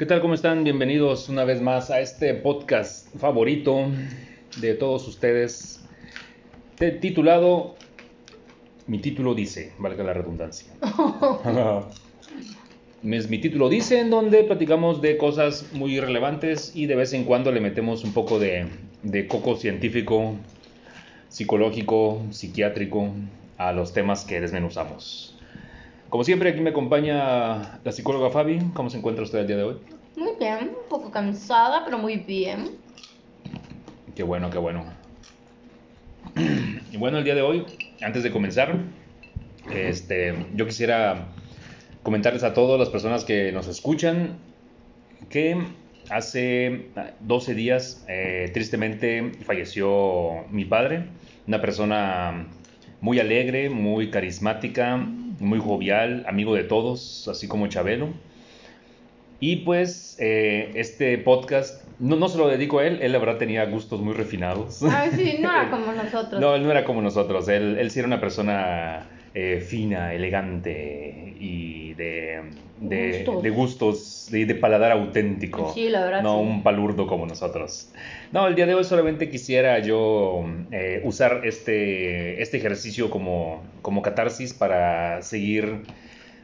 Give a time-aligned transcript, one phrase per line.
[0.00, 0.22] ¿Qué tal?
[0.22, 0.64] ¿Cómo están?
[0.64, 3.84] Bienvenidos una vez más a este podcast favorito
[4.58, 5.84] de todos ustedes,
[7.02, 7.74] titulado,
[8.86, 10.72] mi título dice, valga la redundancia.
[13.02, 17.52] Mi título dice, en donde platicamos de cosas muy relevantes y de vez en cuando
[17.52, 18.68] le metemos un poco de,
[19.02, 20.34] de coco científico,
[21.28, 23.10] psicológico, psiquiátrico
[23.58, 25.38] a los temas que desmenuzamos.
[26.10, 28.58] Como siempre, aquí me acompaña la psicóloga Fabi.
[28.74, 29.76] ¿Cómo se encuentra usted el día de hoy?
[30.16, 32.72] Muy bien, un poco cansada, pero muy bien.
[34.16, 34.84] Qué bueno, qué bueno.
[36.90, 37.64] Y bueno, el día de hoy,
[38.02, 38.76] antes de comenzar,
[39.72, 41.28] este, yo quisiera
[42.02, 44.36] comentarles a todas las personas que nos escuchan
[45.28, 45.62] que
[46.10, 51.04] hace 12 días, eh, tristemente, falleció mi padre,
[51.46, 52.48] una persona
[53.00, 55.06] muy alegre, muy carismática,
[55.40, 58.08] muy jovial, amigo de todos, así como Chabelo.
[59.40, 63.38] Y pues eh, este podcast no, no se lo dedico a él, él la verdad
[63.38, 64.82] tenía gustos muy refinados.
[64.82, 66.40] Ay, sí, no era como nosotros.
[66.40, 71.34] No, él no era como nosotros, él, él sí era una persona eh, fina, elegante
[71.38, 72.40] y de,
[72.80, 73.42] de Gustos.
[73.42, 75.72] de gustos, de, de paladar auténtico.
[75.74, 76.46] Sí, la verdad, No sí.
[76.48, 77.92] un palurdo como nosotros.
[78.32, 84.02] No, el día de hoy solamente quisiera yo eh, usar este, este ejercicio como, como
[84.02, 85.82] catarsis para seguir,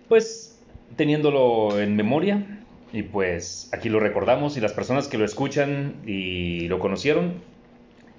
[0.09, 0.59] pues,
[0.97, 2.45] teniéndolo en memoria.
[2.93, 7.35] Y pues aquí lo recordamos y las personas que lo escuchan y lo conocieron,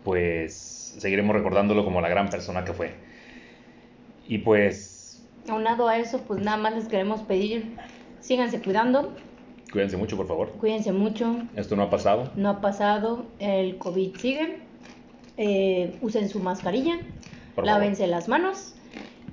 [0.04, 0.54] pues
[1.00, 2.92] seguiremos recordándolo como la gran persona que fue.
[4.28, 4.97] Y pues,
[5.50, 7.78] Aunado a eso, pues nada más les queremos pedir,
[8.20, 9.16] síganse cuidando,
[9.72, 10.52] cuídense mucho, por favor.
[10.60, 12.32] cuídense mucho, Esto no ha pasado.
[12.36, 14.60] no ha pasado, el COVID sigue,
[15.38, 17.00] eh, usen su mascarilla,
[17.56, 18.76] Por lávense las manos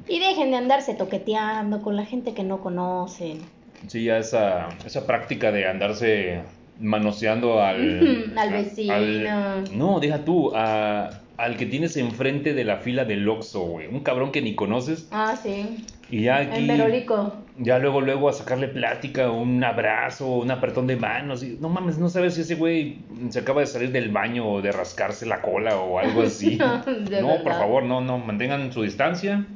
[0.08, 3.40] y dejen de andarse toqueteando con la gente que no conocen.
[3.88, 6.40] Sí, ya esa, esa práctica de andarse
[6.78, 8.32] manoseando al...
[8.36, 8.94] Al vecino.
[8.94, 13.88] al- no, deja tú, a- al que tienes enfrente de la fila del Oxxo, güey.
[13.88, 15.08] Un cabrón que ni conoces.
[15.10, 16.60] Ah, sí, Y ya aquí...
[16.60, 17.34] en Verolico.
[17.58, 21.42] Ya luego, luego a sacarle plática, un abrazo, un apretón de manos.
[21.42, 22.98] y- no mames, no sabes si ese güey
[23.30, 26.56] se acaba de salir del baño o de rascarse la cola o algo así.
[26.56, 29.46] No, por favor, no, no, mantengan su distancia.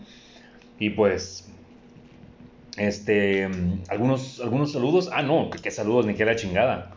[0.78, 1.52] Y pues,
[2.76, 3.48] este,
[3.88, 5.10] algunos, algunos saludos.
[5.12, 6.90] Ah, no, que, que saludos, ni que la chingada.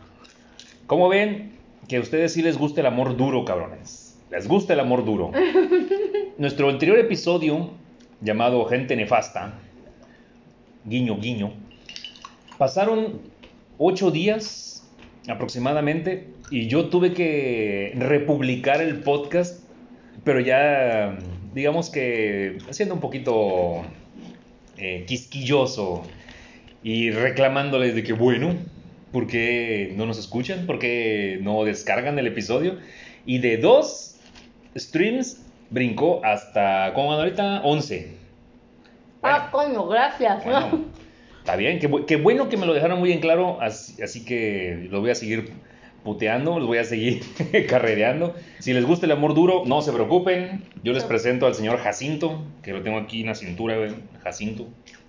[0.86, 1.52] ¿Cómo ven
[1.88, 4.16] que a ustedes sí les gusta el amor duro, cabrones?
[4.30, 5.32] Les gusta el amor duro.
[6.38, 7.70] Nuestro anterior episodio,
[8.22, 9.54] llamado Gente Nefasta,
[10.84, 11.52] guiño, guiño,
[12.58, 13.20] pasaron
[13.78, 14.88] ocho días
[15.28, 19.64] aproximadamente y yo tuve que republicar el podcast,
[20.24, 21.18] pero ya,
[21.54, 23.82] digamos que siendo un poquito
[24.78, 26.02] eh, quisquilloso
[26.82, 28.54] y reclamándoles de que, bueno,
[29.12, 30.66] ¿por qué no nos escuchan?
[30.66, 32.78] ¿Por qué no descargan el episodio?
[33.26, 34.16] Y de dos
[34.76, 35.41] streams
[35.72, 37.62] brincó hasta, ¿cómo van ahorita?
[37.64, 38.16] 11.
[39.22, 40.44] Ah, coño, gracias.
[40.44, 40.84] Bueno,
[41.38, 44.88] está bien, qué, qué bueno que me lo dejaron muy en claro, así, así que
[44.90, 45.52] lo voy a seguir
[46.04, 47.22] puteando, los voy a seguir
[47.68, 48.34] carrereando.
[48.58, 50.64] Si les gusta el amor duro, no se preocupen.
[50.82, 53.76] Yo les presento al señor Jacinto, que lo tengo aquí en la cintura,
[54.22, 54.68] Jacinto.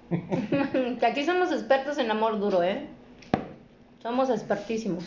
[0.99, 2.85] que aquí somos expertos en amor duro, ¿eh?
[4.01, 5.03] Somos expertísimos.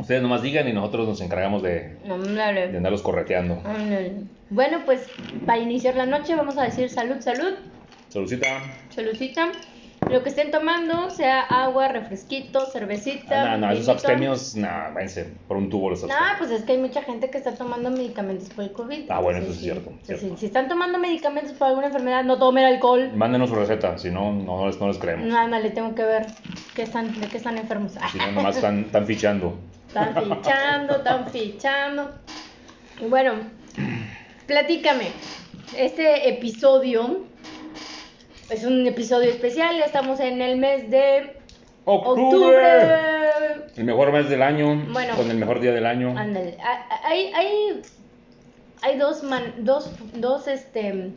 [0.00, 3.60] Ustedes nomás digan y nosotros nos encargamos de, de andarlos correteando.
[3.64, 4.12] Ándale.
[4.48, 5.06] Bueno, pues
[5.46, 7.54] para iniciar la noche vamos a decir salud, salud,
[8.08, 8.46] Saludcita.
[8.88, 9.52] saludcita.
[10.10, 13.52] Lo que estén tomando, sea agua, refresquito, cervecita.
[13.52, 13.92] Ah, no, no, esos vinito.
[13.92, 16.36] abstemios, nah, váyanse por un tubo los No, abstemios.
[16.38, 19.10] pues es que hay mucha gente que está tomando medicamentos por el COVID.
[19.10, 20.36] Ah, bueno, eso Entonces, sí es cierto, Entonces, cierto.
[20.36, 23.12] Si, si están tomando medicamentos por alguna enfermedad, no tomen alcohol.
[23.14, 25.28] Mándenos su receta, si no, no, les, no les creemos.
[25.28, 26.26] Nada, le tengo que ver
[26.74, 27.92] qué están, de qué están enfermos.
[28.10, 29.58] Si no, nomás están, están fichando.
[29.90, 32.10] Están fichando, están fichando.
[33.00, 33.32] Y Bueno,
[34.46, 35.08] platícame.
[35.76, 37.24] Este episodio
[38.50, 39.76] es un episodio especial.
[39.78, 41.36] Ya estamos en el mes de
[41.84, 42.22] ¡Octubre!
[42.22, 43.64] octubre.
[43.76, 45.16] El mejor mes del año, Bueno.
[45.16, 46.16] con el mejor día del año.
[46.16, 46.56] Ándale.
[46.62, 47.82] Ah, ah, Hay, hay,
[48.82, 51.10] hay dos, man- dos, dos, este,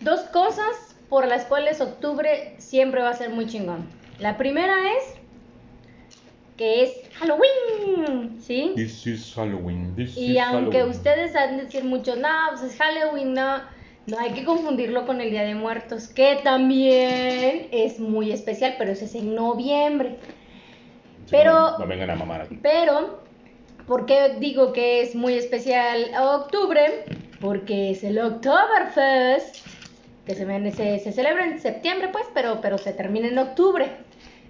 [0.00, 3.86] dos cosas por las cuales octubre siempre va a ser muy chingón.
[4.20, 5.20] La primera es
[6.56, 8.72] que es Halloween, ¿sí?
[8.76, 9.94] This is Halloween.
[9.96, 10.96] This Y is aunque Halloween.
[10.96, 13.58] ustedes han de decir mucho, no, pues es Halloween, no,
[14.06, 18.92] no hay que confundirlo con el Día de Muertos, que también es muy especial, pero
[18.92, 20.16] ese es en noviembre.
[21.24, 22.58] Sí, pero- No, no vengan a mamar aquí.
[22.62, 23.20] Pero,
[23.86, 27.04] ¿por qué digo que es muy especial a octubre?
[27.40, 29.66] Porque es el Oktoberfest,
[30.26, 33.90] que se, se celebra en septiembre, pues, pero, pero se termina en octubre.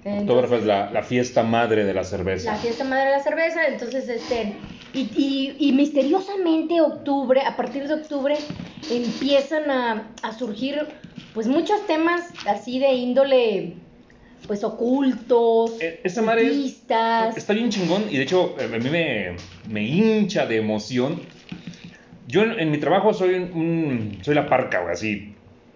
[0.04, 2.52] Oktoberfest es la, la, fiesta madre de la cerveza.
[2.52, 4.54] La fiesta madre de la cerveza, entonces, este,
[4.92, 8.36] y, y, y misteriosamente octubre, a partir de octubre,
[8.90, 10.88] empiezan a, a surgir,
[11.34, 13.76] pues, muchos temas así de índole
[14.46, 19.36] pues ocultos, eh, Esa madre está bien chingón y de hecho a mí me,
[19.68, 21.20] me hincha de emoción.
[22.26, 25.34] Yo en, mi trabajo soy un, soy la parca, güey, así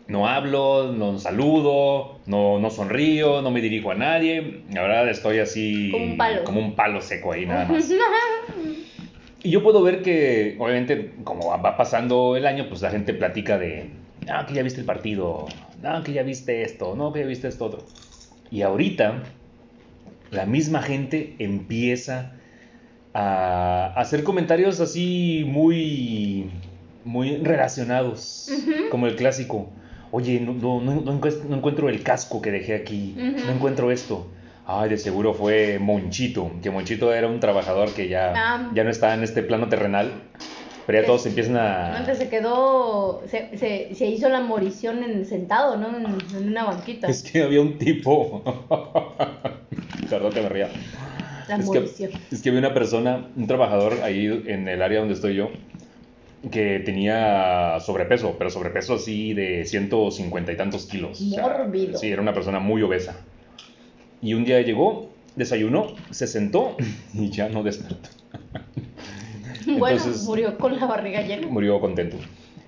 [0.09, 4.63] no hablo, no saludo, no, no sonrío, no me dirijo a nadie.
[4.73, 7.91] La verdad estoy así como un palo, como un palo seco ahí nada más.
[9.43, 13.59] y yo puedo ver que obviamente como va pasando el año, pues la gente platica
[13.59, 13.91] de,
[14.29, 15.47] ah, que ya viste el partido,
[15.83, 17.85] ah, que ya viste esto, no, que ya viste esto otro.
[18.51, 19.23] Y ahorita
[20.31, 22.33] la misma gente empieza
[23.13, 26.51] a hacer comentarios así muy,
[27.05, 28.51] muy relacionados,
[28.91, 29.71] como el clásico.
[30.17, 34.29] Oye, no, no, no, encuentro el casco que dejé aquí, no encuentro esto.
[34.67, 38.71] Ay, de seguro fue Monchito, que Monchito era un trabajador que ya, ah.
[38.75, 40.11] ya no está en este plano terrenal
[40.87, 41.97] pero ya todos empiezan a...
[41.97, 45.89] Antes se quedó, se, se, se hizo la morición en, sentado, ¿no?
[45.89, 47.09] En, una banquita.
[47.09, 48.45] Es que había un tipo...
[50.09, 50.69] Perdón que me ría.
[51.49, 52.13] La es morición.
[52.13, 55.51] Que, es que había una persona, un trabajador ahí en el área donde estoy yo,
[56.51, 61.21] que tenía sobrepeso, pero sobrepeso así de 150 y tantos kilos.
[61.21, 61.99] Mórbido.
[61.99, 63.17] sí, era una persona muy obesa.
[64.23, 66.77] Y un día llegó, desayunó, se sentó
[67.15, 68.09] y ya no despertó.
[69.79, 71.49] Bueno, murió con la barriga llena.
[71.49, 72.17] Murió contento.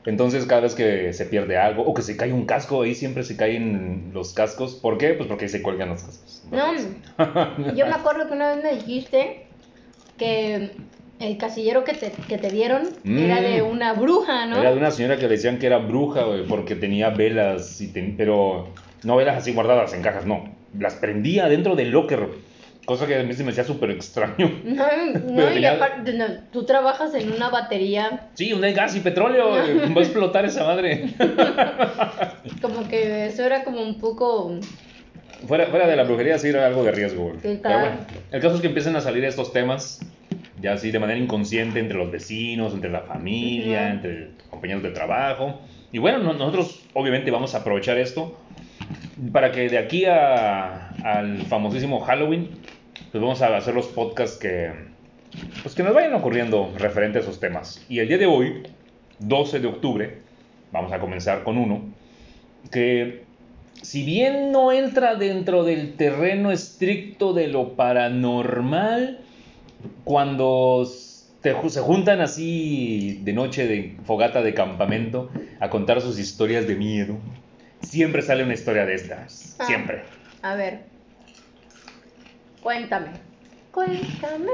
[0.04, 3.22] Entonces, cada vez que se pierde algo o que se cae un casco, ahí siempre
[3.22, 4.74] se caen los cascos.
[4.74, 5.10] ¿Por qué?
[5.10, 6.42] Pues porque se cuelgan los cascos.
[6.50, 6.74] No,
[7.74, 9.46] yo me acuerdo que una vez me dijiste
[10.16, 10.72] que
[11.20, 13.66] el casillero que te, que te dieron era de mm.
[13.66, 14.58] una bruja, ¿no?
[14.58, 18.68] Era de una señora que le decían que era bruja, porque tenía velas, y pero
[19.02, 20.56] no velas así guardadas en cajas, no.
[20.78, 22.28] Las prendía dentro del locker
[22.88, 24.50] Cosa que a mí se me hacía súper extraño.
[24.64, 24.86] No,
[25.30, 26.18] no y aparte,
[26.50, 28.28] tú trabajas en una batería.
[28.32, 29.50] Sí, hay gas y petróleo.
[29.94, 31.12] Va a explotar esa madre.
[32.62, 34.58] como que eso era como un poco.
[35.46, 37.34] Fuera, fuera de la brujería sí era algo de riesgo.
[37.42, 37.98] Pero bueno,
[38.32, 40.00] el caso es que empiezan a salir estos temas,
[40.60, 45.60] ya así de manera inconsciente entre los vecinos, entre la familia, entre compañeros de trabajo.
[45.92, 48.38] Y bueno, nosotros obviamente vamos a aprovechar esto
[49.32, 52.50] para que de aquí a, al famosísimo Halloween
[53.10, 54.70] pues vamos a hacer los podcasts que,
[55.62, 57.84] pues que nos vayan ocurriendo referente a esos temas.
[57.88, 58.62] Y el día de hoy,
[59.20, 60.18] 12 de octubre,
[60.72, 61.82] vamos a comenzar con uno
[62.70, 63.24] que
[63.82, 69.20] si bien no entra dentro del terreno estricto de lo paranormal,
[70.04, 75.30] cuando se juntan así de noche de fogata de campamento
[75.60, 77.16] a contar sus historias de miedo,
[77.82, 79.56] siempre sale una historia de estas.
[79.58, 80.02] Ah, siempre.
[80.42, 80.80] A ver.
[82.62, 83.08] Cuéntame.
[83.72, 84.50] Cuéntame.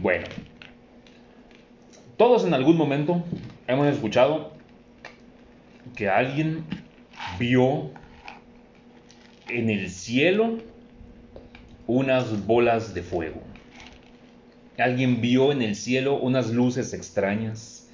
[0.00, 0.26] Bueno.
[2.16, 3.22] Todos en algún momento
[3.66, 4.52] hemos escuchado
[5.96, 6.64] que alguien
[7.38, 7.90] vio
[9.48, 10.58] en el cielo
[11.86, 13.42] unas bolas de fuego.
[14.78, 17.88] Alguien vio en el cielo unas luces extrañas.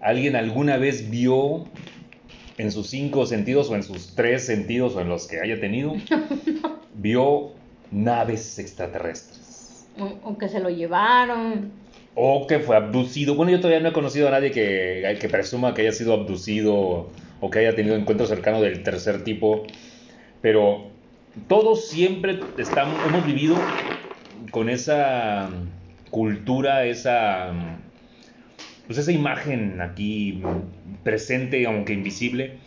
[0.00, 1.64] Alguien alguna vez vio
[2.58, 5.94] en sus cinco sentidos o en sus tres sentidos o en los que haya tenido,
[6.94, 7.52] vio
[7.90, 9.86] naves extraterrestres.
[10.24, 11.70] O, que se lo llevaron.
[12.14, 13.34] O que fue abducido.
[13.34, 17.10] Bueno, yo todavía no he conocido a nadie que, que presuma que haya sido abducido
[17.40, 19.64] o que haya tenido encuentro cercano del tercer tipo.
[20.40, 20.84] Pero
[21.48, 23.56] todos siempre estamos, hemos vivido
[24.50, 25.50] con esa
[26.12, 27.52] cultura, esa,
[28.86, 30.40] pues esa imagen aquí
[31.02, 32.58] presente, aunque invisible,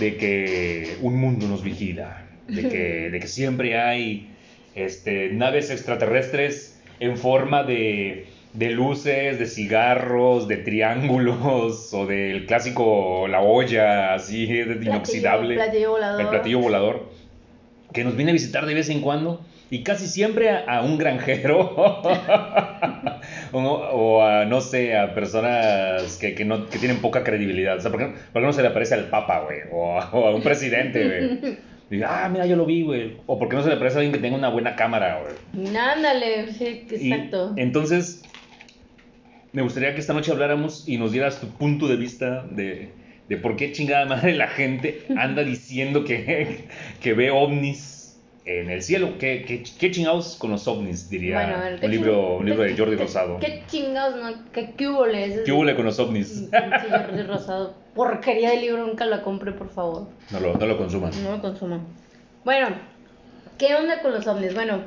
[0.00, 4.30] de que un mundo nos vigila de que, de que siempre hay
[4.74, 13.28] este, naves extraterrestres en forma de, de luces, de cigarros, de triángulos o del clásico
[13.28, 15.56] la olla así de inoxidable,
[16.18, 17.10] el platillo volador,
[17.92, 21.58] que nos viene a visitar de vez en cuando y casi siempre a, un granjero
[23.52, 27.76] o, a, no sé, a personas que, que, no, que tienen poca credibilidad.
[27.76, 29.60] O sea, ¿por qué, no se le aparece al Papa, güey?
[29.72, 31.56] O, a un presidente, güey.
[31.90, 33.16] diga, ah, mira, yo lo vi, güey.
[33.26, 35.76] O porque no se le parece a alguien que tenga una buena cámara, güey.
[35.76, 37.52] Ándale, sí, exacto.
[37.56, 38.22] entonces,
[39.52, 42.90] me gustaría que esta noche habláramos y nos dieras tu punto de vista de,
[43.28, 46.66] de por qué chingada madre la gente anda diciendo que,
[47.00, 47.95] que ve ovnis
[48.46, 49.18] en el cielo.
[49.18, 51.10] ¿Qué, qué, qué chingados con los ovnis?
[51.10, 53.38] Diría un, libro, un libro de Jordi Rosado.
[53.38, 54.16] ¿Qué chingados?
[54.16, 54.44] No?
[54.52, 56.48] ¿Qué, qué hubo ¿Qué con los ovnis?
[56.50, 57.74] Jordi Rosado.
[57.94, 60.08] Porquería de libro, nunca lo compré, por favor.
[60.30, 61.10] No lo, no lo consuman.
[61.22, 61.80] No lo consuman.
[62.44, 62.68] Bueno,
[63.58, 64.54] ¿Qué onda con los ovnis?
[64.54, 64.82] Bueno,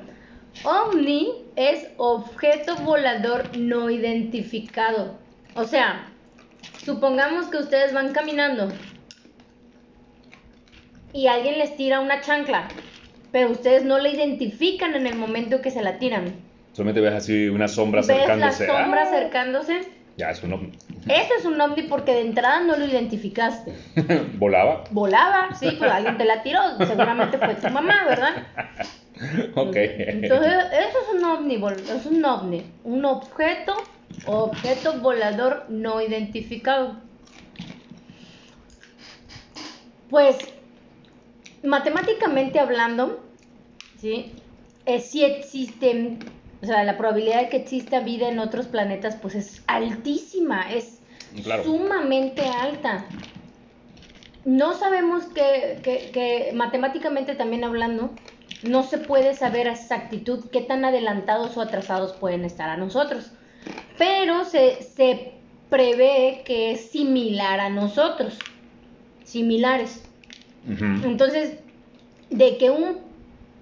[0.63, 5.15] ovni es objeto volador no identificado.
[5.55, 6.07] O sea,
[6.83, 8.69] supongamos que ustedes van caminando
[11.13, 12.67] y alguien les tira una chancla,
[13.31, 16.33] pero ustedes no la identifican en el momento que se la tiran.
[16.73, 18.67] Solamente ves así una sombra ¿Ves la acercándose.
[18.67, 19.81] sombra Ah, acercándose?
[20.17, 20.71] Ya, es un ovni.
[21.07, 23.73] Eso es un ovni porque de entrada no lo identificaste.
[24.37, 24.83] Volaba.
[24.91, 28.33] Volaba, sí, pues alguien te la tiró, seguramente fue tu mamá, ¿verdad?
[29.55, 29.75] Ok.
[29.75, 33.75] Entonces, eso es un ovni, es un ovni, un objeto,
[34.25, 36.95] objeto volador no identificado.
[40.09, 40.37] Pues,
[41.63, 43.35] matemáticamente hablando,
[43.95, 44.43] ¿sí?
[44.85, 49.35] Eh, si existen, o sea, la probabilidad de que exista vida en otros planetas, pues
[49.35, 51.03] es altísima, es
[51.43, 51.63] Claro.
[51.63, 53.15] sumamente alta.
[54.43, 58.19] No sabemos que, que- que matemáticamente también hablando,
[58.61, 63.31] no se puede saber a exactitud qué tan adelantados o atrasados pueden estar a nosotros.
[63.97, 68.55] Pero se, se prevé que es similar a nosotros.
[69.23, 70.08] Similares.
[71.03, 71.57] Entonces,
[72.29, 72.97] de que un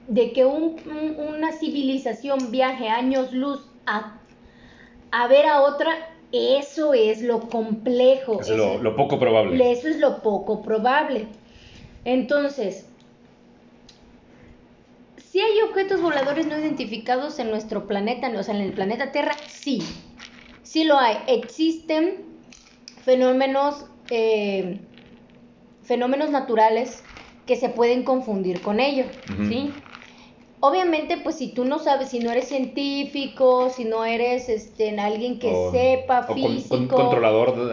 [0.07, 4.21] de que un- un- una civilización viaje años luz a,
[5.11, 5.91] a ver a otra,
[6.31, 8.39] eso es lo complejo.
[8.39, 9.71] Es lo, lo poco probable.
[9.71, 11.27] eso es lo poco probable.
[12.05, 12.87] Entonces,
[15.17, 19.35] si hay objetos voladores no identificados en nuestro planeta, o sea, en el planeta Tierra,
[19.47, 19.79] sí.
[20.63, 21.17] Sí lo hay.
[21.27, 22.23] Existen
[23.03, 24.79] fenómenos, eh,
[25.87, 27.03] fenómenos naturales
[27.45, 29.05] que se pueden confundir con ello.
[29.47, 29.73] ¿sí?
[30.59, 35.39] Obviamente, pues si tú no sabes, si no eres científico, si no eres este, alguien
[35.39, 36.69] que O- sepa o con- físico.
[36.77, 37.69] con- controlador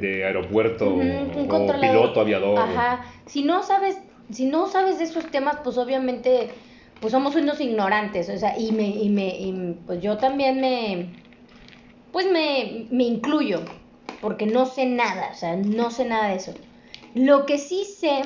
[0.00, 1.80] de, eh, aeropuerto o un controlador.
[1.80, 2.58] piloto aviador.
[2.58, 3.04] Ajá.
[3.26, 3.96] Si no sabes,
[4.30, 6.54] si no sabes de esos temas, pues obviamente,
[7.00, 9.52] pues somos unos ignorantes, o sea, y me, y me, y
[9.86, 11.14] pues yo también me,
[12.10, 13.60] pues me, me incluyo,
[14.20, 16.54] porque no sé nada, o sea, no sé nada de eso.
[17.14, 18.22] Lo que sí sé,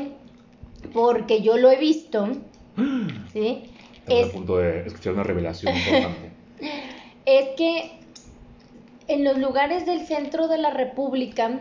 [0.92, 2.28] porque yo lo he visto,
[3.32, 3.64] ¿sí?
[4.00, 6.30] Estamos Es a punto de escuchar una revelación importante.
[7.26, 7.90] es que
[9.08, 11.60] en los lugares del centro de la República,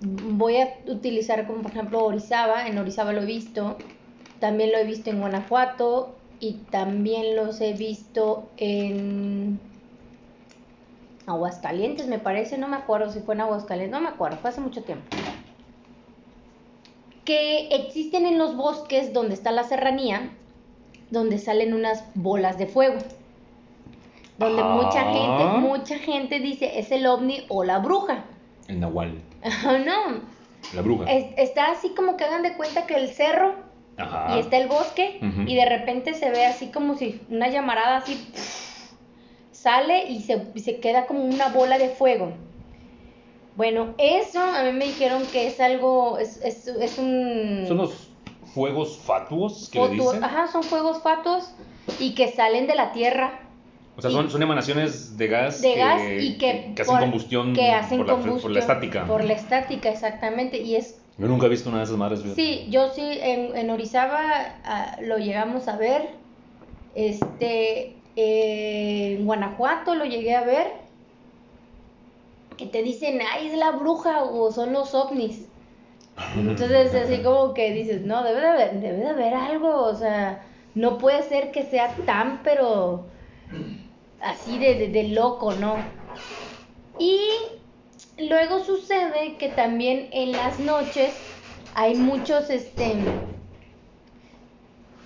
[0.00, 3.76] voy a utilizar como por ejemplo Orizaba, en Orizaba lo he visto,
[4.38, 9.60] también lo he visto en Guanajuato y también los he visto en
[11.26, 14.60] Aguascalientes, me parece, no me acuerdo si fue en Aguascalientes, no me acuerdo, fue hace
[14.60, 15.06] mucho tiempo.
[17.28, 20.30] Que existen en los bosques donde está la serranía,
[21.10, 22.96] donde salen unas bolas de fuego.
[24.38, 25.12] Donde mucha Ah.
[25.12, 28.24] gente, mucha gente dice es el ovni o la bruja.
[28.66, 29.20] El Nahual,
[29.84, 30.22] no,
[30.72, 31.04] la bruja.
[31.12, 33.56] es- está así como que hagan de cuenta que el cerro
[33.98, 34.34] Ajá.
[34.34, 38.26] y está el bosque y de repente se ve así como si una llamarada así
[39.52, 42.32] sale y se, y se queda como una bola de fuego.
[43.58, 47.64] Bueno, eso a mí me dijeron que es algo, es, es, es un...
[47.66, 48.08] Son los
[48.54, 50.22] fuegos fatuos que le dicen.
[50.22, 51.50] Ajá, son fuegos fatos
[51.98, 53.40] y que salen de la tierra
[53.96, 56.94] O sea, y- son, son emanaciones de gas, de que, gas y que, que hacen
[56.94, 59.06] por- combustión, que hacen por, la, combustión por la estática.
[59.08, 62.20] por la estática exactamente y es Yo nunca he visto una de esas madres.
[62.36, 64.20] sí yo sí en, en Orizaba
[64.64, 66.10] ah, lo llegamos a ver
[66.94, 70.87] este eh, en Guanajuato lo llegué a ver
[72.58, 75.46] que te dicen ay es la bruja o son los ovnis
[76.36, 80.44] entonces así como que dices no debe de haber debe de haber algo o sea
[80.74, 83.06] no puede ser que sea tan pero
[84.20, 85.76] así de, de, de loco, ¿no?
[86.98, 87.20] Y
[88.18, 91.14] luego sucede que también en las noches
[91.74, 92.96] hay muchos, este,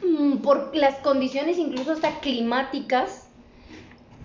[0.03, 3.22] mm, por las condiciones incluso hasta climáticas,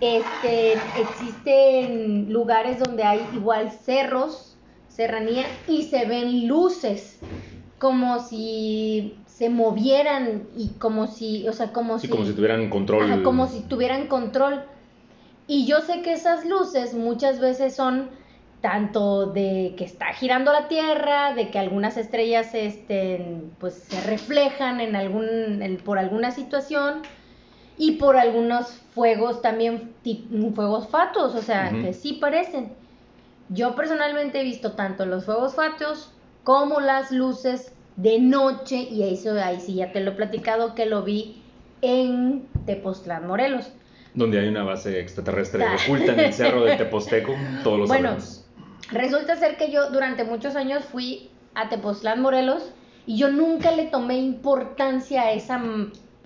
[0.00, 7.20] este, existen lugares donde hay igual cerros, serranía, y se ven luces,
[7.78, 12.12] como si se movieran y como si, o sea, como Sí, si...
[12.12, 13.04] como si tuvieran control.
[13.04, 14.64] Ajá, como si tuvieran control.
[15.46, 18.10] Y yo sé que esas luces muchas veces son
[18.60, 24.80] tanto de que está girando la Tierra, de que algunas estrellas este, pues, se reflejan
[24.80, 27.02] en algún, en- por alguna situación
[27.78, 29.92] y por algunos fuegos también,
[30.54, 32.72] fuegos fatuos, o sea, que sí parecen.
[33.48, 36.10] Yo personalmente he visto tanto los fuegos fatuos
[36.44, 40.86] como las luces de noche, y eso ahí sí ya te lo he platicado, que
[40.86, 41.42] lo vi
[41.80, 43.70] en Tepoztlán, Morelos.
[44.14, 45.76] Donde hay una base extraterrestre Ah.
[45.84, 47.32] oculta en el cerro de Teposteco.
[47.62, 48.16] Todos lo Bueno.
[48.90, 52.72] Resulta ser que yo durante muchos años fui a Tepoztlán, Morelos,
[53.06, 55.60] y yo nunca le tomé importancia a esa,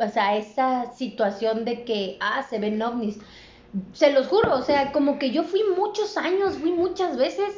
[0.02, 3.18] o sea, esa situación de que, ah, se ven ovnis.
[3.92, 7.54] Se los juro, o sea, como que yo fui muchos años, fui muchas veces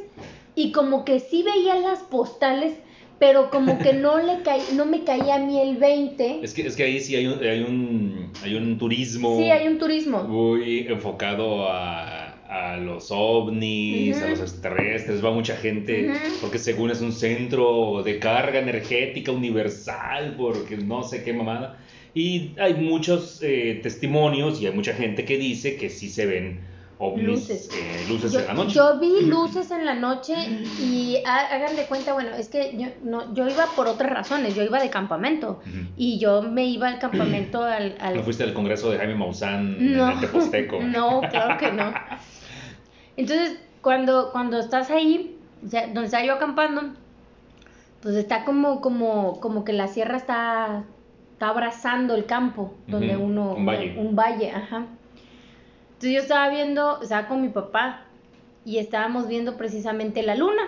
[0.55, 2.75] y como que sí veía las postales,
[3.19, 6.41] pero como que no le caí, no me caía a mí el 20.
[6.43, 9.37] Es que, es que ahí sí hay un, hay un, hay un turismo.
[9.39, 10.23] Sí, hay un turismo.
[10.23, 17.01] Muy enfocado a, a los ovnis, a los extraterrestres, va mucha gente, porque según es
[17.01, 21.79] un centro de carga energética universal, porque no sé qué mamada.
[22.15, 26.61] Y hay muchos eh, testimonios y hay mucha gente que dice que sí se ven
[26.99, 28.75] ovnis, luces, eh, luces yo, en la noche.
[28.75, 30.35] Yo vi luces en la noche
[30.81, 34.63] y hagan de cuenta, bueno, es que yo, no, yo iba por otras razones, yo
[34.63, 35.61] iba de campamento
[35.97, 40.07] y yo me iba al campamento al, ¿No fuiste al congreso de Jaime Maussan no,
[40.07, 40.81] en el Teposteco?
[40.83, 41.93] No, claro que no.
[43.17, 46.95] Entonces, cuando, cuando estás ahí, o sea, donde estaba yo acampando,
[48.03, 50.85] pues está como, como, como que la sierra está,
[51.35, 53.55] está abrazando el campo, donde uno...
[53.55, 53.99] Un valle.
[53.99, 54.87] Un valle, ajá.
[55.95, 58.05] Entonces yo estaba viendo, estaba con mi papá
[58.65, 60.63] y estábamos viendo precisamente la luna.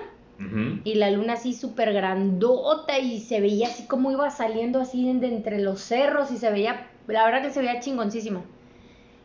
[0.85, 5.29] Y la luna así súper grandota y se veía así como iba saliendo así de
[5.29, 8.43] entre los cerros y se veía, la verdad que se veía chingoncísima.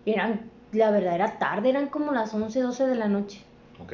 [0.05, 3.41] Y eran la verdad era tarde, eran como las 11, 12 de la noche.
[3.81, 3.93] Ok.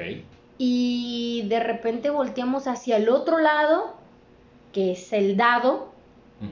[0.58, 3.96] Y de repente volteamos hacia el otro lado,
[4.74, 5.87] que es el dado,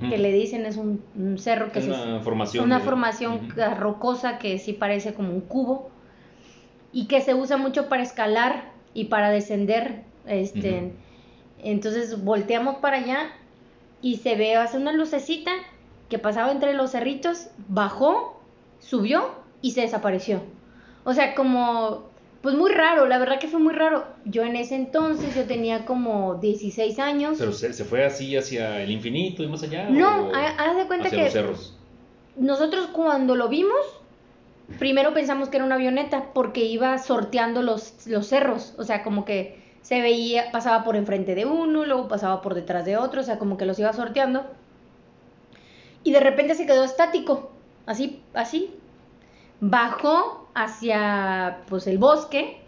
[0.10, 1.04] que le dicen es un,
[1.38, 2.66] cerro que es una formación.
[2.66, 5.92] Una formación rocosa que sí parece como un cubo
[6.92, 10.04] y que se usa mucho para escalar y para descender.
[10.26, 10.94] Este,
[11.62, 13.30] Entonces volteamos para allá
[14.02, 15.52] y se ve, hace una lucecita
[16.10, 18.40] que pasaba entre los cerritos, bajó,
[18.80, 20.42] subió y se desapareció.
[21.04, 22.10] O sea, como,
[22.46, 24.06] pues muy raro, la verdad que fue muy raro.
[24.24, 27.38] Yo en ese entonces, yo tenía como 16 años.
[27.40, 29.90] ¿Pero se, fue así hacia el infinito y más allá?
[29.90, 31.24] No, haz de cuenta que...
[31.24, 31.76] Los cerros?
[32.36, 33.80] Nosotros cuando lo vimos,
[34.78, 39.26] primero pensamos que era una avioneta porque iba sorteando los, los cerros, o sea, como
[39.26, 43.24] que se veía, pasaba por enfrente de uno, luego pasaba por detrás de otro, o
[43.24, 44.46] sea, como que los iba sorteando.
[46.04, 47.50] Y de repente se quedó estático,
[47.88, 48.70] así, así,
[49.62, 52.62] bajó hacia pues el bosque,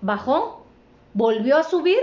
[0.00, 0.66] bajó,
[1.14, 1.98] volvió a subir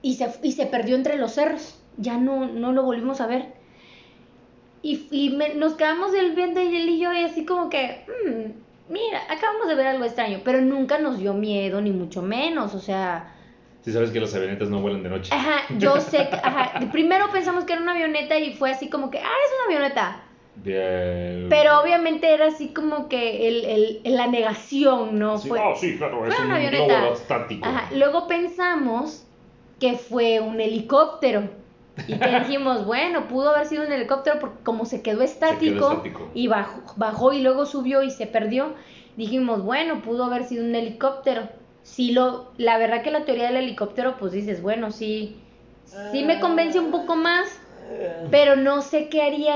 [0.00, 1.78] y se, y se perdió entre los cerros.
[1.96, 3.52] Ya no, no lo volvimos a ver.
[4.82, 8.92] Y, y nos quedamos del viento y él y yo y así como que, mm,
[8.92, 12.80] mira, acabamos de ver algo extraño, pero nunca nos dio miedo, ni mucho menos, o
[12.80, 13.32] sea...
[13.82, 15.34] Si sabes que las avionetas no vuelan de noche.
[15.34, 19.10] Ajá, yo sé que, ajá, primero pensamos que era una avioneta y fue así como
[19.10, 20.22] que, ah, es una avioneta.
[20.62, 25.38] Pero obviamente era así como que el, el, la negación, ¿no?
[25.38, 27.08] fue, ah, sí, claro, es un avioneta.
[27.08, 27.68] estático.
[27.94, 29.26] Luego pensamos
[29.80, 31.48] que fue un helicóptero.
[32.08, 36.02] Y que dijimos, bueno, pudo haber sido un helicóptero porque como se quedó estático,
[36.34, 38.74] y bajó, bajó y luego subió y se perdió,
[39.16, 41.48] dijimos, bueno, pudo haber sido un helicóptero.
[41.82, 45.36] Sí, lo, la verdad que la teoría del helicóptero, pues dices, bueno, sí,
[46.10, 47.60] sí me convence un poco más,
[48.30, 49.54] pero no sé qué haría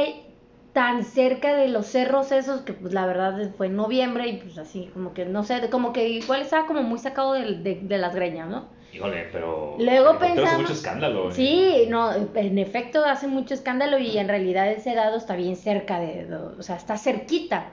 [0.73, 4.59] tan cerca de los cerros esos que pues la verdad fue en noviembre y pues
[4.59, 8.15] así como que no sé, como que igual estaba como muy sacado de, de, las
[8.15, 8.67] greñas, ¿no?
[8.93, 11.29] Híjole, pero luego pensamos mucho escándalo.
[11.29, 11.33] ¿eh?
[11.33, 16.01] Sí, no, en efecto hace mucho escándalo y en realidad ese dado está bien cerca
[16.01, 16.27] de,
[16.59, 17.67] o sea, está cerquita.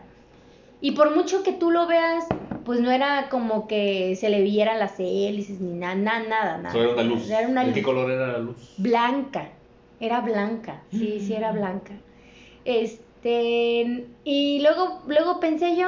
[0.82, 2.26] Y por mucho que tú lo veas,
[2.66, 6.72] pues no era como que se le vieran las hélices ni nada, nada, nada.
[6.72, 7.30] Solo era una luz.
[7.30, 8.74] Era una ¿De qué color era la luz?
[8.78, 9.50] Blanca.
[10.00, 10.82] Era blanca.
[10.92, 11.94] Sí, sí era blanca.
[12.66, 15.88] Este, y luego, luego pensé yo,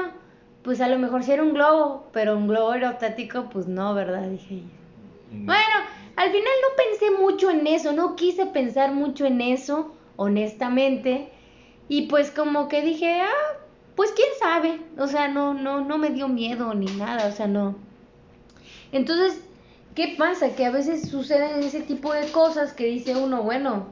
[0.62, 4.30] pues a lo mejor si era un globo, pero un globo aerostático, pues no, ¿verdad?
[4.30, 4.62] Dije
[5.32, 5.46] mm.
[5.46, 5.76] Bueno,
[6.16, 11.30] al final no pensé mucho en eso, no quise pensar mucho en eso, honestamente.
[11.90, 13.58] Y pues como que dije, ah,
[13.96, 14.82] pues quién sabe.
[14.98, 17.76] O sea, no, no, no me dio miedo ni nada, o sea, no.
[18.92, 19.42] Entonces,
[19.96, 20.56] ¿qué pasa?
[20.56, 23.88] Que a veces suceden ese tipo de cosas que dice uno, bueno,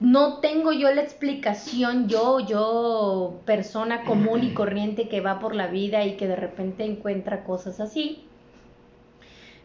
[0.00, 5.66] no tengo yo la explicación, yo, yo, persona común y corriente que va por la
[5.66, 8.24] vida y que de repente encuentra cosas así.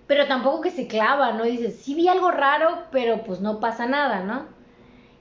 [0.08, 1.46] Pero tampoco que se clava, ¿no?
[1.46, 4.46] Dices, sí vi algo raro, pero pues no pasa nada, ¿no?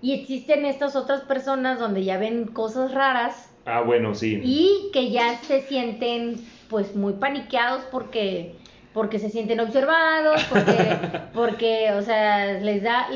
[0.03, 3.51] Y existen estas otras personas donde ya ven cosas raras.
[3.65, 4.43] Ah, bueno, sí.
[4.45, 8.57] Y que ya se sienten pues muy paniqueados porque
[8.95, 10.99] porque se sienten observados, porque,
[11.35, 13.09] porque o sea, les da,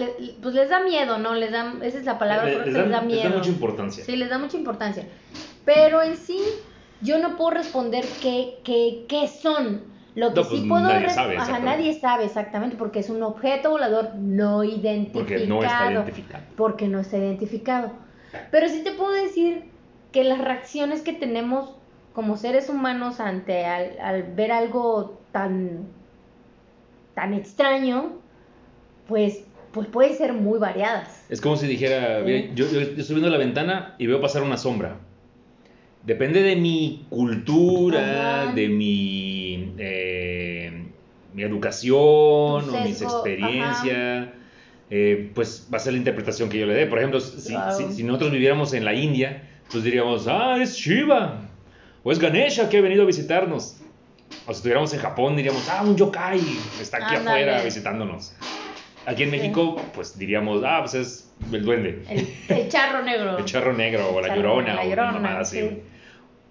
[0.42, 1.34] pues les da miedo, ¿no?
[1.34, 3.22] Les da, esa es la palabra, les, les, da, miedo.
[3.22, 4.04] Les da mucha importancia.
[4.04, 5.04] Sí, les da mucha importancia.
[5.64, 6.40] Pero en sí,
[7.00, 9.82] yo no puedo responder qué, qué, qué son.
[10.16, 13.70] Lo que sí pues, puedo nadie sabe, Ajá, nadie sabe exactamente porque es un objeto
[13.70, 15.12] volador no identificado.
[15.12, 16.44] Porque no está identificado.
[16.56, 17.92] Porque no está identificado.
[18.50, 19.70] Pero sí te puedo decir
[20.10, 21.77] que las reacciones que tenemos
[22.18, 25.86] como seres humanos ante al, al ver algo tan,
[27.14, 28.16] tan extraño,
[29.06, 31.26] pues, pues pueden ser muy variadas.
[31.28, 32.24] Es como si dijera, Sí.
[32.26, 34.96] bien, yo, yo estoy viendo la ventana y veo pasar una sombra.
[36.04, 38.52] Depende de mi cultura, Ajá.
[38.52, 40.88] de mi, eh,
[41.32, 42.00] mi educación
[42.68, 44.32] o mi sesgo, experiencia,
[44.90, 46.86] eh, pues va a ser la interpretación que yo le dé.
[46.86, 51.42] Por ejemplo, si, si- si nosotros viviéramos en la India, pues diríamos, ah, es Shiva,
[52.02, 53.76] o es Ganesha que ha venido a visitarnos.
[54.46, 56.40] O si estuviéramos en Japón, diríamos, ah, un yokai
[56.80, 57.42] está aquí Ándale.
[57.42, 58.34] afuera visitándonos.
[59.06, 63.38] Aquí en México, pues diríamos, ah, pues es el duende, El, el charro negro.
[63.38, 65.56] el charro negro o la llorona la o una llorona, mamada así.
[65.58, 65.62] sí.
[65.64, 65.82] güey.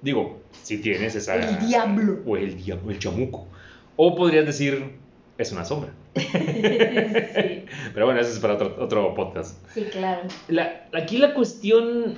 [0.01, 1.35] Digo, si tienes esa...
[1.35, 2.19] El diablo.
[2.25, 3.47] O el diablo, el chamuco.
[3.95, 4.95] O podrías decir,
[5.37, 5.91] es una sombra.
[6.15, 9.57] sí, Pero bueno, eso es para otro, otro podcast.
[9.73, 10.21] sí, claro.
[10.47, 12.15] La- aquí la cuestión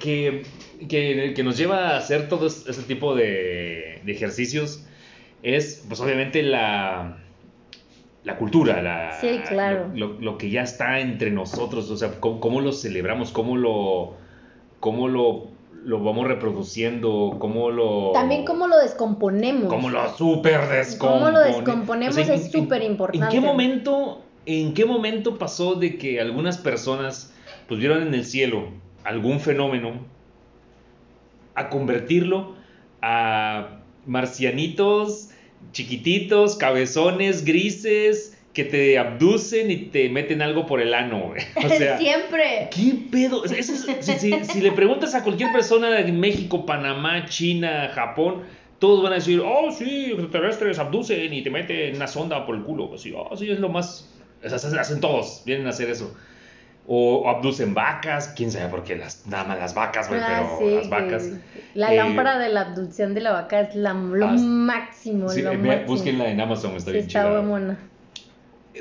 [0.00, 0.42] que,
[0.88, 4.84] que, que nos lleva a hacer todo este tipo de, de ejercicios
[5.42, 7.16] es, pues obviamente, la,
[8.24, 9.88] la cultura, la, Sí, claro.
[9.94, 13.56] lo, lo- lo que ya está entre nosotros, o sea, cómo, cómo lo celebramos, cómo
[13.56, 14.14] lo,
[14.80, 15.48] cómo lo,
[15.84, 18.12] lo vamos reproduciendo, cómo lo...
[18.12, 19.68] También cómo lo descomponemos.
[19.68, 20.98] Cómo lo super descomponemos.
[20.98, 23.36] Cómo lo descomponemos es superimportante.
[23.36, 27.32] ¿En qué momento, en qué momento pasó de que algunas personas
[27.68, 28.68] pues vieron en el cielo
[29.04, 29.92] algún fenómeno
[31.54, 32.54] a convertirlo
[33.00, 35.30] a marcianitos
[35.72, 41.42] chiquititos, cabezones, grises, que te abducen y te meten algo por el ano, güey?
[41.64, 42.68] O sea, Siempre.
[42.74, 43.44] ¿Qué pedo?
[43.44, 48.42] Eso es- si, si- si le preguntas a cualquier persona de México, Panamá, China, Japón,
[48.80, 52.62] todos van a decir, oh, sí, extraterrestres abducen y te meten una sonda por el
[52.62, 52.90] culo.
[52.94, 54.08] Así, oh, sí, es lo más...
[54.44, 56.12] O sea, hacen- todos, vienen a hacer eso.
[56.92, 60.26] O, abducen vacas, quién sabe por qué, las, nada más las vacas, güey, Ah,
[60.58, 61.30] pero sí, las vacas.
[61.74, 65.42] La Eh, lámpara de la abducción de la vaca es la, lo Ah, máximo, Sí,
[65.42, 65.86] lo eh, máximo.
[65.86, 67.42] búsquenla en Amazon, está Sí, bien está chida.
[67.42, 67.78] muy buena.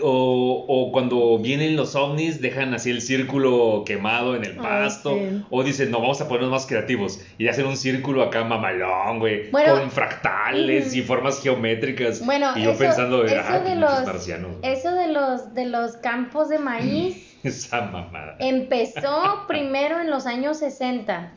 [0.03, 5.15] O, o cuando vienen los ovnis, dejan así el círculo quemado en el pasto.
[5.15, 5.43] sí.
[5.49, 7.19] O dicen, no, vamos a ponernos más creativos.
[7.39, 9.49] Y hacen un círculo acá mamalón, güey.
[9.49, 12.23] Bueno, con fractales y formas geométricas.
[12.23, 14.51] Bueno, y yo eso- pensando, eso ah, de los- marcianos.
[14.61, 18.35] Eso de los, de los campos de maíz Esa mamada.
[18.39, 21.33] empezó primero en los años 60.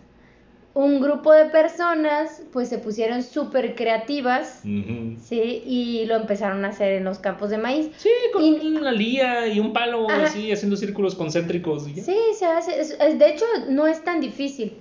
[0.75, 4.61] Un grupo de personas pues se pusieron súper creativas.
[4.63, 5.63] ¿sí?
[5.67, 7.91] Y lo empezaron a hacer en los campos de maíz.
[7.99, 10.25] Sí, con Y- una lía y un palo Ajá.
[10.25, 11.87] así, haciendo círculos concéntricos.
[11.89, 12.03] y ya.
[12.05, 12.81] Sí, se hace.
[12.81, 14.73] es- es- de hecho, no es tan difícil.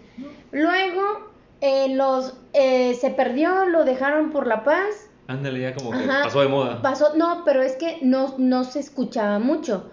[0.53, 5.09] Luego, eh, los eh, se perdió, lo dejaron por la paz.
[5.27, 6.23] Ándale, ya como que Ajá.
[6.23, 6.81] pasó de moda.
[6.81, 9.89] Pasó, no, pero es que no, no se escuchaba mucho.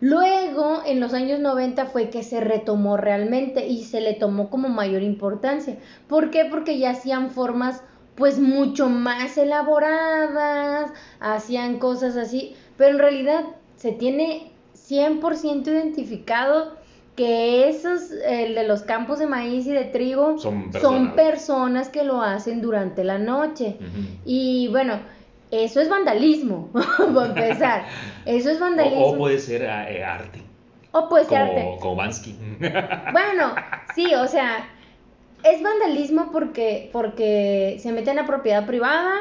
[0.00, 4.68] Luego, en los años 90 fue que se retomó realmente y se le tomó como
[4.68, 5.78] mayor importancia.
[6.06, 6.44] ¿Por qué?
[6.44, 7.82] Porque ya hacían formas
[8.14, 13.44] pues mucho más elaboradas, hacían cosas así, pero en realidad
[13.76, 16.76] se tiene 100% identificado
[17.16, 20.82] que esos, el de los campos de maíz y de trigo, Son personas.
[20.82, 23.76] son personas que lo hacen durante la noche.
[24.24, 25.00] Y bueno,
[25.50, 26.70] eso es vandalismo,
[27.14, 27.84] para empezar.
[28.24, 29.06] Eso es vandalismo.
[29.06, 30.42] O, o puede ser ah, eh, arte.
[30.92, 31.62] O puede ser arte.
[31.62, 32.36] Como, como Bansky.
[33.12, 33.54] Bueno,
[33.94, 34.68] sí, o sea,
[35.42, 39.14] es vandalismo porque, porque se meten a propiedad privada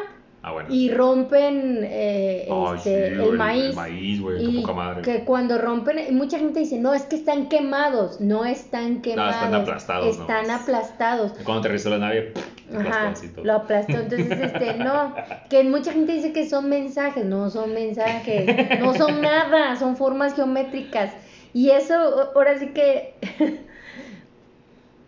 [0.48, 0.70] Ah, bueno.
[0.72, 3.64] y rompen eh, este, sí, el, maíz.
[3.64, 5.02] El maíz, güey, qué poca madre.
[5.02, 8.22] que cuando rompen, mucha gente dice, no, es que están quemados.
[8.22, 9.62] No están quemados.
[9.62, 10.54] aplastados, Están no.
[10.54, 11.32] aplastados.
[11.44, 12.34] Cuando aterrizó la nave,
[12.72, 13.94] Ajá, lo aplastó.
[13.94, 15.16] Entonces, este, no,
[15.50, 20.36] que mucha gente dice que son mensajes, no son mensajes, no son nada, son formas
[20.36, 21.12] geométricas.
[21.54, 23.16] Y eso, ahora sí que,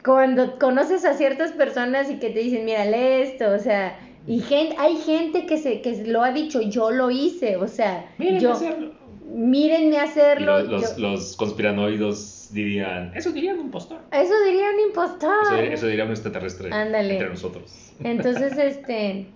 [0.04, 4.40] cuando conoces a ciertas personas y que te dicen, mira, lee esto, o sea, y
[4.42, 8.40] gente, hay gente que se, que lo ha dicho, yo lo hice, o sea, Miren,
[8.40, 8.92] yo, hacerlo.
[9.26, 10.60] mírenme Y hacerlo.
[10.60, 14.00] los, los, yo- los conspiranoidos dirían, eso diría un impostor.
[14.12, 15.34] eso diría un impostor.
[15.44, 17.14] Eso, eso diría un extraterrestre Ándale.
[17.14, 17.92] entre nosotros.
[18.04, 19.28] Entonces, este,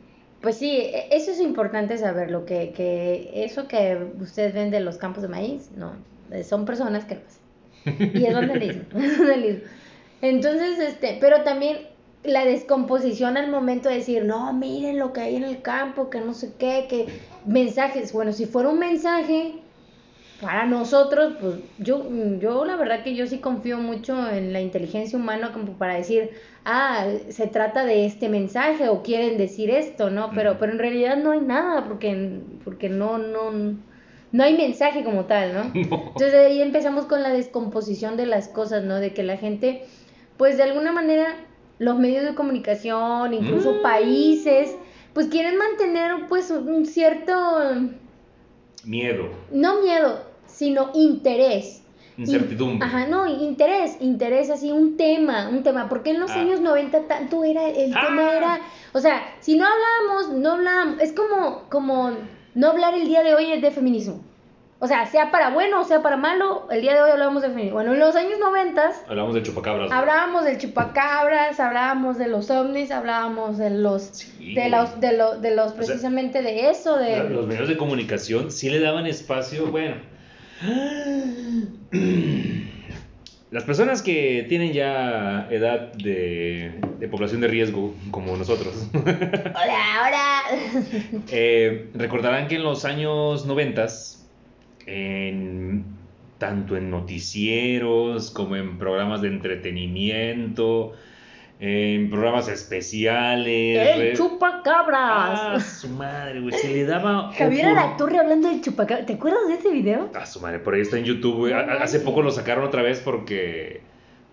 [0.42, 4.98] pues sí, e- eso es importante saberlo, que, que eso que ustedes ven de los
[4.98, 5.94] campos de maíz, no,
[6.32, 8.12] eh, son personas que lo hacen.
[8.20, 9.62] Y es vandalismo, es vandalismo.
[10.22, 11.78] Entonces, este, pero también
[12.24, 16.22] la descomposición al momento de decir, no, miren lo que hay en el campo, que
[16.22, 17.08] no sé qué, que
[17.46, 19.56] mensajes, bueno, si fuera un mensaje
[20.42, 22.04] para nosotros, pues yo,
[22.40, 26.32] yo la verdad que yo sí confío mucho en la inteligencia humana como para decir,
[26.66, 30.32] ah, se trata de este mensaje o quieren decir esto, ¿no?
[30.34, 33.52] Pero, pero en realidad no hay nada porque, porque no, no,
[34.32, 35.62] no hay mensaje como tal, ¿no?
[35.74, 38.96] Entonces ahí empezamos con la descomposición de las cosas, ¿no?
[38.96, 39.84] De que la gente,
[40.38, 41.36] pues de alguna manera,
[41.82, 43.82] los medios de comunicación, incluso Mm.
[43.82, 44.76] países,
[45.14, 47.34] pues quieren mantener pues un cierto,
[48.86, 51.80] Miedo, no miedo, sino interés.
[52.18, 52.86] incertidumbre.
[52.88, 56.42] Ajá, no, interés, interés así, un tema, un tema, porque en los Ah.
[56.42, 58.02] años 90 tanto era, el Ah.
[58.06, 58.60] tema era,
[58.94, 62.12] o sea, si no hablábamos, no hablábamos, es como, como
[62.54, 64.22] no hablar el día de hoy de feminismo.
[64.84, 67.50] O sea, sea para bueno o sea para malo, el día de hoy hablamos de
[67.50, 67.76] feminismo.
[67.76, 69.92] Bueno, en los años 90 Hablamos de chupacabras.
[69.92, 75.40] hablábamos del chupacabras, hablábamos de los ovnis, hablábamos de los, Sí, de los, de los,
[75.40, 77.30] de los sea, precisamente de eso, de...
[77.30, 79.98] Los medios de comunicación sí le daban espacio, bueno.
[83.52, 90.42] Las personas que tienen ya edad de, de población de riesgo, como nosotros, Hola, hola.
[91.32, 94.21] eh, recordarán que en los años noventas,
[94.92, 95.86] en,
[96.38, 100.94] tanto en noticieros como en programas de entretenimiento,
[101.60, 105.64] en programas especiales, El re- Ah, chupacabras.
[105.80, 107.32] su madre, güey, se le daba...
[107.38, 109.06] Javier opor- Alatorre hablando del chupacabras.
[109.06, 110.10] ¿Te acuerdas de ese video?
[110.16, 111.54] Ah, su madre, por ahí está en YouTube, güey.
[111.54, 113.82] Hace poco lo sacaron otra vez porque.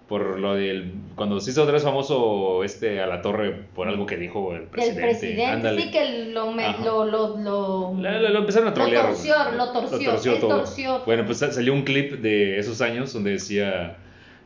[0.09, 0.93] Por lo del.
[1.17, 4.63] Cuando se hizo otra vez famoso este a la torre por algo que dijo el
[4.63, 5.01] presidente.
[5.03, 5.83] Del presidente, Ándale.
[5.83, 9.07] sí, que lo, me- lo, lo, lo, La- la- lo empezaron a Lo trolear.
[9.09, 9.57] torció, güey.
[9.59, 10.57] lo torció, él todo.
[10.57, 11.03] torció.
[11.05, 13.99] Bueno, pues sa- salió un clip de esos años donde decía.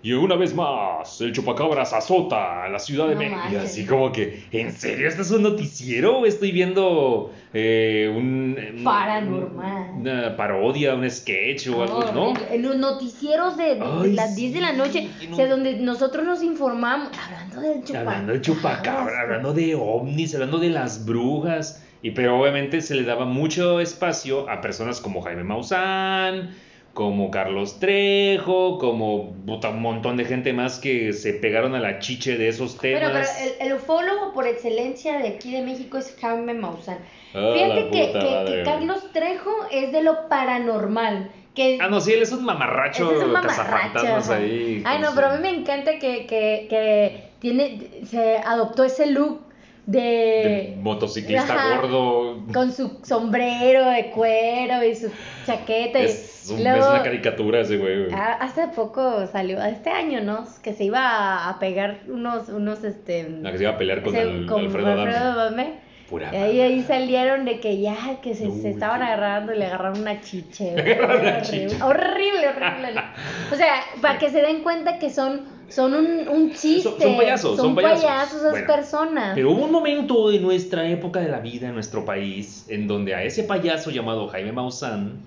[0.04, 3.38] Y una vez más, el chupacabras azota a la ciudad de No México.
[3.52, 5.06] Y así como que, ¿en serio?
[5.06, 6.18] ¿Esto es un noticiero?
[6.18, 8.56] ¿O estoy viendo eh, un.
[8.78, 9.90] un- Paranormal.
[10.00, 14.34] Una parodia, un sketch o algo, No, en, los noticieros de, de- de Ay, las
[14.34, 15.34] 10 de la noche, sí, no.
[15.34, 18.06] o sea, donde nosotros nos informamos, hablando del chupacabras.
[18.14, 21.84] Hablando de chupacabra, hablando de ovnis, hablando de las brujas.
[22.02, 26.50] Y pero obviamente se le daba mucho espacio a personas como Jaime Maussan,
[26.94, 31.98] como Carlos Trejo, como puta, un montón de gente más que se pegaron a la
[32.00, 33.10] chiche de esos temas.
[33.12, 36.98] Bueno, pero el, el ufólogo por excelencia de aquí de México es Jaime Maussan.
[37.34, 38.62] Ah, Fíjate que, que-.
[38.64, 41.30] Carlos Trejo es de lo paranormal.
[41.54, 44.82] Que Ah, no, sí, él es un mamarracho es un mamarracho, ahí.
[44.86, 49.06] Ay, no, su- pero a mí me encanta que, que, que tiene, se adoptó ese
[49.06, 49.42] look
[49.86, 50.76] de de...
[50.80, 51.76] motociclista Ajá.
[51.80, 52.44] gordo.
[52.52, 55.10] con su sombrero de cuero y su
[55.46, 55.98] chaqueta.
[55.98, 58.04] Es, un- luego- es una caricatura ese güey.
[58.04, 58.12] güey.
[58.14, 60.44] Ah, Hace poco salió, este año, ¿no?
[60.62, 63.28] Que se iba a, pegar unos, unos, este...
[63.40, 65.10] La que se iba a pelear con, ese- el- con Alfredo Adame.
[65.16, 65.92] Adame.
[66.08, 69.54] Pura Y ahí, ahí salieron de que ya, que se, Uy, se estaban qué- agarrando
[69.54, 70.72] y le agarraron una chiche.
[70.76, 71.82] Le agarraron una horrible, chiche.
[71.82, 73.00] horrible, horrible.
[73.52, 75.40] O sea, para que se den cuenta que son,
[75.74, 76.82] son un, un chiste.
[76.82, 78.38] Son- son payasos, son payasos.
[78.40, 79.32] esas Bueno, personas.
[79.34, 83.14] Pero hubo un momento de nuestra época de la vida en nuestro país en donde
[83.14, 85.20] a ese payaso llamado Jaime Maussan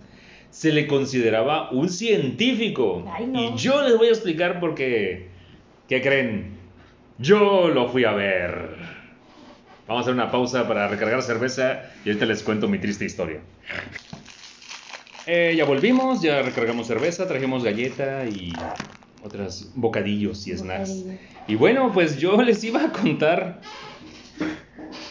[0.51, 3.03] se le consideraba un científico.
[3.12, 3.39] Ay, no.
[3.41, 5.29] Y yo les voy a explicar por qué.
[5.89, 6.58] ¿Qué creen?
[7.17, 8.69] Yo lo fui a ver.
[9.88, 13.39] Vamos a hacer una pausa para recargar cerveza y ahorita les cuento mi triste historia.
[15.27, 18.51] Eh, ya volvimos, ya recargamos cerveza, trajimos galleta y
[19.25, 20.89] otros bocadillos y snacks.
[20.89, 21.19] Bocadillo.
[21.47, 23.61] Y bueno, pues yo les iba a contar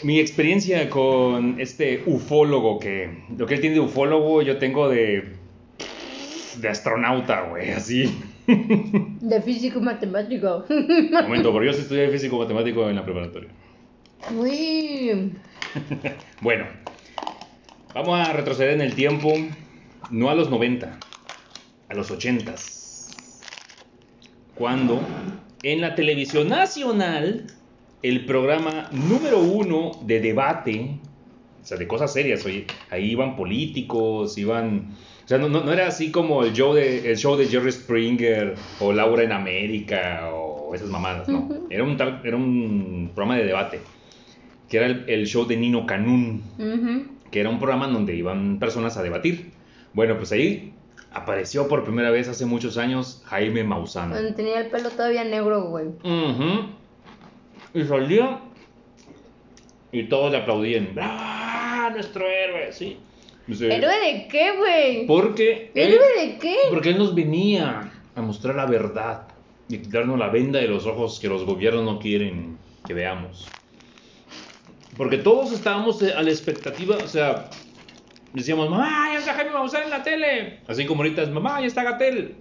[0.02, 5.34] mi experiencia con este ufólogo que lo que él tiene de ufólogo yo tengo de
[6.60, 8.16] de astronauta, güey, así.
[8.46, 10.64] De físico matemático.
[10.68, 13.50] Un momento, porque yo sí estudié físico matemático en la preparatoria.
[14.36, 15.32] Uy.
[16.40, 16.66] Bueno,
[17.94, 19.32] vamos a retroceder en el tiempo,
[20.10, 20.98] no a los 90,
[21.88, 22.54] a los 80.
[24.54, 25.00] Cuando
[25.62, 27.46] en la televisión nacional,
[28.02, 31.00] el programa número uno de debate,
[31.60, 34.90] o sea, de cosas serias, oye, ahí iban políticos, iban...
[35.24, 37.72] O sea, no, no- no era así como el show, de, el show de Jerry
[37.72, 41.38] Springer o Laura en América o esas mamadas, no.
[41.40, 41.66] Ujú.
[41.70, 43.80] Era un, tal- era un programa de debate,
[44.68, 47.06] que era el, el show de Nino Canún Ujú.
[47.30, 49.54] que era un programa donde iban personas a debatir.
[49.94, 50.73] Bueno, pues ahí
[51.14, 54.10] apareció por primera vez hace muchos años Jaime Maussan.
[54.10, 55.86] Cuando tenía el pelo todavía negro, güey.
[55.86, 56.66] Ujú.
[57.72, 58.40] Y salía
[59.92, 60.94] y todos le aplaudían.
[61.00, 62.72] ¡Ah, nuestro héroe!
[62.72, 62.98] Sí.
[63.46, 65.06] ¿Héroe de qué, güey?
[65.06, 66.56] Porque él, ¿Héroe de qué?
[66.70, 69.28] porque él nos venía a mostrar la verdad
[69.68, 73.46] y quitarnos la venda de los ojos que los gobiernos no quieren que veamos.
[74.96, 77.50] Porque todos estábamos a la expectativa, o sea,
[78.34, 80.60] decíamos, mamá, ya está Jaime Maussan en la tele.
[80.66, 82.36] Así como ahorita es, mamá, ya está Gatel.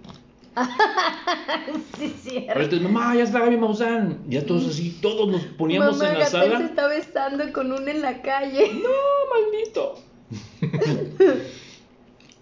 [1.98, 2.46] sí, sí.
[2.48, 4.18] Ahorita es, mamá, ya está Jaime Maussan.
[4.28, 6.64] Ya todos así, todos nos poníamos Mamá en la Gatel se sala.
[6.66, 8.70] está besando con uno en la calle.
[8.82, 8.90] No,
[9.30, 10.02] maldito.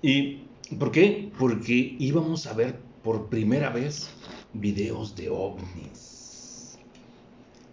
[0.03, 0.39] ¿Y
[0.79, 1.31] por qué?
[1.39, 4.11] Porque íbamos a ver por primera vez
[4.53, 6.79] videos de ovnis.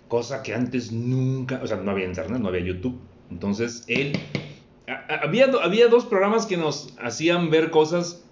[0.07, 2.99] Cosa que antes nunca, o sea, no había internet, no había YouTube.
[3.29, 4.13] Entonces él,
[5.07, 8.23] había, había dos programas que nos hacían ver cosas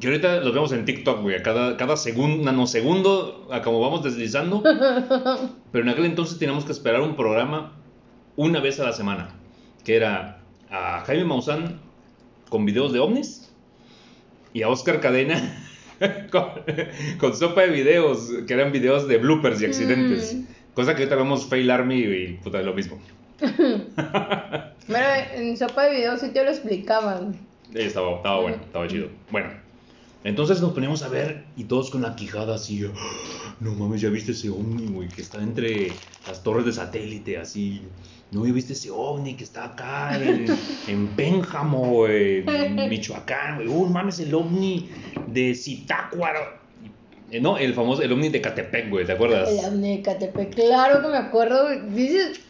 [0.00, 4.04] que ahorita los vemos en TikTok, güey, a cada, cada segundo, nanosegundo, a como vamos
[4.04, 4.62] deslizando.
[5.72, 7.72] Pero en aquel entonces teníamos que esperar un programa
[8.36, 9.30] una vez a la semana,
[9.84, 11.80] que era a Jaime Maussan
[12.48, 13.52] con videos de ovnis
[14.52, 15.64] y a Oscar Cadena
[16.30, 16.44] con,
[17.18, 20.34] con sopa de videos, que eran videos de bloopers y accidentes.
[20.34, 20.44] Mm.
[20.74, 23.00] Cosa que ahorita vemos Fail Army y puta, lo mismo.
[24.88, 27.36] Pero en sopa de video sí te lo explicaban.
[27.74, 29.08] Eh, Estaba, estaba bueno, estaba chido.
[29.30, 29.50] Bueno,
[30.24, 32.84] entonces nos poníamos a ver y todos con la quijada así.
[32.86, 35.88] "Ah, No mames, ya viste ese ovni, güey, que está entre
[36.26, 37.82] las torres de satélite, así.
[38.30, 40.46] No, ya viste ese ovni que está acá en,
[40.88, 43.68] en Pénjamo, en Michoacán, güey.
[43.68, 44.88] Uy, mames, el ovni
[45.26, 46.40] de Zitácuaro.
[47.30, 49.50] Eh, No, el famoso, el ovni de Catepec, güey, ¿te acuerdas?
[49.50, 51.64] El amne de Catepec, claro que me acuerdo.
[51.64, 51.80] güey.
[51.90, 52.40] Dices,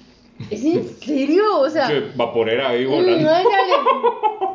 [0.51, 1.61] ¿es en serio?
[1.61, 3.31] O sea, Che, vaporera ahí mm, volando.
[3.31, 3.72] ándale.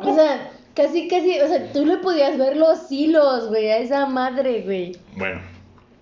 [0.02, 4.06] o sea, casi, casi, o sea, tú le podías ver los hilos, güey, a esa
[4.06, 4.96] madre, güey.
[5.16, 5.40] Bueno,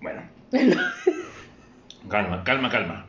[0.01, 0.23] bueno.
[2.09, 3.07] calma, calma, calma.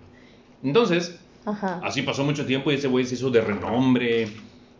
[0.64, 1.82] Entonces, Ajá.
[1.84, 4.30] así pasó mucho tiempo y ese güey se hizo de renombre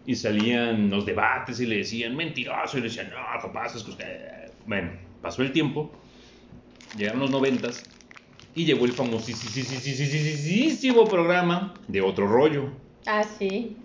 [0.06, 3.92] y salían los debates y le decían mentiroso y le decían, no, capaz es que
[3.92, 4.52] usted...
[4.66, 5.92] Bueno, pasó el tiempo,
[6.98, 7.84] llegaron los noventas
[8.56, 12.70] y llegó el famosísimo programa de otro rollo,
[13.06, 13.76] Ah, sí.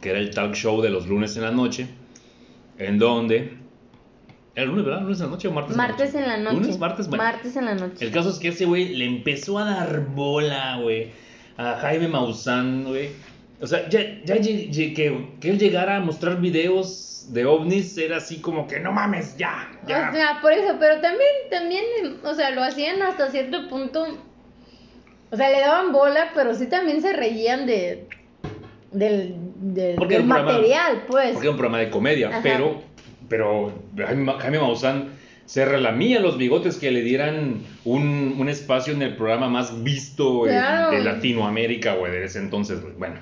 [0.00, 1.86] que era el talk show de los lunes en la noche,
[2.78, 3.56] en donde...
[4.54, 5.02] ¿Era lunes, verdad?
[5.02, 5.76] ¿Lunes en la noche o martes?
[5.76, 6.56] Martes en la noche.
[6.56, 7.08] ¿Lunes, martes?
[7.08, 7.22] Bueno.
[7.22, 8.04] Martes en la noche.
[8.04, 11.10] El caso es que ese güey le empezó a dar bola, güey,
[11.56, 13.10] a Jaime Maussan, güey.
[13.60, 18.40] O sea, ya, ya que, que él llegara a mostrar videos de ovnis era así
[18.40, 20.08] como que no mames, ya, ya.
[20.10, 21.84] O sea, por eso, pero también, también,
[22.24, 24.06] o sea, lo hacían hasta cierto punto.
[25.30, 28.06] O sea, le daban bola, pero sí también se reían de
[28.92, 31.32] del, del, programa- material, pues.
[31.32, 32.40] Porque era un programa de comedia, Ajá.
[32.42, 32.80] pero,
[33.28, 35.10] pero Jaime, Ma- Jaime Maussan
[35.44, 40.42] se relamía los bigotes que le dieran un, un espacio en el programa más visto
[40.44, 40.92] Claro.
[40.92, 42.78] de Latinoamérica, güey, de ese entonces.
[42.98, 43.16] Bueno.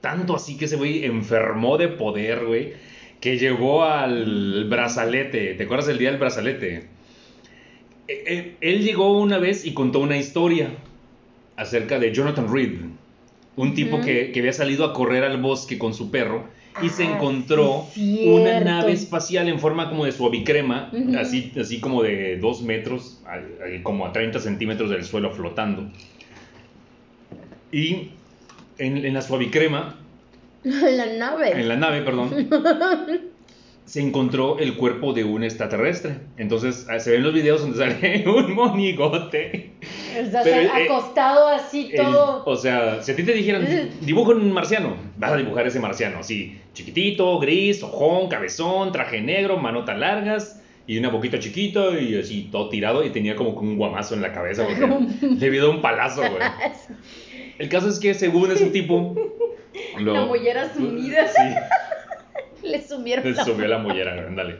[0.00, 2.72] Tanto así que ese güey enfermó de poder, güey,
[3.20, 5.54] que llegó al brazalete.
[5.54, 6.88] ¿Te acuerdas del día del brazalete?
[8.06, 10.70] Eh, eh, Él llegó una vez y contó una historia
[11.56, 12.78] acerca de Jonathan Reed,
[13.56, 16.46] un tipo que, que había salido a correr al bosque con su perro
[16.80, 21.18] y se Ah, encontró sí, una nave espacial en forma como de suavicrema, Ujú.
[21.18, 23.20] así, así como de dos metros,
[23.82, 25.90] como a 30 centímetros del suelo flotando.
[27.72, 28.12] Y
[28.78, 29.96] en, en la suavicrema,
[30.64, 31.52] la nave.
[31.52, 32.48] en la nave, perdón,
[33.84, 36.18] se encontró el cuerpo de un extraterrestre.
[36.36, 39.70] Entonces ah, se ven los videos donde sale un monigote.
[40.20, 42.42] O sea, pero, eh, acostado así El- todo.
[42.44, 43.66] o sea, si a ti te dijeran,
[44.00, 49.56] dibuja un marciano, vas a dibujar ese marciano, así, chiquitito, gris, ojón, cabezón, traje negro,
[49.56, 54.14] manotas largas y una boquita chiquita y así todo tirado y tenía como un guamazo
[54.14, 54.80] en la cabeza porque
[55.38, 56.42] le había dado un palazo, güey.
[57.58, 59.14] El caso es que según ese tipo...
[59.98, 61.28] lo- La mollera sumida.
[61.28, 61.42] Sí.
[62.66, 64.56] Le sumieron Le la subió la mollera, ándale.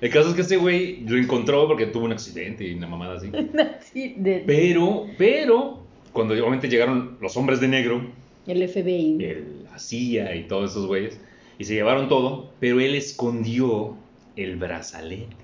[0.00, 3.16] El caso es que ese güey lo encontró porque tuvo un accidente y una mamada
[3.18, 3.30] así.
[4.46, 5.80] Pero, pero,
[6.12, 8.06] cuando obviamente llegaron los hombres de negro,
[8.46, 9.18] el FBI.
[9.22, 11.20] el, la CIA y todos esos güeyes,
[11.58, 13.96] y se llevaron todo, pero él escondió
[14.36, 15.36] el brazalete.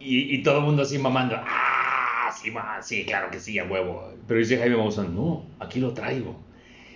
[0.00, 1.77] Y, y todo el mundo así mamando, ah,
[2.32, 4.12] sí, ma, sí, claro que sí, a huevo.
[4.26, 6.36] Pero dice Jaime Maussan, no, aquí lo traigo.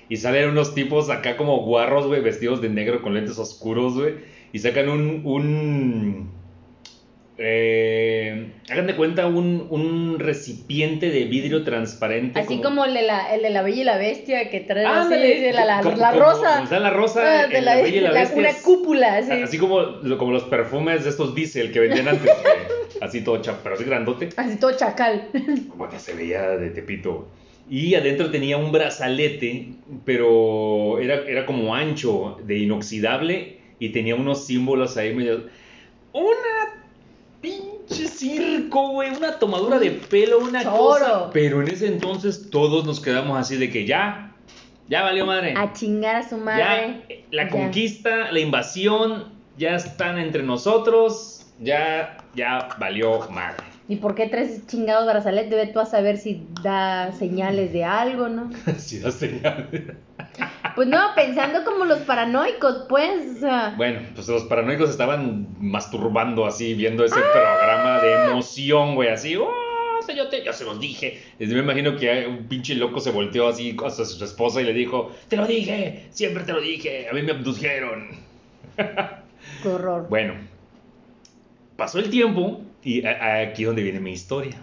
[0.09, 4.17] Y salen unos tipos acá como guarros, güey, vestidos de negro con lentes oscuros, güey,
[4.53, 6.31] y sacan un, un,
[7.39, 12.39] eh, hagan de cuenta un, un recipiente de vidrio transparente.
[12.41, 14.99] Así como, el, de la, el de la Bella y la Bestia que trae así,
[15.05, 16.65] Ándale, de la, la, como- la como- rosa.
[16.69, 18.39] como la rosa Ah, de la, la, Bella y la Bestia.
[18.39, 19.33] una es- cúpula, así.
[19.33, 19.79] Así como,
[20.19, 22.31] como los perfumes de estos diésel que vendían antes,
[23.01, 25.29] así todo chap, pero así grandote, Así todo chacal.
[25.69, 27.29] como que se veía de tepito.
[27.71, 29.69] Y adentro tenía un brazalete,
[30.05, 35.45] pero era, era como ancho, de inoxidable, y tenía unos símbolos ahí medio...
[36.15, 36.62] Una
[37.43, 40.77] pinche circo, güey, una tomadura de pelo, una Choro.
[40.79, 41.31] cosa.
[41.33, 44.35] Pero en ese entonces todos nos quedamos así de que ya,
[44.89, 45.53] ya valió madre.
[45.57, 47.03] A chingar a su Ya, madre.
[47.11, 47.51] eh, la Ya.
[47.51, 53.65] conquista, la invasión, ya están entre nosotros, ya, ya valió madre.
[53.89, 55.51] ¿Y por qué traes ese chingado brazalete?
[55.51, 58.49] Debe tú a saber si da señales de algo, ¿no?
[58.79, 59.69] Sí, da señal.
[60.75, 63.37] Pues no, pensando como los paranoicos, pues.
[63.37, 69.11] o sea, Bueno, pues los paranoicos estaban masturbando así, viendo ese programa de emoción, güey,
[69.11, 69.51] así, ¡oh!
[70.17, 71.23] Yo, te, yo se los dije.
[71.39, 75.15] Me imagino que un pinche loco se volteó así hasta su esposa y le dijo:
[75.29, 78.09] Te lo dije, siempre te lo dije, a mí me abdujeron.
[78.77, 80.09] qué horror.
[80.09, 80.35] Bueno,
[81.77, 84.57] pasó el tiempo y a- a- aquí es donde viene mi historia.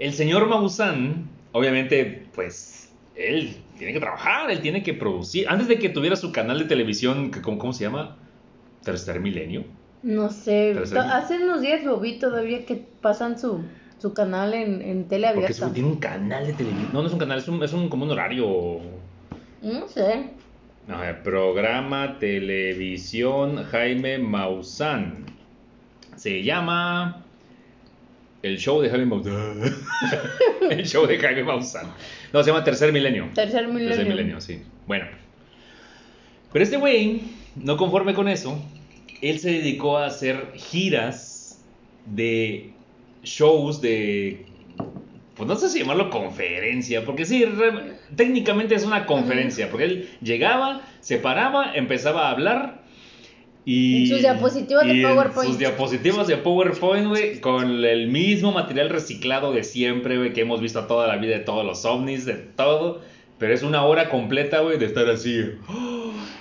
[0.00, 5.48] El señor Maussan, obviamente, pues, él tiene que trabajar, él tiene que producir.
[5.48, 8.16] Antes de que tuviera su canal de televisión, ¿cómo, cómo se llama?
[8.82, 9.64] Tercer Milenio.
[10.02, 10.76] No sé,
[11.10, 13.64] hace unos días lo vi todavía que pasan su,
[13.98, 15.64] su canal en, en tele Porque abierta.
[15.64, 16.90] güey tiene un canal de televisión.
[16.92, 18.80] No, no es un canal, es un, es un como un horario.
[19.62, 20.30] No sé.
[20.88, 25.24] A ver, programa televisión Jaime Maussan.
[26.16, 27.24] Se llama
[28.42, 29.62] El show de Jaime Maussan.
[30.70, 31.86] el show de Jaime Maussan.
[32.34, 33.28] No, se llama Tercer Milenio.
[33.32, 33.88] Tercer milenio.
[33.90, 34.60] Tercer Milenio, sí.
[34.88, 35.06] Bueno.
[36.52, 37.20] Pero este güey,
[37.54, 38.60] no conforme con eso,
[39.22, 41.64] él se dedicó a hacer giras
[42.06, 42.70] de
[43.22, 44.46] shows de
[45.36, 50.08] pues no sé si llamarlo conferencia, porque sí, re- técnicamente es una conferencia, porque él
[50.20, 52.82] llegaba, se paraba, empezaba a hablar
[53.64, 54.06] y...
[54.06, 55.50] Sus diapositivas de y en PowerPoint.
[55.50, 60.60] Sus diapositivas de PowerPoint, güey, con el mismo material reciclado de siempre, güey, que hemos
[60.60, 63.00] visto toda la vida de todos los ovnis, de todo,
[63.38, 65.52] pero es una hora completa, güey, de estar así.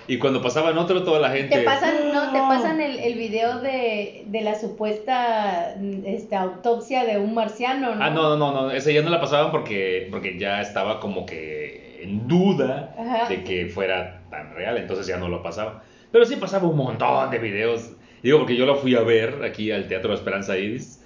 [0.05, 1.57] Y cuando pasaban otro, toda la gente...
[1.57, 7.19] Te pasan, no, te pasan el, el video de, de la supuesta este, autopsia de
[7.19, 8.03] un marciano, ¿no?
[8.03, 11.26] Ah, no, no, no, no, ese ya no la pasaban porque, porque ya estaba como
[11.26, 13.30] que en duda Ajá.
[13.30, 15.84] de que fuera tan real, entonces ya no lo pasaba.
[16.14, 17.91] Pero sí pasaba un montón de videos.
[18.22, 21.03] Digo, porque yo lo fui a ver aquí al Teatro Esperanza Iris,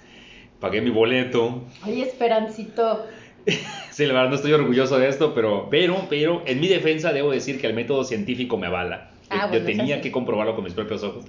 [0.60, 1.64] pagué mi boleto.
[1.84, 3.06] Oye, Esperancito.
[3.90, 7.32] Sí, la verdad no estoy orgulloso de esto, pero, pero, pero en mi defensa debo
[7.32, 9.10] decir que el método científico me avala.
[9.28, 10.02] Ah, yo bueno, tenía sí.
[10.02, 11.24] que comprobarlo con mis propios ojos.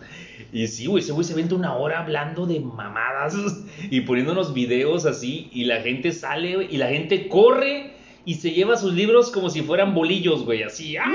[0.54, 3.36] Y sí, güey, ese güey se vende una hora hablando de mamadas
[3.90, 7.94] y poniendo unos videos así y la gente sale y la gente corre
[8.26, 10.96] y se lleva sus libros como si fueran bolillos, güey, así.
[10.98, 11.06] ¡ah!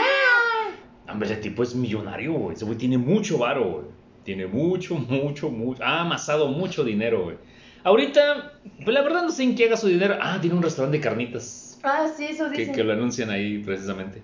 [1.15, 2.57] Hombre, ese tipo es millonario, güey.
[2.57, 3.85] Ese güey tiene mucho varo, güey.
[4.25, 5.83] Tiene mucho, mucho, mucho.
[5.83, 7.37] Ha amasado mucho dinero, güey.
[7.85, 8.53] Ahorita,
[8.83, 10.17] pues la verdad no sé en qué haga su dinero.
[10.21, 11.79] Ah, tiene un restaurante de carnitas.
[11.85, 12.75] Ah, sí, eso dicen.
[12.75, 14.23] que lo anuncian ahí precisamente.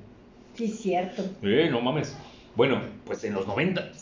[0.54, 1.22] Sí, cierto.
[1.42, 2.16] Eh, no mames.
[2.56, 3.92] Bueno, pues en los 90,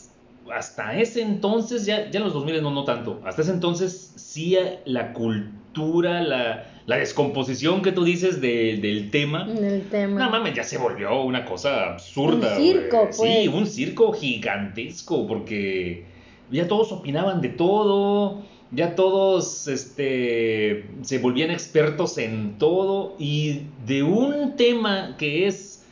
[0.51, 3.21] hasta ese entonces, ya, ya en los 2000 no, no tanto.
[3.23, 9.47] Hasta ese entonces, sí la cultura, la, la descomposición que tú dices de- del tema.
[9.47, 10.19] En el tema.
[10.19, 12.55] No mames, ya se volvió una cosa absurda.
[12.57, 13.43] Un circo, güey.
[13.43, 13.61] Sí, pues.
[13.61, 16.05] un circo gigantesco, porque
[16.49, 24.01] ya todos opinaban de todo, ya todos este, se volvían expertos en todo, y de
[24.01, 25.85] un tema que es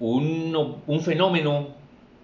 [0.00, 1.68] un, un fenómeno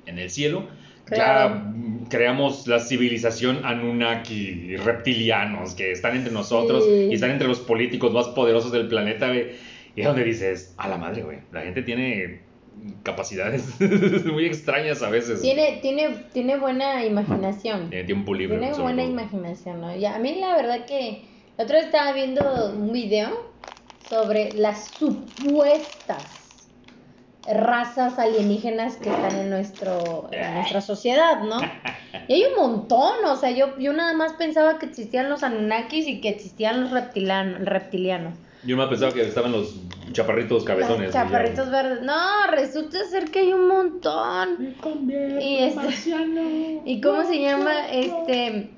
[0.06, 0.64] en el cielo,
[1.04, 1.54] Claro.
[1.54, 1.72] ya
[2.08, 7.08] creamos la civilización Anunnaki, reptilianos, que están entre nosotros Sí.
[7.10, 9.52] y están entre los políticos más poderosos del planeta, güey.
[9.94, 11.38] Y es donde dices, a la madre, güey.
[11.52, 12.40] La gente tiene
[13.02, 13.64] capacidades
[14.26, 15.40] muy extrañas a veces.
[15.40, 17.88] Tiene, tiene, tiene buena imaginación.
[17.90, 18.58] Tiene tiempo libre.
[18.58, 19.12] Tiene buena todo.
[19.12, 19.96] imaginación, ¿no?
[19.96, 21.22] Y a mí la verdad que
[21.56, 23.50] la otra vez estaba viendo un video
[24.08, 26.45] sobre las supuestas
[27.52, 31.58] razas alienígenas que están en nuestro en nuestra sociedad, ¿no?
[32.28, 36.08] Y hay un montón, o sea, yo, yo nada más pensaba que existían los Anunnakis
[36.08, 38.34] y que existían los reptilianos, reptilianos.
[38.64, 39.76] Yo me pensaba que estaban los
[40.10, 41.02] chaparritos cabezones.
[41.06, 42.02] Los chaparritos verdes.
[42.02, 44.74] No, resulta ser que hay un montón.
[45.40, 47.88] Y este- ¿Y cómo se llama?
[47.92, 48.70] Este.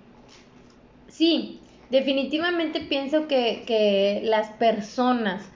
[1.08, 1.60] Sí,
[1.90, 5.48] definitivamente pienso que, que las personas.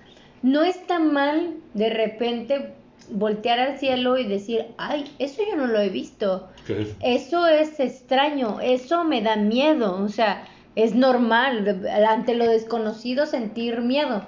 [0.43, 2.73] No está mal de repente
[3.13, 6.49] voltear al cielo y decir, ay, eso yo no lo he visto.
[7.01, 10.03] Eso es extraño, eso me da miedo.
[10.03, 10.45] O sea,
[10.77, 14.23] es normal ante lo desconocido sentir miedo.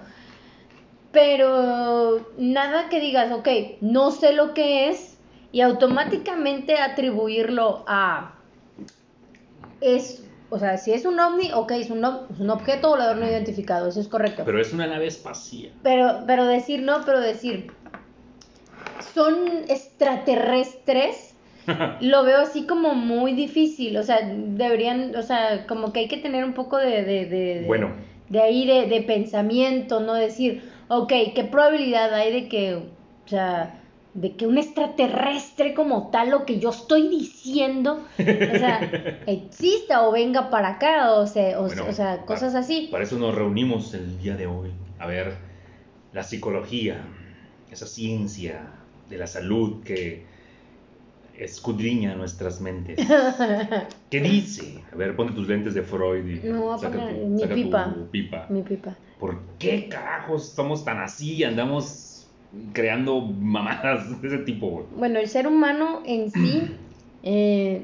[1.13, 3.49] Pero nada que digas, ok,
[3.81, 5.17] no sé lo que es
[5.53, 8.35] y automáticamente atribuirlo a
[9.81, 13.17] es, o sea, si es un ovni, ok, es un, ob- es un objeto volador
[13.19, 14.43] no identificado, eso es correcto.
[14.45, 15.71] Pero es una nave espacial.
[15.85, 17.71] Pero, pero decir no, pero decir
[19.15, 19.35] son
[19.69, 21.35] extraterrestres,
[22.01, 23.97] lo veo así como muy difícil.
[23.97, 27.27] O sea, deberían, o sea, como que hay que tener un poco de, de, de,
[27.61, 27.93] de- Bueno.
[28.29, 33.81] de ahí de, de pensamiento, no decir, ok, ¿qué probabilidad hay de que, o sea,
[34.15, 38.81] de que un extraterrestre como tal, lo que yo estoy diciendo, o sea,
[39.27, 42.89] exista o venga para acá, o sea, o, Bueno, o sea, cosas así.
[42.93, 44.71] Para eso nos reunimos el día de hoy.
[45.01, 45.35] A ver,
[46.13, 46.99] la psicología,
[47.73, 48.67] esa ciencia
[49.09, 50.25] de la salud que
[51.37, 52.99] escudriña nuestras mentes.
[54.11, 54.83] ¿Qué dice?
[54.93, 56.41] A ver, ponte tus lentes de Freud y
[56.81, 57.95] saca, poner tu, mi saca pipa.
[57.95, 58.47] tu pipa.
[58.49, 58.97] Mi pipa.
[59.19, 62.29] ¿Por qué carajos somos tan así y andamos
[62.73, 64.87] creando mamadas de ese tipo?
[64.97, 66.63] Bueno, el ser humano en sí
[67.23, 67.83] eh,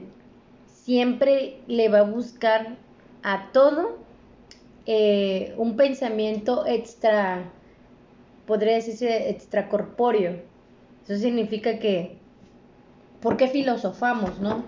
[0.67, 2.77] siempre le va a buscar
[3.23, 3.99] a todo
[4.87, 7.51] eh, un pensamiento extra,
[8.47, 10.50] podría decirse extracorpóreo.
[11.11, 12.19] Eso significa que,
[13.21, 14.63] ¿por qué filosofamos, no?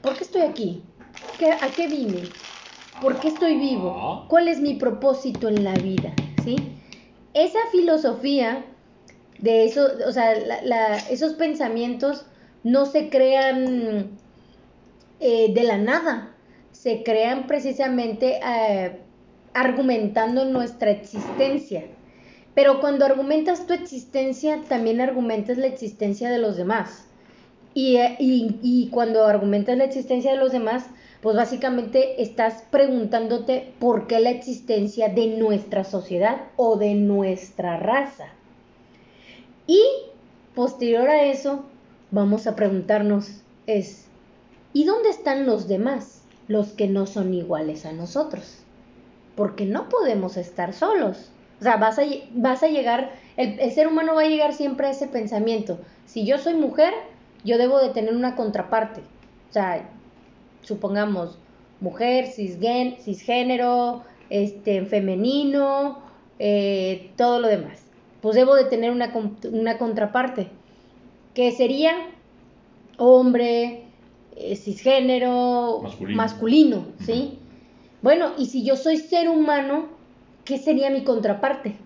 [0.00, 0.84] ¿Por qué estoy aquí?
[1.40, 2.22] ¿Qué- ¿A qué vine?
[3.00, 4.26] ¿Por qué estoy vivo?
[4.28, 6.14] ¿Cuál es mi propósito en la vida?
[6.44, 6.54] ¿Sí?
[7.34, 8.64] Esa filosofía
[9.40, 12.26] de eso, o sea, la- la- esos pensamientos
[12.62, 14.10] no se crean
[15.18, 16.36] eh, de la nada,
[16.70, 19.00] se crean precisamente eh,
[19.52, 21.82] argumentando nuestra existencia.
[22.54, 27.06] Pero cuando argumentas tu existencia, también argumentas la existencia de los demás.
[27.74, 30.84] Y, eh, y- y cuando argumentas la existencia de los demás,
[31.22, 38.26] pues básicamente estás preguntándote por qué la existencia de nuestra sociedad o de nuestra raza.
[39.66, 39.80] Y
[40.54, 41.64] posterior a eso,
[42.10, 44.06] vamos a preguntarnos es,
[44.74, 46.22] ¿y dónde están los demás?
[46.48, 48.58] Los que no son iguales a nosotros.
[49.36, 51.30] Porque no podemos estar solos.
[51.62, 54.52] O sea, vas a, lle- vas a llegar, el, el ser humano va a llegar
[54.52, 55.78] siempre a ese pensamiento.
[56.06, 56.92] Si yo soy mujer,
[57.44, 59.00] yo debo de tener una contraparte.
[59.48, 59.88] O sea,
[60.62, 61.38] supongamos,
[61.80, 66.00] mujer, cisgen, cisgénero, este, femenino,
[66.40, 67.84] eh, todo lo demás.
[68.22, 69.12] Pues debo de tener una,
[69.52, 70.48] una contraparte,
[71.32, 71.92] que sería
[72.98, 73.84] hombre,
[74.34, 76.16] eh, cisgénero, Masculino.
[76.16, 77.38] masculino, ¿sí?
[78.02, 80.01] Bueno, y si yo soy ser humano,
[80.44, 81.76] ¿qué sería mi contraparte?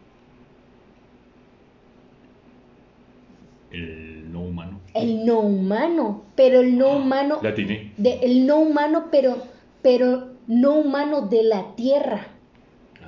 [3.70, 4.80] El no humano.
[4.94, 7.92] El no humano, pero el no humano La atiné.
[7.96, 9.36] de el no humano, pero
[9.82, 12.26] pero no humano de la tierra,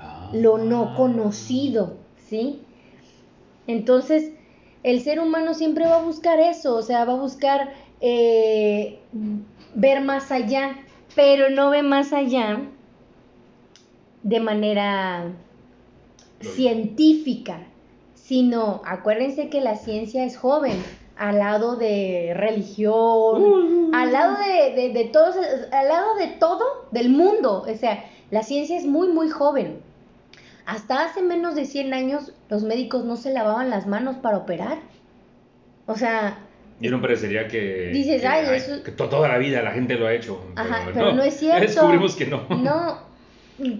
[0.00, 0.30] Ah.
[0.32, 1.96] lo no conocido,
[2.28, 2.60] ¿sí?
[3.66, 4.32] Entonces,
[4.82, 9.00] el ser humano siempre va a buscar eso, o sea, va a buscar eh,
[9.74, 10.76] ver más allá,
[11.16, 12.60] pero no ve más allá
[14.22, 15.24] de manera
[16.40, 17.60] científica,
[18.14, 20.82] sino acuérdense que la ciencia es joven,
[21.16, 25.34] al lado de religión, al lado de, de, de todos,
[25.72, 29.80] al lado de todo del mundo, o sea, la ciencia es muy, muy joven.
[30.66, 34.78] Hasta hace menos de 100 años los médicos no se lavaban las manos para operar.
[35.86, 36.38] O sea,
[36.80, 37.88] Y no parecería que.
[37.92, 40.40] Dices, que, "Ay, eso- que to- toda la vida la gente lo ha hecho.
[40.56, 41.58] Ajá, pero no es cierto.
[41.58, 42.46] Ya descubrimos que no.
[42.50, 42.98] No,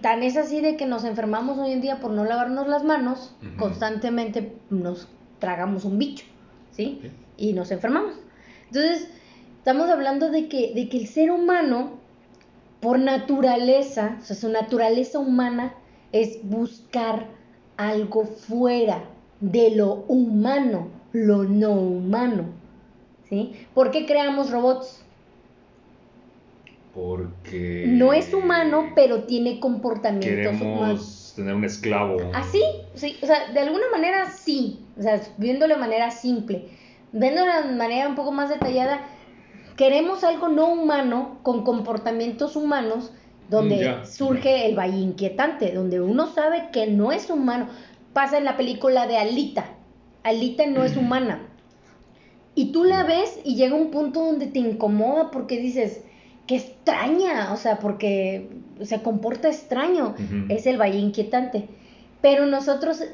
[0.01, 3.35] tan es así de que nos enfermamos hoy en día por no lavarnos las manos,
[3.59, 5.09] constantemente nos
[5.39, 6.25] tragamos un bicho,
[6.73, 6.99] ¿sí?
[7.03, 7.11] Sí.
[7.37, 8.15] Y nos enfermamos.
[8.67, 9.09] Entonces,
[9.59, 11.93] estamos hablando de que, de que el ser humano,
[12.81, 15.75] por naturaleza, o sea, su naturaleza humana
[16.13, 17.27] es buscar
[17.77, 19.05] algo fuera
[19.41, 22.45] de lo humano, lo no humano,
[23.29, 23.53] ¿sí?
[23.75, 25.05] ¿Por qué creamos robots?
[26.99, 27.85] Porque.
[27.87, 30.79] No es humano, pero tiene comportamientos humanos.
[30.81, 32.17] Queremos tener un esclavo.
[32.35, 32.61] Así,
[32.95, 36.65] sí, o sea, de alguna manera sí, o sea, viéndolo de manera simple,
[37.13, 39.01] viéndolo de manera un poco más detallada,
[39.77, 43.13] queremos algo no humano con comportamientos humanos
[43.49, 44.05] donde Mm, ya.
[44.05, 47.69] surge el valle inquietante, donde uno sabe que no es humano.
[48.13, 49.67] Pasa en la película de Alita,
[50.25, 51.43] Alita no es humana.
[52.57, 56.03] Y tú la ves y llega un punto donde te incomoda porque dices,
[56.49, 58.49] qué extraña, o sea, porque
[58.81, 60.15] se comporta extraño
[60.49, 61.69] es el valle inquietante.
[62.23, 63.05] Pero nosotros,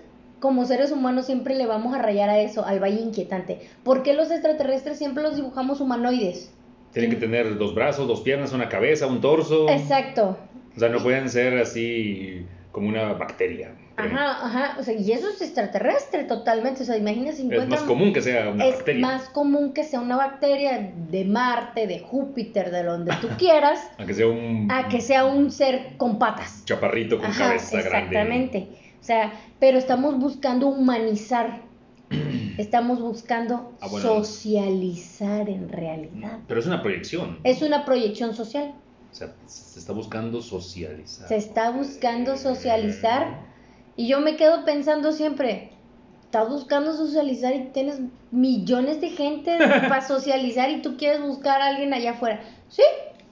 [0.40, 3.58] como seres humanos, siempre le vamos a rayar a eso, al valle inquietante.
[3.82, 6.54] ¿Por qué los extraterrestres siempre los dibujamos humanoides?
[6.92, 9.68] Tienen que tener dos brazos, dos piernas, una cabeza, un torso.
[9.68, 10.38] Exacto.
[10.76, 13.74] O sea, no pueden ser así como una bacteria.
[13.96, 14.76] Ajá, ajá.
[14.78, 16.82] O sea, y eso es extraterrestre totalmente.
[16.82, 19.00] O sea, imagínate si Es más común que sea una es bacteria.
[19.06, 24.04] más común que sea una bacteria de Marte, de Júpiter, de donde tú quieras, A
[24.04, 26.64] que sea un a que sea un ser con patas.
[26.64, 27.88] chaparrito con Ajá, cabeza grande.
[27.98, 28.68] exactamente.
[29.00, 31.60] O sea, pero estamos buscando humanizar.
[32.58, 34.06] Estamos buscando Ah, bueno.
[34.22, 36.38] socializar en realidad.
[36.46, 37.38] Pero es una proyección.
[37.42, 38.74] Es una proyección social.
[39.10, 41.26] O sea, se está buscando socializar.
[41.28, 43.53] Se está buscando socializar.
[43.96, 45.70] Y yo me quedo pensando siempre,
[46.24, 49.56] estás buscando socializar y tienes millones de gente
[49.88, 52.40] para socializar y tú quieres buscar a alguien allá afuera.
[52.68, 52.82] Sí,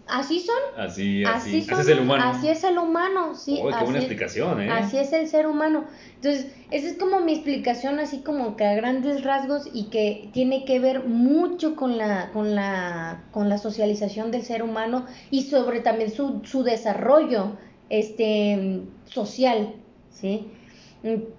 [0.06, 0.54] así son.
[0.84, 1.58] Así, así.
[1.58, 2.24] Así, son, es el humano.
[2.26, 3.58] Así es el humano, sí.
[3.60, 4.70] Uy, qué así buena es- explicación, ¿eh?
[4.70, 5.84] Así es el ser humano.
[6.14, 10.64] Entonces, esa es como mi explicación, así como que a grandes rasgos y que tiene
[10.64, 15.80] que ver mucho con la, con la, con la socialización del ser humano y sobre
[15.80, 17.56] también su, su desarrollo
[17.90, 19.74] este, social,
[20.12, 20.48] ¿sí?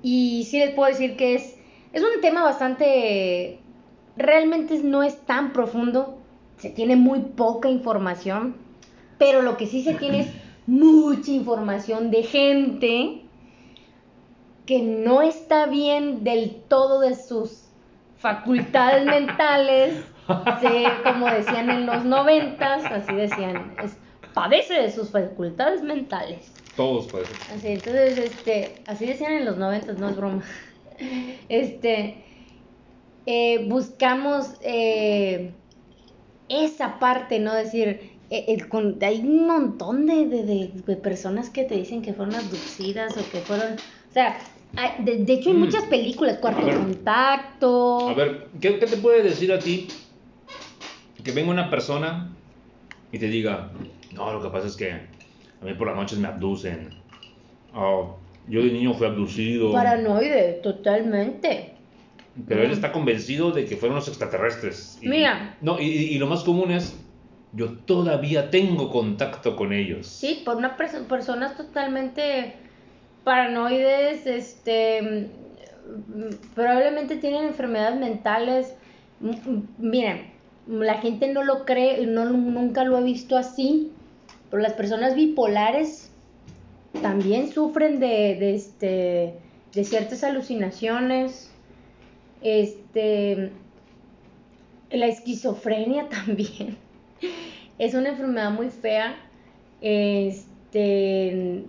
[0.01, 1.57] Y sí les puedo decir que es,
[1.93, 3.59] es un tema bastante,
[4.17, 6.17] realmente no es tan profundo,
[6.57, 8.55] se tiene muy poca información,
[9.17, 10.27] pero lo que sí se tiene es
[10.67, 13.21] mucha información de gente
[14.65, 17.67] que no está bien del todo de sus
[18.17, 19.95] facultades mentales,
[20.61, 23.97] sí, como decían en los noventas, así decían, es,
[24.33, 26.52] padece de sus facultades mentales.
[26.75, 27.27] Todos pueden.
[27.49, 30.43] Así, entonces, este, así decían en los noventas, no es broma.
[31.49, 32.23] Este,
[33.25, 35.53] eh, buscamos eh,
[36.49, 37.53] esa parte, ¿no?
[37.53, 42.13] Decir, eh, con- hay un montón de, de- de- de personas que te dicen que
[42.13, 44.37] fueron abducidas o que fueron, o sea,
[44.75, 45.59] hay- de, de hecho hay Mm.
[45.59, 46.77] muchas películas, Cuarto A ver.
[46.77, 48.09] Contacto.
[48.09, 49.87] A ver, ¿qué, qué te puede decir a ti
[51.23, 52.37] que venga una persona
[53.11, 53.71] y te diga,
[54.11, 55.12] no, lo que pasa es que
[55.63, 56.89] a mí por las noches me abducen.
[57.73, 59.71] O yo de niño fui abducido.
[59.71, 61.71] Paranoide, totalmente.
[62.47, 64.97] Pero él está convencido de que fueron los extraterrestres.
[65.01, 65.55] Y- Mira.
[65.61, 66.95] No, y, y lo más común es,
[67.53, 70.07] yo todavía tengo contacto con ellos.
[70.07, 72.53] Sí, por una perso- personas totalmente
[73.23, 78.75] paranoides, este, mm, probablemente tienen enfermedades mentales.
[79.19, 80.21] Mm, mm, Miren,
[80.67, 83.91] la gente no lo cree, no, nunca lo he visto así,
[84.53, 86.11] pero las personas bipolares
[87.01, 89.33] también sufren de, de, este,
[89.73, 91.49] de ciertas alucinaciones.
[92.43, 93.49] Este,
[94.91, 96.77] la esquizofrenia también.
[97.79, 99.15] Es una enfermedad muy fea.
[99.81, 101.63] Este,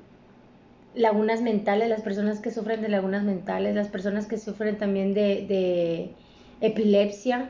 [0.95, 5.47] lagunas mentales, las personas que sufren de lagunas mentales, las personas que sufren también de,
[5.47, 6.11] de
[6.61, 7.49] epilepsia,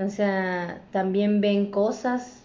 [0.00, 2.39] o sea, también ven cosas,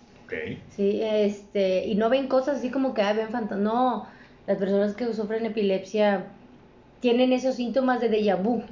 [0.70, 1.00] ¿sí?
[1.04, 4.08] Este, y no ven cosas así como que "Ay, ven fantasmas, no,
[4.48, 6.26] las personas que sufren epilepsia
[7.00, 8.64] tienen esos síntomas de déjà vu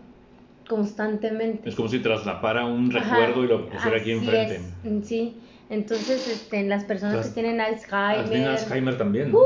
[0.67, 1.69] constantemente.
[1.69, 4.55] Es como si traslapara un Ajá, recuerdo y lo pusiera aquí enfrente.
[4.83, 8.29] es, Sí, entonces este, las personas que tienen Alzheimer.
[8.29, 9.31] Tiene Alzheimer también.
[9.31, 9.39] ¿no?
[9.39, 9.41] Uh,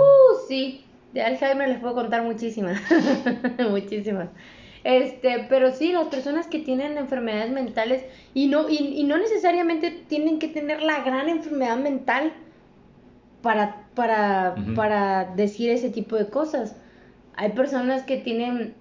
[0.47, 2.79] sí, de Alzheimer les puedo contar muchísimas,
[3.69, 4.29] muchísimas.
[4.89, 9.91] Este, pero sí, las personas que tienen enfermedades mentales y no, y, y no necesariamente
[9.91, 12.31] tienen que tener la gran enfermedad mental
[13.41, 16.77] para, para, para decir ese tipo de cosas.
[17.35, 18.75] Hay personas que tienen,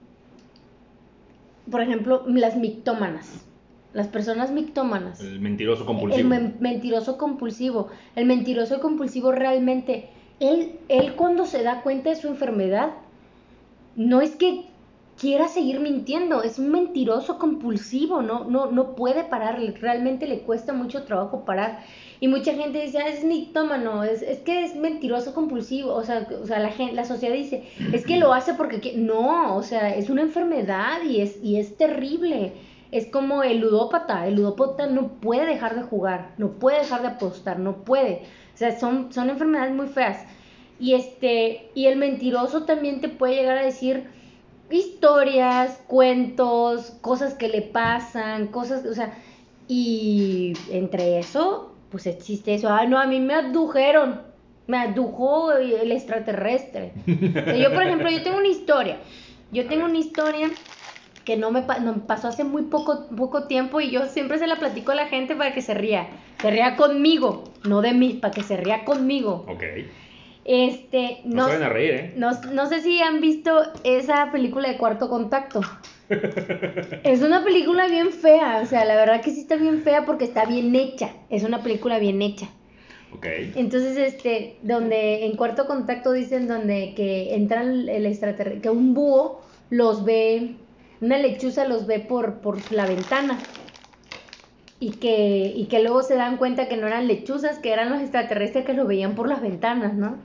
[1.68, 3.44] por ejemplo, las mictómanas.
[3.92, 5.20] Las personas mictómanas.
[5.20, 6.28] El mentiroso El compulsivo.
[6.28, 7.88] men- mentiroso compulsivo.
[8.14, 12.90] El mentiroso compulsivo realmente, él, él cuando se da cuenta de su enfermedad,
[13.96, 14.66] no es que
[15.18, 20.72] quiera seguir mintiendo, es un mentiroso compulsivo, no, no, no puede parar, realmente le cuesta
[20.72, 21.80] mucho trabajo parar.
[22.20, 26.26] Y mucha gente dice, ah, es mictómano, es, es que es mentiroso compulsivo, o sea,
[26.42, 28.80] o sea la, gente, la sociedad dice, es que lo hace porque...
[28.80, 28.94] qui-".
[28.96, 32.52] No, o sea, es una enfermedad y es, y es terrible.
[32.92, 37.08] Es como el ludópata, el ludópata no puede dejar de jugar, no puede dejar de
[37.08, 38.22] apostar, no puede.
[38.54, 40.24] O sea, son, son enfermedades muy feas.
[40.78, 44.08] Y este, y el mentiroso también te puede llegar a decir
[44.70, 49.12] historias, cuentos, cosas que le pasan, cosas, o sea,
[49.68, 52.68] y entre eso, pues existe eso.
[52.68, 54.20] Ah, no, a mí me abdujeron,
[54.66, 56.92] me abdujo el extraterrestre.
[57.06, 58.98] O sea, yo, por ejemplo, yo tengo una historia.
[59.52, 60.50] Yo tengo una historia
[61.24, 64.56] que no me, no, pasó hace muy poco, poco tiempo y yo siempre se la
[64.56, 66.08] platico a la gente para que se ría.
[66.40, 69.44] Se ría conmigo, no de mí, para que se ría conmigo.
[69.48, 69.62] Ok.
[70.48, 72.12] Este, No, no, a reír, ¿eh?
[72.16, 73.50] no, no sé si han visto
[73.82, 75.60] esa película de Cuarto Contacto.
[77.02, 80.24] es una película bien fea, o sea, la verdad que sí está bien fea porque
[80.24, 81.10] está bien hecha.
[81.30, 82.46] Es una película bien hecha.
[83.12, 83.26] Ok.
[83.56, 89.40] Entonces, este, donde en Cuarto Contacto dicen donde que entran el extraterrestre, que un búho
[89.70, 90.54] los ve,
[91.00, 93.36] una lechuza los ve por, por la ventana.
[94.78, 98.00] Y que, y que luego se dan cuenta que no eran lechuzas, que eran los
[98.02, 100.16] extraterrestres que los veían por las ventanas, ¿no?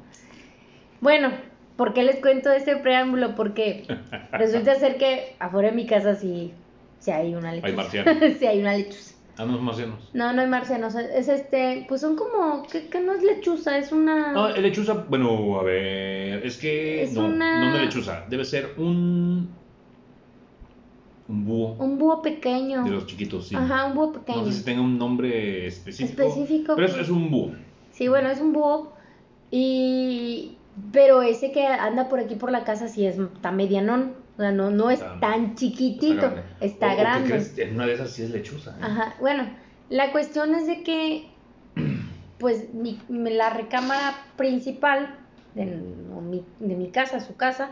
[1.00, 1.32] Bueno,
[1.78, 3.36] ¿por qué les cuento este preámbulo?
[3.36, 3.86] Porque
[4.34, 6.54] resulta ser que afuera de mi casa sí,
[7.00, 7.68] sí hay una lechuza.
[7.68, 8.18] Hay marcianos.
[8.40, 9.16] sí hay una lechuza.
[9.38, 10.10] Ah, no, marcianos.
[10.14, 13.92] No, no hay marcianos, es este, pues son como, que, que no es lechuza, es
[13.94, 14.34] una...
[14.34, 18.44] No, el lechuza, bueno, a ver, es que Es no, una- no una lechuza, debe
[18.44, 19.56] ser un
[21.28, 22.84] un búho Un búho pequeño.
[22.84, 23.56] de los chiquitos, sí.
[23.56, 24.46] Ajá, un búho No pequeño.
[24.48, 26.22] sé si tenga un nombre específico.
[26.24, 27.04] Específico, Pero es, pues.
[27.06, 27.52] es un búho.
[27.92, 28.94] Sí, bueno, es un búho.
[29.52, 30.58] Y.
[30.94, 34.14] Pero ese que anda por aquí por la casa sí es está medianón.
[34.38, 36.32] O sea, no, no es Está- tan chiquitito.
[36.62, 37.30] Está o que grande.
[37.30, 38.72] crees, en una de esas sí es lechuza.
[38.72, 38.82] ¿eh?
[38.82, 39.44] Ajá, bueno,
[39.90, 41.28] la cuestión es de que,
[42.40, 45.16] pues, mi, la recámara principal
[45.54, 45.78] de,
[46.16, 47.72] o mi, de mi casa, su casa,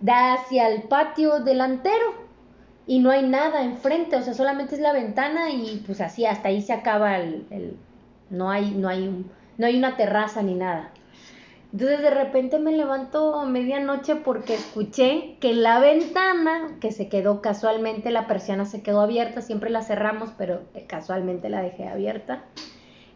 [0.00, 2.28] da hacia el patio delantero
[2.90, 6.48] y no hay nada enfrente, o sea, solamente es la ventana y pues así, hasta
[6.48, 7.76] ahí se acaba el, el-
[8.30, 10.90] no hay, no hay un- no hay una terraza ni nada.
[11.72, 17.40] Entonces de repente me levanto a medianoche porque escuché que la ventana, que se quedó
[17.40, 22.42] casualmente, la persiana se quedó abierta, siempre la cerramos, pero eh, casualmente la dejé abierta.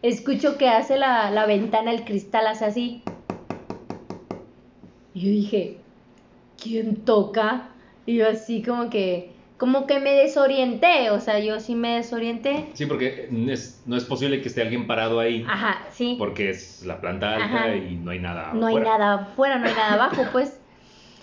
[0.01, 3.03] Escucho que hace la, la ventana, el cristal hace así.
[5.13, 5.77] Y yo dije,
[6.63, 7.71] ¿quién toca?
[8.05, 12.65] Y así como que, como que me desorienté, o sea, yo sí me desorienté.
[12.73, 15.45] Sí, porque es- no es posible que esté alguien parado ahí.
[15.47, 16.15] Ajá, sí.
[16.19, 17.75] Porque es la planta alta Ajá.
[17.75, 18.53] y no hay nada.
[18.53, 20.59] No hay nada afuera, no hay nada abajo, pues.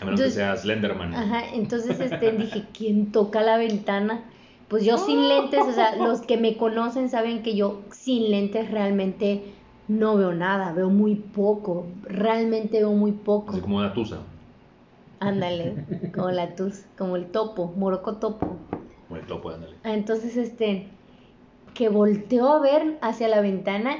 [0.00, 1.14] A menos Entonces- que sea Slenderman.
[1.14, 4.24] Ajá, entonces este, dije, ¿quién toca la ventana?
[4.68, 8.70] Pues yo sin lentes, o sea, los que me conocen saben que yo sin lentes
[8.70, 9.42] realmente
[9.88, 13.52] no veo nada, veo muy poco, realmente veo muy poco.
[13.52, 14.20] Así como una tusa.
[15.22, 18.56] Ándale, como la tus, como el topo, moroco topo.
[19.08, 19.76] Como el topo, ándale.
[19.84, 20.88] Ah, Entonces, este,
[21.74, 23.96] que volteó a ver hacia la ventana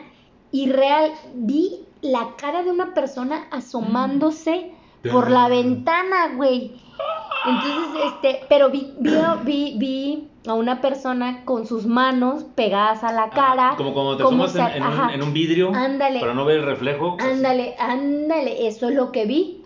[0.50, 4.72] y real, vi la cara de una persona asomándose
[5.10, 6.72] por la ventana, güey.
[7.46, 9.10] Entonces, este, pero vi, vi,
[9.44, 13.70] vi, vi a una persona con sus manos pegadas a la cara.
[13.70, 16.20] Ah, Como cuando te como asomas en, un, en un vidrio Ándale.
[16.20, 17.16] para no ver el reflejo.
[17.20, 19.61] Ándale, ándale, eso es lo que vi.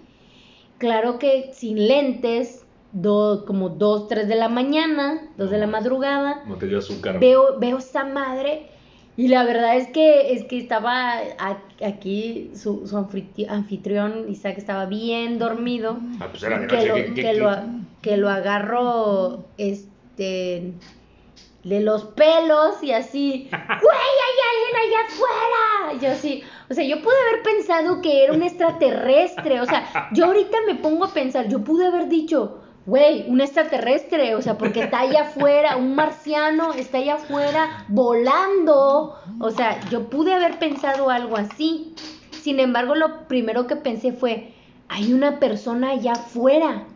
[0.78, 5.72] Claro que sin lentes, do- como 2, 3 de la mañana, 2 de la No.
[5.72, 7.18] madrugada, No te dio azúcar.
[7.18, 8.66] veo, veo esa madre
[9.16, 11.14] y la verdad es que, es que estaba
[11.84, 15.98] aquí, su, su anfitri- anfitrión, Isaac, estaba bien dormido.
[16.20, 17.34] Ah, pues era de Que lo, ¿qué- qué- que qué?
[17.34, 17.50] lo,
[18.02, 20.72] que lo agarro, este,
[21.64, 26.00] de los pelos y así, güey, hay alguien allá afuera.
[26.02, 30.26] Yo así, o sea, yo pude haber pensado que era un extraterrestre, o sea, yo
[30.26, 34.84] ahorita me pongo a pensar, yo pude haber dicho, güey, un extraterrestre, o sea, porque
[34.84, 41.10] está allá afuera, un marciano está allá afuera volando, o sea, yo pude haber pensado
[41.10, 41.94] algo así.
[42.30, 44.54] Sin embargo, lo primero que pensé fue,
[44.88, 46.86] hay una persona allá afuera.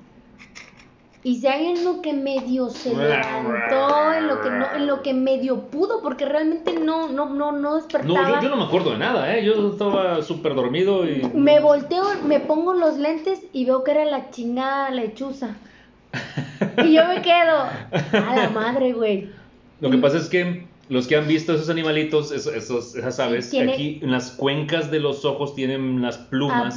[1.23, 5.03] Y si hay en lo que medio se levantó, en lo que no, en lo
[5.03, 8.41] que medio pudo, porque realmente no, no, no, no No, despertaba.
[8.41, 9.45] yo, yo no me acuerdo de nada, ¿eh?
[9.45, 11.23] Yo estaba súper dormido y...
[11.35, 15.57] Me volteo, me pongo los lentes y veo que era la chingada lechuza.
[16.85, 17.57] Y yo me quedo,
[18.13, 19.31] a la madre, güey.
[19.81, 23.49] Lo que pasa es que los que han visto esos animalitos, esos, esos- esas aves,
[23.51, 26.77] tiene- aquí en las cuencas de los ojos tienen las plumas,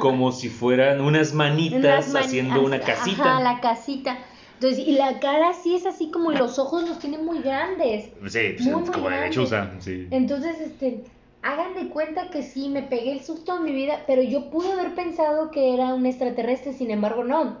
[0.00, 1.78] como si fueran unas manitas
[2.08, 3.36] Unas mani- haciendo una casita.
[3.36, 4.18] Ajá, la casita.
[4.54, 8.04] Entonces, y la cara sí es así como, y los ojos los tiene muy grandes.
[8.28, 10.08] Sí, pues, Muy, muy como de lechuza, sí.
[10.10, 11.04] Entonces, este,
[11.42, 14.72] hagan de cuenta que sí, me pegué el susto en mi vida, pero yo pude
[14.72, 17.58] haber pensado que era un extraterrestre, sin embargo, no.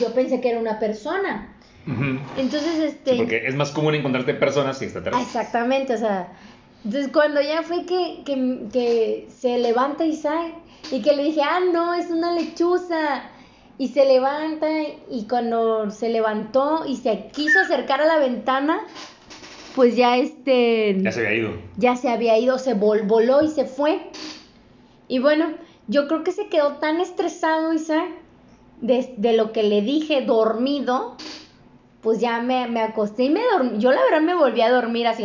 [0.00, 1.56] Yo pensé que era una persona.
[2.36, 3.12] Entonces, este...
[3.12, 5.26] Sí, porque es más común encontrarte personas Ah, extraterrestres.
[5.26, 6.32] Exactamente, o sea,
[6.84, 10.54] entonces cuando ya fue que, que, que se levanta Isaac
[10.92, 13.24] y que le dije, ah, no, es una lechuza.
[13.78, 14.66] Y se levanta
[15.10, 18.78] y cuando se levantó y se quiso acercar a la ventana,
[19.74, 21.52] pues ya este Ya se había ido.
[21.78, 24.02] ya se había ido, se vol- voló y se fue.
[25.08, 25.46] Y bueno,
[25.86, 28.06] yo creo que se quedó tan estresado Isaac
[28.82, 31.16] de, de lo que le dije dormido,
[32.02, 33.78] pues ya me, me acosté y me dormí.
[33.78, 35.24] Yo la verdad me volví a dormir así,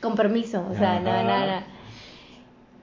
[0.00, 1.66] con permiso, o sea, nada, nada, nada.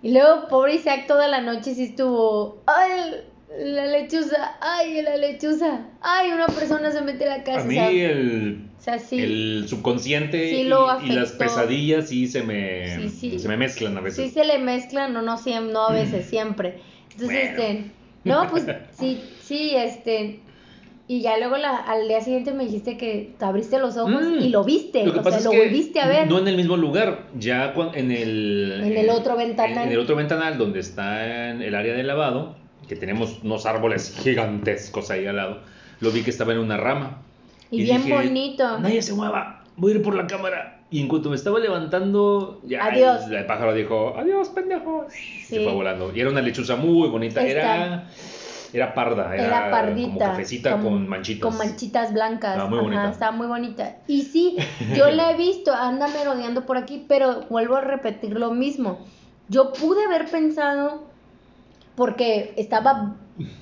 [0.01, 3.15] Y luego, pobre Isaac, toda la noche sí estuvo, ay,
[3.57, 7.59] la lechuza, ay, la lechuza, ay, una persona se mete a la casa.
[7.61, 9.19] A o mí sea, el, o sea, sí.
[9.19, 13.39] el subconsciente Sí y, y las pesadillas sí se me, Sí, sí.
[13.39, 14.33] se me mezclan a Sí veces.
[14.33, 16.81] se le mezclan, no, no, siem- no a veces, siempre.
[17.11, 17.63] Entonces, Bueno.
[17.63, 17.91] este,
[18.25, 20.39] no, pues sí, sí, este,
[21.07, 24.39] y ya luego la, al día siguiente me dijiste que te abriste los ojos Mm.
[24.41, 26.27] y lo viste, Lo que o pasa sea, es lo volviste a ver.
[26.29, 28.81] No en el mismo lugar, ya en el...
[28.83, 29.85] En el otro ventanal.
[29.87, 32.55] En, el otro ventanal donde está en el área de lavado,
[32.87, 35.59] que tenemos unos árboles gigantescos ahí al lado,
[35.99, 37.21] lo vi que estaba en una rama.
[37.71, 38.79] Y bien dije, bonito.
[38.79, 40.71] Nadie se mueva, voy a ir por la cámara.
[40.91, 43.25] Y en cuanto me estaba levantando, ya Adiós.
[43.27, 45.07] El, el pájaro dijo, adiós, pendejo.
[45.09, 45.63] Se Sí.
[45.63, 46.11] fue volando.
[46.15, 47.75] Y era una lechuza muy bonita, Está.
[47.75, 48.07] era...
[48.75, 50.07] Era parda, era, Era pardita.
[50.07, 51.49] como cafecita como- con manchitas.
[51.49, 52.51] Con manchitas blancas.
[52.51, 53.09] Estaba muy Ajá, bonita.
[53.09, 53.95] estaba muy bonita.
[54.07, 54.57] Y sí,
[54.95, 58.99] yo la he visto, anda merodeando por aquí, pero vuelvo a repetir lo mismo.
[59.47, 61.03] yo pude haber pensado,
[61.95, 63.15] porque estaba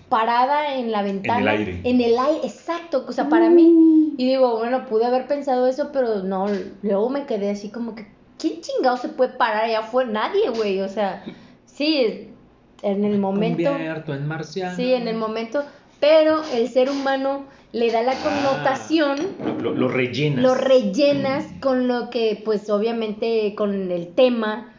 [0.09, 1.39] parada en la ventana.
[1.39, 1.81] En el aire.
[1.83, 4.13] En el aire, exacto, o sea, para mí.
[4.17, 6.45] Y digo, bueno, pude haber pensado eso, pero no,
[6.83, 8.07] luego me quedé así como que,
[8.37, 10.09] ¿quién chingado se puede parar allá afuera?
[10.11, 11.23] Nadie, güey, o sea,
[11.65, 12.29] sí,
[12.83, 13.69] en el momento.
[13.71, 14.75] Convierto en marciano.
[14.75, 15.63] Sí, en el momento,
[15.99, 19.17] pero el ser humano le da la connotación,
[19.61, 20.43] Lo, lo rellenas.
[20.43, 24.69] lo rellenas con lo que, pues obviamente, con el tema,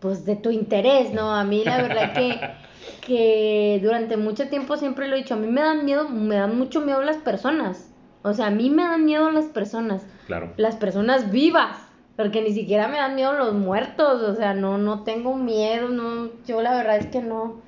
[0.00, 1.32] pues de tu interés, ¿no?
[1.34, 2.38] A mí la verdad que,
[3.06, 6.58] que durante mucho tiempo siempre lo he dicho, a mí me dan miedo, me dan
[6.58, 7.90] mucho miedo las personas.
[8.22, 10.52] O sea, a mí me dan miedo las personas, Claro.
[10.56, 11.78] las personas vivas,
[12.16, 16.30] porque ni siquiera me dan miedo los muertos, o sea, no, no tengo miedo, no,
[16.46, 17.60] yo la verdad es que no,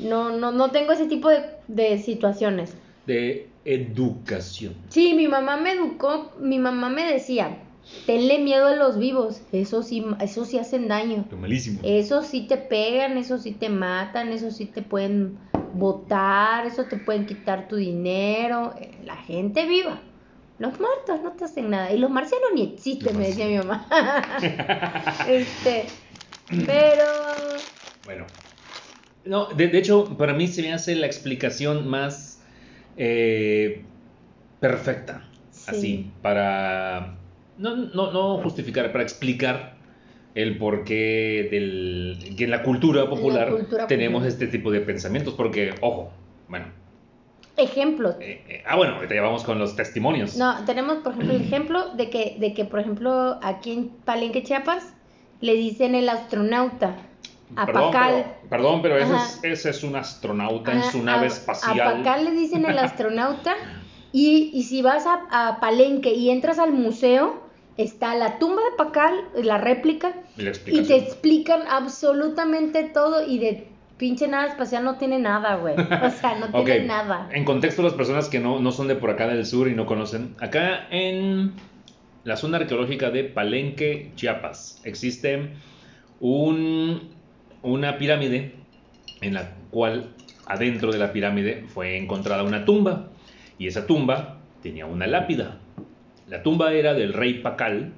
[0.00, 2.74] no, no, no tengo ese tipo de, de situaciones.
[3.06, 4.74] De educación.
[4.88, 7.58] Sí, mi mamá me educó, mi mamá me decía,
[8.06, 11.80] tenle miedo a los vivos, eso sí, eso sí hacen daño, Lo malísimo.
[11.82, 15.38] eso sí te pegan, eso sí te matan, eso sí te pueden
[15.74, 20.00] botar, eso te pueden quitar tu dinero, eh, la gente viva.
[20.60, 21.90] Los muertos no te hacen nada.
[21.90, 23.86] Y los marcianos ni existen, me decía mi mamá.
[25.26, 25.86] este,
[26.66, 27.04] pero
[28.04, 28.26] Bueno.
[29.24, 32.42] No, de, de hecho, para mí se me hace la explicación más
[32.98, 33.84] eh,
[34.60, 35.26] perfecta.
[35.50, 35.64] Sí.
[35.70, 37.16] Así, para.
[37.56, 39.76] No, no, no justificar, para explicar
[40.34, 42.34] el porqué del.
[42.36, 44.28] que en la cultura popular cultura tenemos popular.
[44.28, 45.32] este tipo de pensamientos.
[45.32, 46.12] Porque, ojo,
[46.48, 46.66] bueno.
[47.62, 48.16] Ejemplos.
[48.20, 50.36] eh, eh, ah, bueno, ahorita ya vamos con los testimonios.
[50.36, 54.42] No, tenemos, por ejemplo, el ejemplo de que, de que, por ejemplo, aquí en Palenque,
[54.42, 54.94] Chiapas,
[55.40, 56.96] le dicen el astronauta
[57.56, 58.24] a Perdón, Pacal.
[58.24, 61.80] pero, perdón, pero ese es, ese es un astronauta en su nave a- espacial.
[61.80, 63.54] A Pacal le dicen el astronauta.
[64.12, 67.42] Y, y si vas a, a Palenque y entras al museo,
[67.76, 70.48] está la tumba de Pacal, la réplica, Y
[70.78, 73.26] y te explican absolutamente todo.
[73.26, 73.68] Y de
[74.00, 75.74] pinche nave espacial no tiene nada, güey.
[75.74, 77.28] O sea, no tiene nada.
[77.32, 79.84] En contexto, las personas que no, no son de por acá del sur y no
[79.84, 81.52] conocen, acá en
[82.24, 85.50] la zona arqueológica de Palenque, Chiapas, existe
[86.18, 87.10] un,
[87.62, 88.54] una pirámide
[89.20, 90.08] en la cual
[90.46, 93.10] adentro de la pirámide fue encontrada una tumba
[93.58, 95.58] y esa tumba tenía una lápida.
[96.26, 97.92] La tumba era del rey Pacal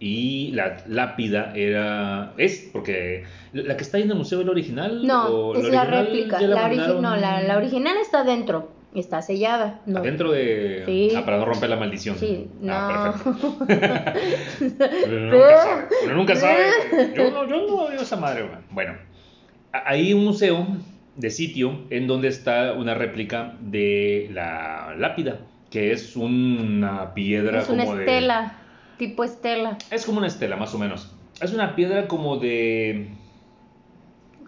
[0.00, 4.52] y la lápida era es porque la que está ahí en el museo es la
[4.52, 6.40] original No, o es la original réplica.
[6.40, 8.70] La, mandaron no, la, la original está dentro.
[8.94, 9.80] Está sellada.
[9.84, 9.98] No.
[9.98, 11.12] adentro de Sí.
[11.14, 12.72] ah, para no romper la maldición Sí, no.
[12.74, 13.56] ah, perfecto
[15.06, 16.62] Uno nunca sabe, uno nunca sabe.
[17.16, 18.48] Yo no, yo no veo esa madre.
[18.70, 18.94] Bueno,
[19.72, 20.66] hay un museo
[21.16, 25.40] de sitio en donde está una réplica de la lápida,
[25.70, 28.04] que es una piedra es una de...
[28.98, 29.78] tipo estela.
[29.90, 31.10] Es como una estela, más o menos.
[31.40, 33.08] Es una piedra como de...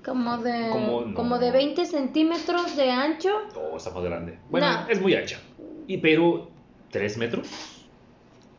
[0.05, 0.71] Como de,
[1.15, 3.31] Como- de 20 centímetros de ancho.
[3.55, 4.39] Oh, está más grande.
[4.51, 4.89] Bueno, No.
[4.89, 5.39] es muy ancha.
[5.87, 6.49] Y pero...
[6.91, 7.47] ¿Tres metros?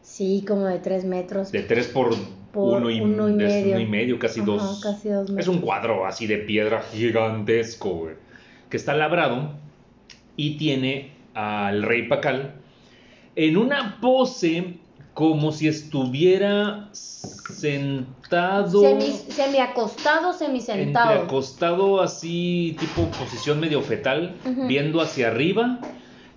[0.01, 1.51] Sí, como de 3 metros.
[1.51, 2.15] De tres por,
[2.53, 3.71] Por uno, y, uno y medio.
[3.71, 4.81] uno y medio, casi Ajá, dos.
[4.81, 8.15] casi dos Es un cuadro así de piedra gigantesco, güey.
[8.69, 9.51] Que está labrado
[10.37, 12.53] y tiene al rey Pacal
[13.35, 14.75] en una pose
[15.21, 18.81] como si estuviera sentado.
[18.81, 21.21] Semi, semi acostado, semi Entre sentado.
[21.21, 24.33] acostado así, tipo posición medio fetal,
[24.67, 25.77] viendo hacia arriba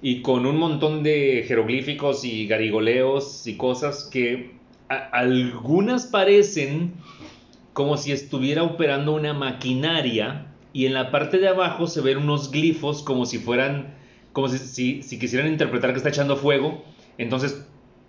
[0.02, 4.58] y con un montón de jeroglíficos y garigoleos y cosas que
[5.12, 6.92] algunas parecen
[7.72, 12.50] como si estuviera operando una maquinaria y en la parte de abajo se ven unos
[12.50, 13.94] glifos como si fueran,
[14.34, 16.84] como si, si, si quisieran interpretar que está echando fuego.
[17.16, 17.66] Entonces,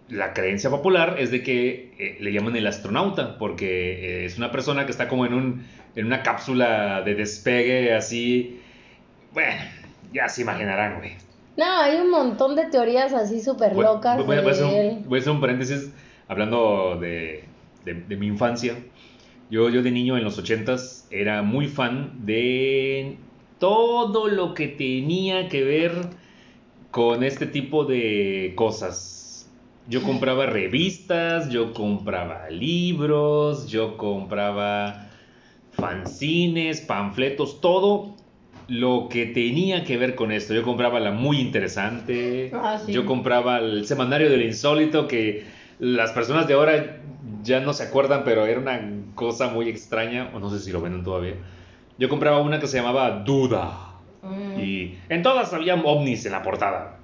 [0.09, 4.51] la creencia popular es de que eh, le llaman el astronauta, porque eh, es una
[4.51, 8.59] persona que está como en, un, en una cápsula de despegue así.
[9.33, 9.55] Bueno,
[10.13, 11.11] ya se imaginarán, güey.
[11.57, 15.19] No, hay un montón de teorías así súper locas voy, voy a hacer un, voy
[15.19, 15.91] a hacer un paréntesis
[16.27, 17.45] hablando de,
[17.85, 18.75] de- de mi infancia.
[19.49, 23.17] Yo, yo de niño en los ochentas era muy fan de
[23.59, 25.91] todo lo que tenía que ver
[26.91, 29.13] con este tipo de cosas.
[29.87, 35.07] Yo compraba revistas, yo compraba libros, yo compraba
[35.73, 38.15] fanzines, panfletos, todo
[38.67, 40.53] lo que tenía que ver con esto.
[40.55, 42.91] Yo compraba la muy interesante, Ah, sí.
[42.93, 45.45] yo compraba el semanario del insólito que
[45.79, 46.97] las personas de ahora
[47.43, 48.79] ya no se acuerdan, pero era una
[49.13, 51.35] cosa muy extraña, o no sé si lo venden todavía.
[51.99, 53.91] Yo compraba una que se llamaba Duda.
[54.23, 54.59] Mm.
[54.59, 56.94] Y en todas había ovnis en la portada.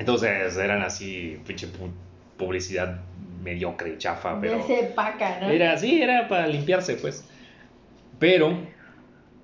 [0.00, 1.92] Entonces eran así, pinche pu-
[2.38, 3.02] publicidad
[3.44, 4.64] mediocre, chafa, De pero...
[4.64, 5.50] ese paca, ¿no?
[5.50, 7.22] Era así, era para limpiarse, pues.
[8.18, 8.58] Pero,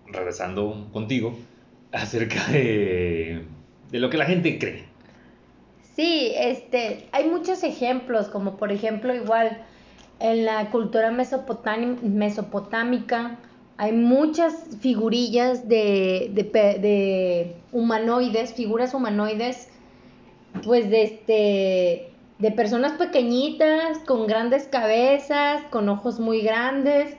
[0.06, 1.36] regresando contigo,
[1.92, 3.42] acerca de,
[3.90, 4.84] de lo que la gente cree.
[5.94, 9.58] Sí, este, hay muchos ejemplos, como por ejemplo igual
[10.20, 13.36] en la cultura mesopotámica
[13.78, 19.68] hay muchas figurillas de, de, pe- de humanoides, figuras humanoides,
[20.62, 27.16] pues de este, de personas pequeñitas, con grandes cabezas, con ojos muy grandes.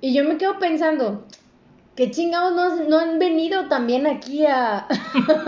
[0.00, 1.24] Y yo me quedo pensando,
[1.96, 4.86] ¿qué chingados no, no han venido también aquí a,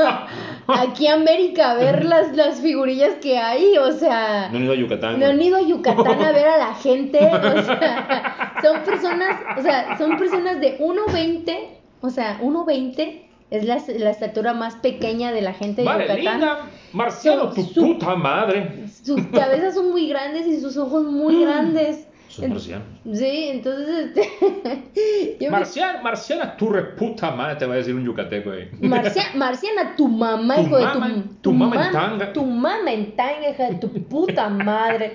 [0.66, 3.78] aquí a América a ver las, las figurillas que hay?
[3.78, 5.20] O sea, No han ido a Yucatán.
[5.20, 9.62] no han ido a Yucatán a ver a la gente, o sea, son personas, o
[9.62, 11.56] sea, son personas de 1.20,
[12.00, 16.24] o sea, 1.20 es la, la estatura más pequeña de la gente de Vale, Yucatán.
[16.40, 16.58] linda.
[16.92, 18.84] Marciano, tu Su- puta madre.
[19.02, 22.06] Sus cabezas son muy grandes y sus ojos muy grandes.
[22.28, 22.86] Son marcianos.
[23.12, 28.04] Sí, entonces, este, yo me- Marciana, Marciana, tu reputa madre, te va a decir un
[28.04, 28.68] yucateco, güey.
[28.82, 32.32] Marcia- Marciana, tu mamá, Tu hijo de mamá, tu, tu mamá en tanga.
[32.32, 35.12] Tu mamá en tanga, hija de tu puta madre.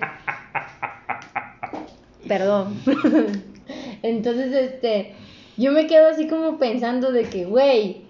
[2.27, 2.75] Perdón.
[4.01, 5.13] Entonces, este,
[5.57, 8.01] yo me quedo así como pensando de que, güey,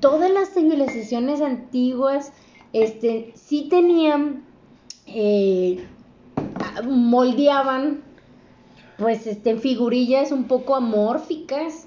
[0.00, 2.32] todas las civilizaciones antiguas,
[2.72, 4.42] este, sí tenían,
[5.06, 5.84] eh,
[6.84, 8.00] moldeaban,
[8.98, 11.86] pues, este, figurillas un poco amórficas,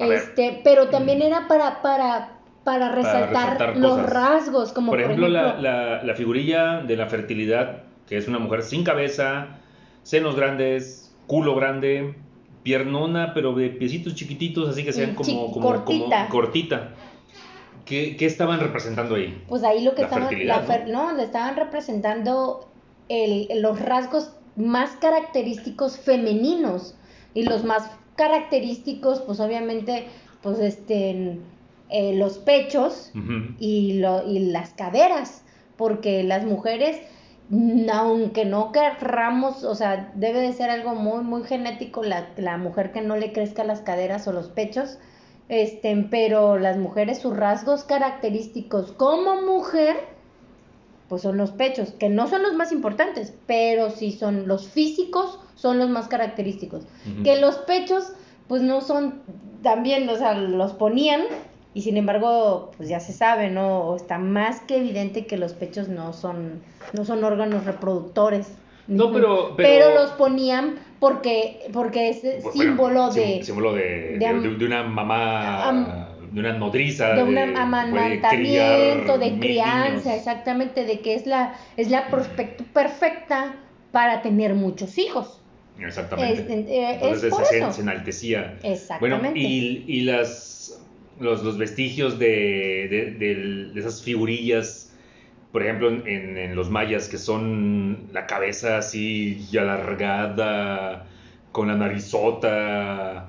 [0.00, 0.18] A ver.
[0.18, 5.58] este, pero también era para, para, para resaltar, resaltar los rasgos, como por ejemplo, la,
[5.58, 9.58] la, la figurilla de la fertilidad, que es una mujer sin cabeza,
[10.02, 12.14] senos grandes, culo grande,
[12.62, 16.16] piernona, pero de piecitos chiquititos, así que sean Mm, como, como, cortita.
[16.26, 16.90] como cortita.
[17.88, 19.42] ¿Qué, qué estaban representando ahí?
[19.48, 21.12] Pues ahí lo que La estaban, fertilidad, la fer- ¿no?
[21.12, 22.68] le estaban representando
[23.08, 26.94] el, los rasgos más característicos femeninos
[27.34, 30.06] y los más característicos, pues obviamente,
[30.42, 31.38] pues este,
[31.88, 33.10] eh, los pechos
[33.58, 35.44] y, lo, y las caderas,
[35.76, 37.00] porque las mujeres,
[37.92, 42.92] aunque no querramos, o sea, debe de ser algo muy, muy genético la, la mujer
[42.92, 44.98] que no le crezca las caderas o los pechos,
[45.48, 49.96] este, pero las mujeres, sus rasgos característicos como mujer,
[51.08, 55.38] pues son los pechos, que no son los más importantes, pero sí son los físicos,
[55.54, 56.84] son los más característicos.
[57.24, 58.12] Que los pechos,
[58.46, 59.22] pues no son
[59.62, 61.22] también, o sea, los ponían
[61.74, 63.80] y sin embargo, pues ya se sabe, ¿no?
[63.82, 68.48] O está más que evidente que los pechos no son, no son órganos reproductores.
[68.88, 74.64] No, pero- pero- los ponían porque, porque es Bueno, símbolo sí, de, símbolo de, de
[74.64, 75.86] una mamá, am-
[76.32, 80.18] de una nodriza, de un amamantamiento, de crianza, niños.
[80.18, 83.54] exactamente, de que es la, es la prospecto perfecta
[83.92, 85.40] para tener muchos hijos.
[85.78, 86.42] Exactamente.
[86.42, 88.58] Es- eh, es Entonces se, se enaltecía.
[88.62, 89.30] Exactamente.
[89.30, 90.80] Bueno, y, y las,
[91.20, 94.87] los, los vestigios de, de esas figurillas,
[95.52, 101.06] por ejemplo, en, en los mayas, que son la cabeza así alargada,
[101.52, 103.28] con la narizota.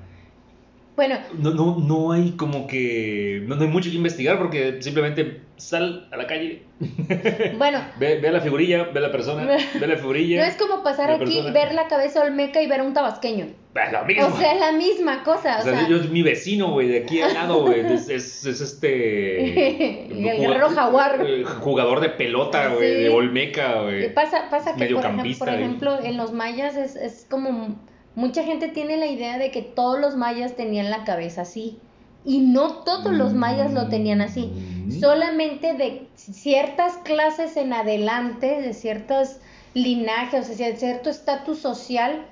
[1.00, 3.42] Bueno, No, no, no hay como que.
[3.46, 6.62] No, no hay mucho que investigar porque simplemente sal a la calle,
[7.58, 10.40] bueno, ve, ve a la figurilla, ve a la persona, ve a la figurilla.
[10.40, 11.52] no es como pasar la aquí, persona.
[11.52, 13.46] ver la cabeza olmeca y ver a un tabasqueño.
[13.74, 14.26] Es lo mismo.
[14.26, 15.58] O sea, es la misma cosa.
[15.60, 20.04] O sea, yo, mi vecino, güey, de aquí al lado, güey, es, es, es este...
[20.10, 21.24] El guerrero jaguar.
[21.26, 23.02] eh, Jugador de pelota, güey, Sí.
[23.04, 24.12] de Olmeca, güey.
[24.12, 25.02] Pasa, pasa que, por,
[25.38, 25.54] por eh.
[25.54, 27.78] ejemplo, en los mayas es, es como...
[28.20, 31.78] Mucha gente tiene la idea de que todos los mayas tenían la cabeza así.
[32.24, 34.52] Y no todos los mayas lo tenían así.
[34.52, 34.92] Mm.
[35.00, 39.38] Solamente de ciertas clases en adelante, de ciertos
[39.72, 42.26] linajes, o sea, de cierto estatus social,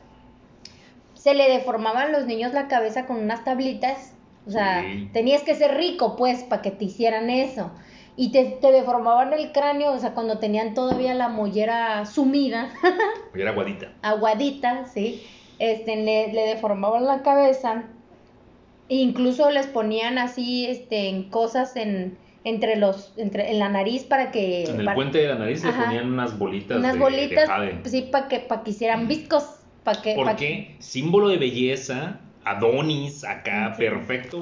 [1.14, 4.12] se le deformaban los niños la cabeza con unas tablitas.
[4.46, 5.08] O sea, Sí.
[5.12, 7.70] tenías que ser rico, pues, para que te hicieran eso.
[8.16, 12.68] Y te, te deformaban el cráneo, o sea, cuando tenían todavía la mollera sumida,
[13.34, 13.92] Oye, era aguadita.
[14.02, 15.22] aguadita, ¿sí?
[15.58, 17.84] Este, le, le deformaban la cabeza.
[18.88, 24.04] E incluso les ponían así, este, en cosas en, entre los, entre, en la nariz
[24.04, 24.64] para que...
[24.64, 25.84] En el para- puente de la nariz le Ajá.
[25.84, 27.80] ponían unas bolitas unas de, bolitas, de jade.
[27.84, 29.44] sí, para que, para que hicieran viscos,
[29.82, 30.14] para que...
[30.14, 33.82] pa' Porque símbolo de belleza, Adonis, acá, Sí.
[33.82, 34.40] perfecto,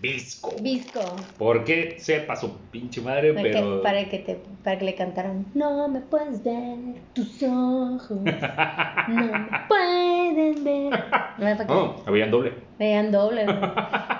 [0.00, 0.54] visco.
[0.60, 1.00] Visco.
[1.38, 3.76] Porque sepa su pinche madre, Para, pero...
[3.76, 4.34] que, para que te,
[4.64, 5.46] para que le cantaran.
[5.54, 6.76] No me puedes ver
[7.14, 8.10] tus ojos.
[8.10, 11.04] No me pueden ver.
[11.38, 12.52] No, Oh, habían doble.
[12.78, 13.46] vean doble.
[13.46, 13.60] ¿no?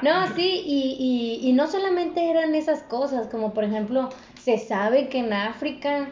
[0.02, 0.96] No, sí, y,
[1.42, 4.08] y, y no solamente eran esas cosas, como por ejemplo,
[4.38, 6.08] se sabe que en África,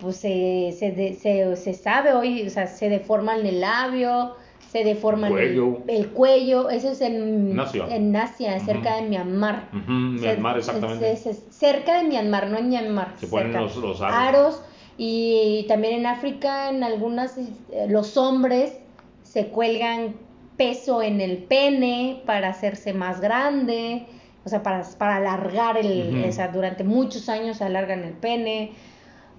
[0.00, 4.36] pues se, se, de- se, se sabe hoy, o sea, se deforman el labio,
[4.74, 5.78] se deforman el- Cuello.
[5.86, 7.86] El, cuello, eso es en En Asia.
[7.90, 9.68] en Asia, cerca de Myanmar.
[9.72, 11.12] Myanmar, exactamente.
[11.12, 13.12] es- es- es cerca de Myanmar, no en Myanmar.
[13.16, 14.60] Se ponen los- los aros.
[14.96, 18.78] y también en África, en algunas, eh, los hombres
[19.24, 20.14] se cuelgan
[20.56, 24.06] peso en el pene para hacerse más grande,
[24.44, 26.28] o sea, para, para alargar el, Ujú.
[26.28, 28.72] o sea, durante muchos años alargan el pene.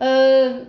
[0.01, 0.65] Eh,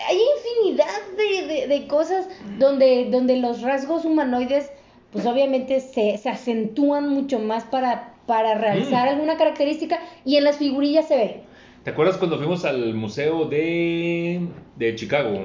[0.00, 0.86] hay infinidad
[1.16, 2.28] de, de- de cosas
[2.58, 4.70] donde, donde los rasgos humanoides,
[5.12, 9.12] pues obviamente se, se acentúan mucho más para, para realizar Mm.
[9.14, 11.40] alguna característica y en las figurillas se ve.
[11.84, 14.40] ¿Te acuerdas cuando fuimos al museo de,
[14.76, 15.38] de Chicago?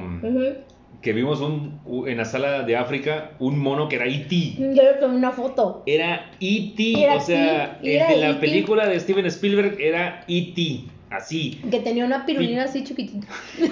[1.01, 4.35] Que vimos un, en la sala de África un mono que era E.T.
[4.57, 5.81] Yo le tomé una foto.
[5.87, 7.09] Era E.T.
[7.15, 8.39] O sea, E.T., el de la E.T..
[8.39, 10.90] película de Steven Spielberg era E.T.
[11.11, 11.59] Así.
[11.69, 13.27] Que tenía una pirulina así chiquitita.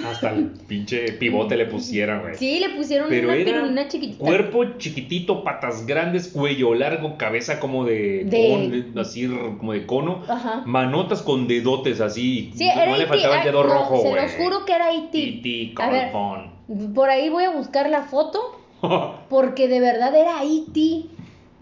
[0.06, 2.34] Hasta el pinche pivote le pusieran, güey.
[2.34, 4.18] Sí, le pusieron Pero una era pirulina chiquitita.
[4.22, 9.26] cuerpo chiquitito, patas grandes, cuello largo, cabeza como de, De- con- así
[9.58, 10.62] como de cono, Ajá.
[10.66, 12.52] manotas con dedotes así.
[12.54, 14.90] Sí, era no le faltaba el ah, dedo no, rojo, Se los juro que era
[14.92, 15.74] ver.
[15.74, 16.50] Calfón.
[16.94, 18.60] Por ahí voy a buscar la foto
[19.30, 20.78] porque de verdad era E.T.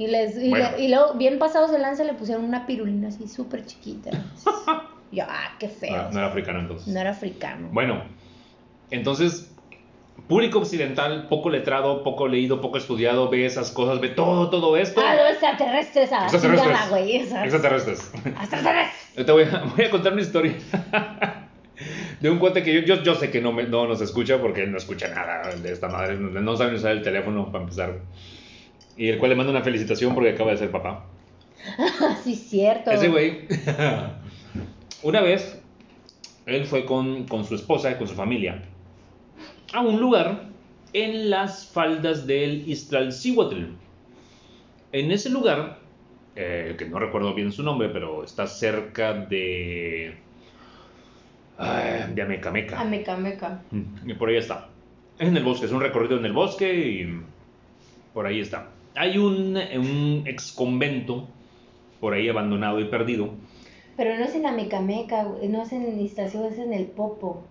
[0.00, 0.70] Y, les, y, Bueno.
[0.76, 4.10] le- y luego, bien pasados de lanza, le pusieron una pirulina así súper chiquita.
[5.10, 5.96] Yo, ah, qué feo.
[5.96, 6.88] no, no era africano entonces.
[6.88, 7.68] No era africano.
[7.72, 8.02] Bueno,
[8.90, 9.50] entonces,
[10.28, 15.00] público occidental, poco letrado, poco leído, poco estudiado, ve esas cosas, ve todo, todo esto.
[15.04, 16.90] Ah, los extraterrestres a la Extraterrestres.
[16.90, 17.16] güey.
[17.16, 18.12] Extraterrestres.
[18.24, 19.14] Extraterrestres.
[19.16, 20.54] Yo te voy a, voy a contar una historia
[22.20, 24.62] de un cuate que yo, yo, yo sé que no, me, no nos escucha porque
[24.62, 27.98] él no escucha nada de esta madre, no, no sabe usar el teléfono para empezar.
[28.96, 31.04] Y el cual le manda una felicitación porque acaba de ser papá.
[31.78, 32.90] Ah, sí, cierto.
[32.90, 33.46] Ese güey,
[35.02, 35.60] una vez,
[36.46, 38.62] él fue con, con su esposa y con su familia
[39.72, 40.44] a un lugar
[40.92, 43.64] en las faldas del Iztaccíhuatl.
[44.92, 45.78] En ese lugar,
[46.34, 50.14] eh, que no recuerdo bien su nombre, pero está cerca de.
[51.58, 52.80] ah, de Amecameca.
[52.80, 53.62] A meca, meca.
[53.70, 54.68] Mm, Y por ahí está.
[55.18, 57.20] Es en el bosque, es un recorrido en el bosque y
[58.14, 58.70] por ahí está.
[58.94, 61.28] Hay un, un ex convento
[62.00, 63.34] por ahí abandonado y perdido.
[63.98, 67.42] Pero no es en Amecameca, güey, no es en Iztaccíhuatl, es en el Popo.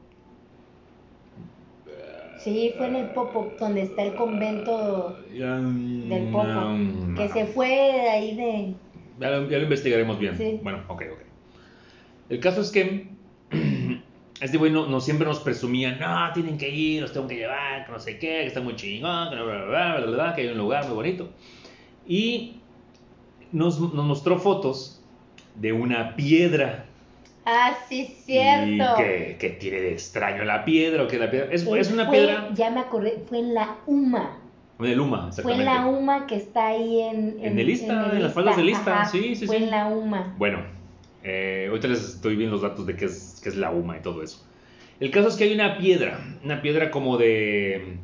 [2.39, 7.18] Sí, fue en el Popo, donde está el convento del Popo.
[7.18, 8.74] Que se fue de ahí de...
[9.20, 10.38] Ya lo, ya lo investigaremos bien.
[10.38, 10.62] Sí.
[10.64, 11.20] Bueno, ok, ok.
[12.30, 13.10] El caso es que
[14.39, 17.86] este güey no, no siempre nos presumía, no, tienen que ir, los tengo que llevar,
[17.86, 20.43] que no sé qué, que está muy chingón, que, bla, bla, bla, bla, bla, que
[20.43, 21.30] hay un lugar muy bonito.
[22.08, 22.62] Y
[23.52, 24.97] nos, nos mostró fotos
[25.60, 26.86] de una piedra.
[27.45, 29.01] Ah, sí, cierto.
[29.01, 31.03] ¿Y qué, tiene de extraño la piedra?
[31.03, 31.47] ¿O qué la piedra?
[31.51, 34.38] Es, es una fue- piedra Ya me acordé, fue en la UMA.
[34.80, 35.62] de Luma, Fue exactamente.
[35.64, 37.38] en la UMA que está ahí en...
[37.41, 39.64] En el Ista, en las faldas del Ista, Ajá, sí, sí, Fue sí.
[39.64, 40.36] en la UMA.
[40.38, 40.60] Bueno,
[41.24, 44.01] eh, ahorita les estoy viendo los datos de qué es, qué es la UMA y
[44.01, 44.45] todo eso.
[44.99, 47.97] El caso es que hay una piedra, una piedra como de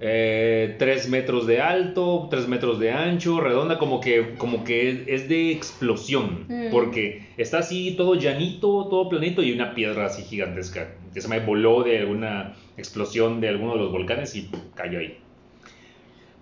[0.00, 5.28] 3 metros de alto, 3 metros de ancho, redonda, como que, como que es, es
[5.28, 6.70] de explosión, Mm.
[6.70, 11.40] porque está así todo llanito, todo planito y una piedra así gigantesca que se me
[11.40, 14.60] voló de alguna explosión de alguno de los volcanes y ¡pum!
[14.74, 15.16] cayó ahí.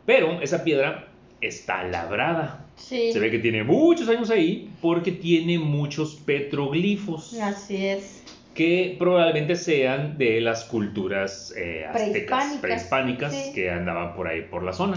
[0.04, 1.08] Pero esa piedra
[1.40, 2.64] está labrada.
[2.76, 3.10] Sí.
[3.12, 8.22] Se ve que tiene muchos años ahí porque tiene muchos petroglifos Así es.
[8.56, 13.52] Que probablemente sean de las culturas eh, aztecas, Prehispánicas, prehispánicas sí.
[13.54, 14.96] que andaban por ahí por la zona.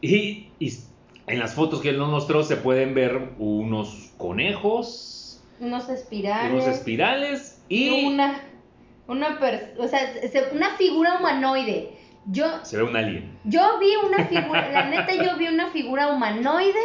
[0.00, 0.72] Y, y
[1.26, 6.52] en las fotos que él nos mostró se pueden ver unos conejos, Unos espirales.
[6.52, 8.40] unos espirales y una,
[9.08, 9.38] una,
[9.78, 11.90] o sea, se- una figura humanoide.
[12.26, 13.36] Yo, se ve un alien.
[13.44, 16.78] yo vi una figura, la neta yo vi una figura humanoide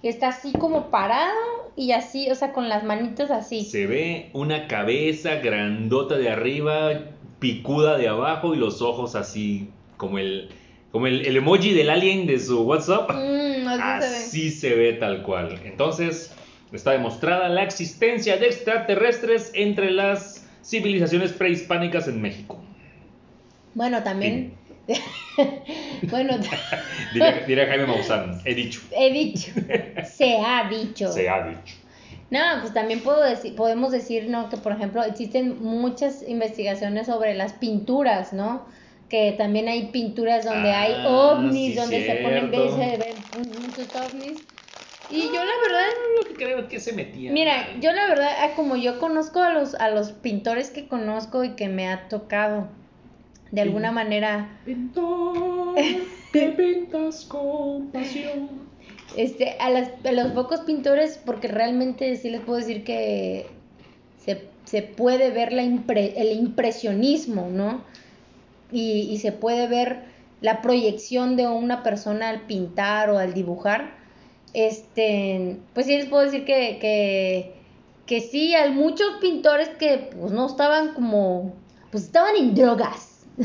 [0.00, 3.64] que está así como parado y así, o sea, con las manitos así.
[3.64, 6.90] Se ve una cabeza grandota de arriba,
[7.38, 10.48] picuda de abajo y los ojos así como el,
[10.92, 13.10] como el, el emoji del alien de su WhatsApp.
[13.10, 14.16] Mm, así, se ve.
[14.16, 15.60] Así se ve tal cual.
[15.64, 16.34] Entonces,
[16.72, 22.60] está demostrada la existencia de extraterrestres entre las civilizaciones prehispánicas en México.
[23.74, 24.52] Bueno, también.
[26.10, 26.38] bueno,
[27.12, 28.80] Diría, diría Jaime Maussan, he dicho.
[28.96, 29.52] he dicho.
[30.04, 31.12] Se ha dicho.
[31.12, 31.74] Se ha dicho.
[32.30, 34.48] No, pues también puedo decir, podemos decir, ¿no?
[34.48, 38.66] Que por ejemplo existen muchas investigaciones sobre las pinturas, ¿no?
[39.08, 42.76] Que también hay pinturas donde hay Ah, ovnis, sí, donde se ponen cierto.
[42.76, 43.16] se ven
[43.60, 44.38] muchos ovnis.
[45.10, 45.86] Y yo la verdad,
[46.22, 47.32] Lo que creo que se metía.
[47.32, 51.56] mira, yo la verdad, como yo conozco a los, a los pintores que conozco y
[51.56, 52.68] que me ha tocado
[53.50, 55.74] de alguna manera, Pintor,
[56.32, 58.48] que pintas con pasión.
[59.16, 63.46] este, a, las- a los pocos pintores, porque realmente sí les puedo decir que
[64.24, 67.82] se, se puede ver la impre- el impresionismo, ¿no?
[68.70, 70.04] Y, y se puede ver
[70.40, 73.98] la proyección de una persona al pintar o al dibujar.
[74.54, 77.54] Este, pues sí les puedo decir que, que,
[78.06, 81.52] que sí, hay muchos pintores que pues no estaban como,
[81.90, 83.09] pues estaban en drogas.
[83.38, 83.44] o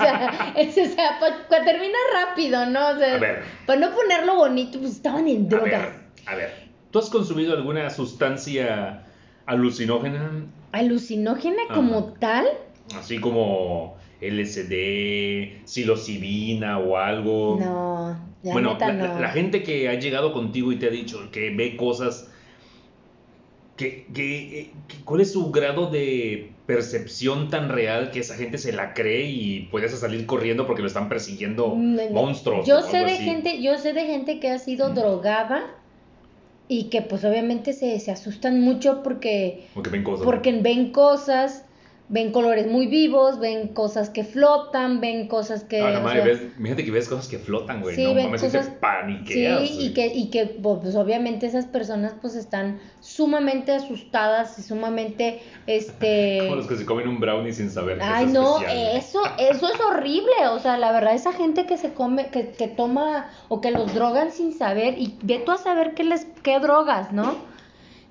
[0.00, 1.18] sea, es- o sea,
[1.48, 2.88] para terminar rápido, ¿no?
[2.90, 3.42] O sea, A ver.
[3.66, 5.70] para no ponerlo bonito, pues estaban en A drogas.
[5.70, 5.90] ver,
[6.26, 6.70] a ver.
[6.90, 9.04] ¿Tú has consumido alguna sustancia
[9.46, 10.30] alucinógena?
[10.72, 12.46] Alucinógena como tal.
[12.98, 17.56] Así como LSD, psilocibina o algo.
[17.60, 19.06] No, la bueno, neta no.
[19.06, 22.28] la- la gente que ha llegado contigo y te ha dicho que ve cosas,
[23.76, 28.58] que, que- eh, que- ¿cuál es su grado de percepción tan real que esa gente
[28.58, 32.66] se la cree y puedes salir corriendo porque lo están persiguiendo Mm, monstruos?
[32.66, 33.24] Yo sé de así?
[33.24, 35.62] gente, yo sé de gente que ha sido drogada
[36.68, 40.24] y que pues obviamente se, se asustan mucho porque, Porque ven cosas.
[40.24, 41.64] porque ven cosas,
[42.12, 45.80] ven colores muy vivos, ven cosas que flotan, ven cosas que...
[45.80, 47.94] Ah, o madre, sea, ves, fíjate que ves cosas que flotan, güey.
[47.94, 49.68] Sí, no ven mames, cosas- paniqueas.
[49.68, 55.40] Sí, y que, y que pues obviamente esas personas pues están sumamente asustadas y sumamente,
[55.68, 56.38] este...
[56.42, 58.96] Como los que se comen un brownie sin saber que Ay, es no, especial.
[58.96, 60.48] eso, eso es horrible.
[60.50, 63.94] O sea, la verdad, esa gente que se come, que, que toma o que los
[63.94, 67.36] drogan sin saber, y ve tú a saber qué les, qué drogas, ¿no?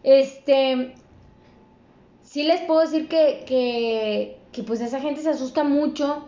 [0.03, 0.93] Este,
[2.29, 6.27] sí les puedo decir que, que, que pues esa gente se asusta mucho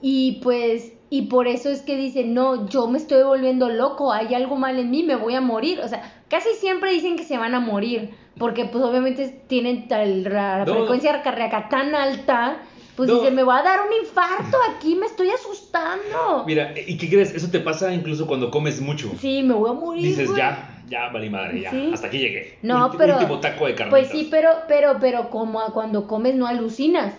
[0.00, 4.34] y pues, y por eso es que dicen, no, yo me estoy volviendo loco, hay
[4.34, 5.80] algo mal en mí, me voy a morir.
[5.80, 10.24] O sea, casi siempre dicen que se van a morir, porque pues obviamente tienen tal,
[10.24, 10.72] la No.
[10.72, 12.62] frecuencia cardíaca tan alta,
[12.96, 13.16] pues No.
[13.16, 16.44] dicen, me va a dar un infarto aquí, me estoy asustando.
[16.46, 17.34] Mira, ¿y qué crees?
[17.34, 19.10] Eso te pasa incluso cuando comes mucho.
[19.20, 20.02] Sí, me voy a morir.
[20.02, 20.38] Dices, güey.
[20.38, 21.70] ya, ya, vale madre, ya.
[21.70, 21.90] Sí.
[21.94, 22.58] Hasta aquí llegué.
[22.62, 23.88] No, pero- Último taco de carnitas.
[23.90, 27.14] Pues sí, pero, pero, pero como cuando comes no alucinas.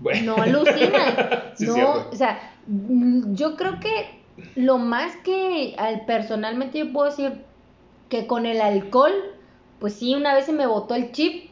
[0.00, 0.36] Bueno.
[0.36, 1.14] No alucinas.
[1.54, 2.08] Sí, no, cierto.
[2.12, 4.20] o sea, mm, yo creo que
[4.56, 7.32] lo más que al personalmente yo puedo decir
[8.10, 9.12] que con el alcohol,
[9.80, 11.48] pues sí, una vez se me botó el chip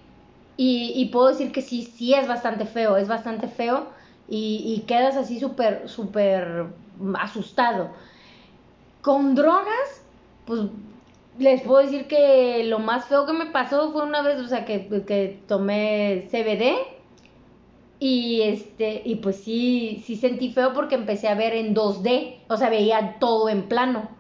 [0.59, 3.87] y, y puedo decir que sí, sí es bastante feo, es bastante feo
[4.29, 6.67] y, y quedas así súper, súper
[7.19, 7.91] asustado.
[9.01, 10.03] Con drogas,
[10.47, 10.61] pues
[11.39, 14.65] les puedo decir que lo más feo que me pasó fue una vez, o sea,
[14.65, 16.77] que, que tomé CBD
[17.99, 22.57] y este, y pues sí, sí sentí feo porque empecé a ver en 2D, o
[22.57, 24.11] sea, veía todo en plano.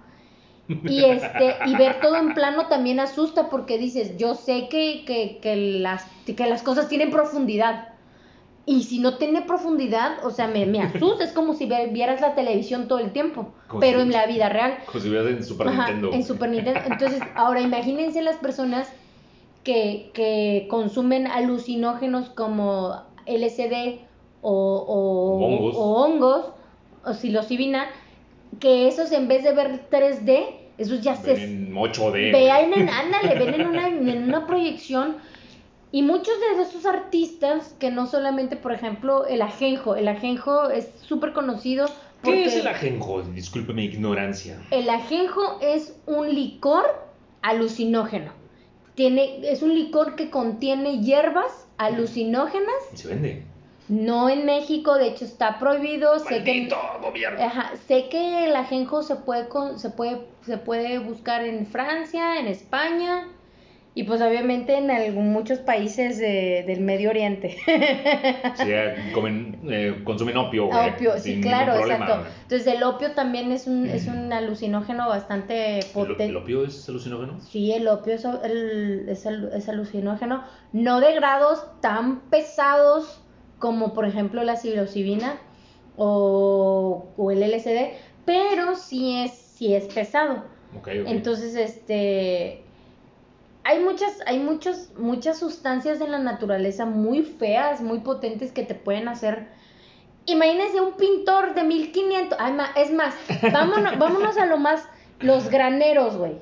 [0.69, 5.39] Y este, y ver todo en plano también asusta porque dices, yo sé que, que,
[5.41, 7.94] que las, que las cosas tienen profundidad.
[8.67, 12.35] Y si no tiene profundidad, o sea, me, me asusta, es como si vieras la
[12.35, 14.79] televisión todo el tiempo, Como pero si- en la vida real.
[14.87, 16.13] Como si hubieras en Super Ajá, Nintendo.
[16.13, 16.81] en Super Nintendo.
[16.87, 18.91] Entonces, ahora imagínense las personas
[19.65, 24.01] que, que consumen alucinógenos como LSD
[24.41, 24.53] o,
[24.89, 25.75] o, Hongos.
[25.77, 26.47] o hongos
[27.05, 27.87] o psilocibina,
[28.61, 30.47] que esos en vez de ver 3D,
[30.79, 32.11] esos ya se Ven en 8D.
[32.11, 32.33] güey.
[32.33, 35.17] vean en, ándale, ven en una, en una proyección.
[35.95, 40.89] Y muchos de esos artistas, que no solamente, por ejemplo, el ajenjo, el ajenjo es
[41.07, 41.87] súper conocido.
[42.25, 43.23] ¿Qué es el ajenjo?
[43.23, 44.59] Disculpe mi ignorancia.
[44.73, 46.85] el ajenjo es un licor
[47.43, 48.33] alucinógeno.
[48.97, 52.75] Tiene, es un licor que contiene hierbas alucinógenas.
[52.95, 53.45] Se vende.
[53.89, 56.19] No en México, de hecho está prohibido.
[56.19, 56.69] Sé que,
[57.03, 57.45] gobierno.
[57.45, 62.41] ajá, sé que el ajenjo se puede, con- se, puede, se puede buscar en Francia,
[62.41, 63.29] en España
[63.97, 67.57] y pues obviamente en algún- muchos países de- del Medio Oriente.
[68.57, 70.91] Sí, eh, comen, eh, consumen opio, güey.
[70.91, 72.25] Opio, sí, claro, exacto.
[72.43, 76.25] Entonces el opio también es un, es un alucinógeno bastante ¿El, potente.
[76.27, 77.41] el opio es alucinógeno?
[77.41, 80.43] Sí, el opio es, el- es, al- es alucinógeno,
[80.73, 83.21] no de grados tan pesados
[83.61, 85.37] como por ejemplo la psilocibina
[85.97, 87.93] o, o el LSD,
[88.27, 90.45] pero sí es, sí es pesado.
[90.77, 91.07] Ok, ok.
[91.07, 92.64] Entonces, este,
[93.65, 98.75] hay muchas, hay muchos, muchas sustancias en la naturaleza muy feas, muy potentes que te
[98.75, 99.49] pueden hacer.
[100.27, 102.39] Imagínense un pintor de 1500.
[102.41, 103.15] Ay, ma- es más,
[103.53, 104.85] vámonos, vámonos a lo más,
[105.21, 106.33] los graneros, güey.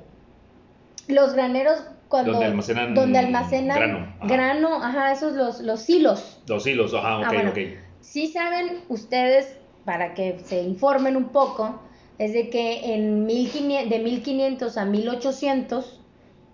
[1.08, 4.26] Los graneros cuando Donde almacenan donde almacenan grano, ajá.
[4.34, 6.42] grano, ajá, esos los los silos.
[6.46, 7.50] Los hilos, ajá, ok, Ah, bueno.
[7.50, 7.58] ok.
[8.00, 11.80] Sí saben ustedes, para que se informen un poco,
[12.18, 16.01] es de que en 1500, de 1500 a 1800,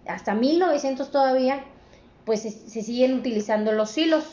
[0.08, 1.64] hasta 1900 todavía,
[2.24, 4.24] pues se, se siguen utilizando los hilos.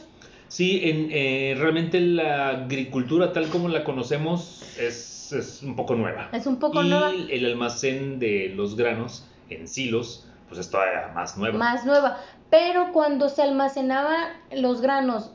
[0.48, 6.30] Sí, en, eh, realmente la agricultura tal como la conocemos es, es un poco nueva.
[6.32, 7.12] Es un poco y nueva.
[7.30, 11.58] el almacén de los granos en silos, pues es todavía más nueva.
[11.58, 12.20] Más nueva.
[12.50, 15.32] Pero cuando se almacenaba los granos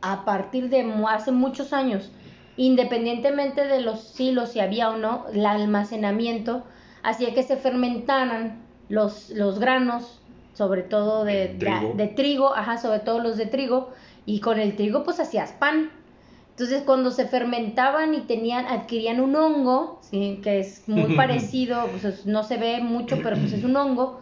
[0.00, 2.10] a partir de hace muchos años,
[2.56, 6.64] independientemente de los silos, si había o no, el almacenamiento
[7.02, 10.20] hacía que se fermentaran los, los granos,
[10.52, 11.94] sobre todo de, trigo.
[11.94, 13.90] de trigo, ajá, sobre todo los de trigo,
[14.26, 15.90] y con el trigo pues hacías pan.
[16.50, 20.40] Entonces cuando se fermentaban y tenían, adquirían un hongo, ¿sí?
[20.42, 24.20] que es muy parecido, pues es- no se ve mucho, pero pues es un hongo,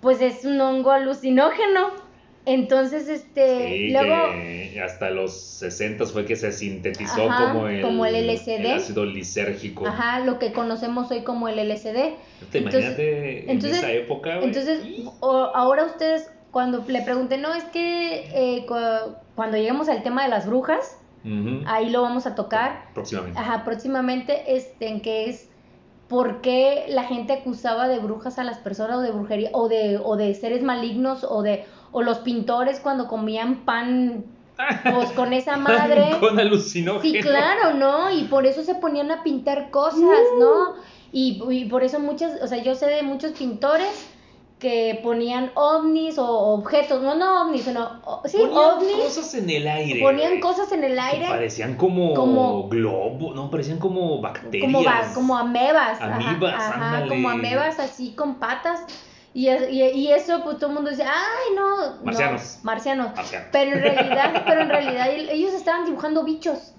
[0.00, 2.07] pues es un hongo alucinógeno.
[2.50, 7.82] Entonces, este, Sí, luego, que hasta los 60 fue que se sintetizó Ajá, como, el,
[7.82, 8.48] como el LSD.
[8.64, 9.86] el ácido lisérgico.
[9.86, 11.92] ajá, lo que conocemos hoy como el LSD.
[12.50, 14.46] Te Entonces- imagínate en entonces- esa época, güey.
[14.48, 14.80] Entonces,
[15.20, 20.22] o- ahora ustedes, cuando le pregunten, no, es que eh, cu- cuando lleguemos al tema
[20.22, 20.96] de las brujas,
[21.66, 22.86] ahí lo vamos a tocar.
[22.94, 23.38] Próximamente.
[23.38, 25.50] Ajá, próximamente, este, en que es
[26.08, 29.98] por qué la gente acusaba de brujas a las personas o de brujería o de,
[30.02, 34.24] o de seres malignos o de o los pintores cuando comían pan
[34.92, 36.16] pues con esa madre.
[36.20, 37.02] Con alucinógeno.
[37.02, 38.10] Sí, claro, ¿no?
[38.10, 40.02] Y por eso se ponían a pintar cosas,
[40.38, 40.74] ¿no?
[41.12, 43.88] Y, y por eso muchas, o sea, yo sé de muchos pintores
[44.58, 49.48] que ponían ovnis o objetos, no, no ovnis, sino, o- sí, Ponían ovnis, cosas en
[49.50, 50.00] el aire.
[50.02, 55.12] ponían cosas en el que aire parecían como, como- globo, no, parecían como bacterias.
[55.12, 58.80] como, como amebas, ajá, Amibas, ajá, como amebas así con patas.
[59.38, 62.58] Y, y, y eso, pues todo el mundo dice, ay, no, no, Marcianos.
[62.64, 63.14] marcianos.
[63.14, 63.48] Marcianos.
[63.52, 66.74] Pero en realidad, pero en realidad el- ellos estaban dibujando bichos.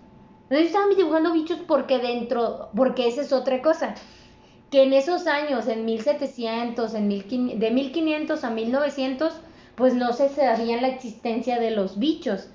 [0.49, 3.95] Ellos estaban dibujando bichos porque dentro, porque esa es otra cosa.
[4.71, 9.33] Que en esos años, en 1700, en 1500, de 1500 a 1900,
[9.75, 12.49] pues no se sabía la existencia de los bichos.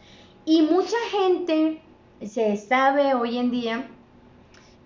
[0.44, 1.80] Y mucha gente
[2.22, 3.86] se sabe hoy en día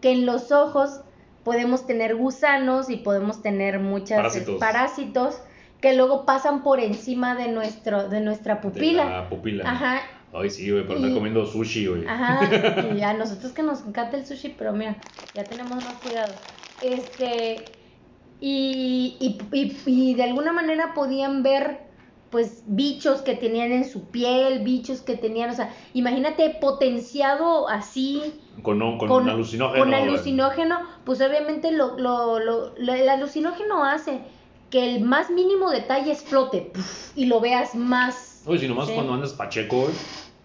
[0.01, 1.01] que en los ojos
[1.49, 4.61] podemos tener gusanos y podemos tener muchas Parásitos.
[4.61, 5.41] parásitos
[5.81, 9.05] que luego pasan por encima de nuestro de nuestra De pupila.
[9.07, 9.65] la pupila.
[9.71, 10.03] Ajá,
[10.35, 12.07] Ay, sí, güey, andar Y- comiendo sushi, güey.
[12.07, 12.41] ajá.
[12.95, 14.97] Y a nosotros que nos encanta el sushi, pero mira,
[15.35, 16.35] ya tenemos más cuidado.
[16.83, 17.65] Este
[18.41, 21.88] y, y, y, y de alguna manera podían ver
[22.31, 28.41] pues bichos que tenían en su piel, bichos que tenían, o sea, imagínate potenciado así
[28.63, 29.85] Con, con, con, alucinógeno.
[29.85, 34.21] con alucinógeno, pues obviamente lo, lo, lo- lo- el alucinógeno hace
[34.71, 36.73] que el más mínimo detalle explote
[37.17, 38.43] y lo veas más.
[38.47, 38.95] Oye, si nomás Sí.
[38.95, 39.89] cuando andas pacheco,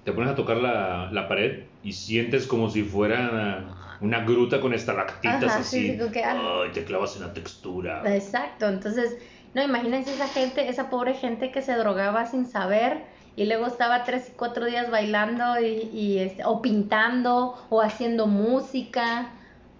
[0.05, 4.73] te pones a tocar la, la pared y sientes como si fuera una gruta con
[4.73, 5.79] estalactitas Ajá, así.
[5.81, 6.61] sí, sí, como que, ah.
[6.63, 8.03] Ay, te clavas en la textura.
[8.15, 9.17] Exacto, entonces,
[9.53, 13.05] no, imagínense esa gente, esa pobre gente que se drogaba sin saber
[13.35, 18.27] y luego estaba tres y cuatro días bailando y, y, este, o pintando o haciendo
[18.27, 19.31] música,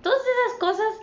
[0.01, 0.93] todas esas cosas,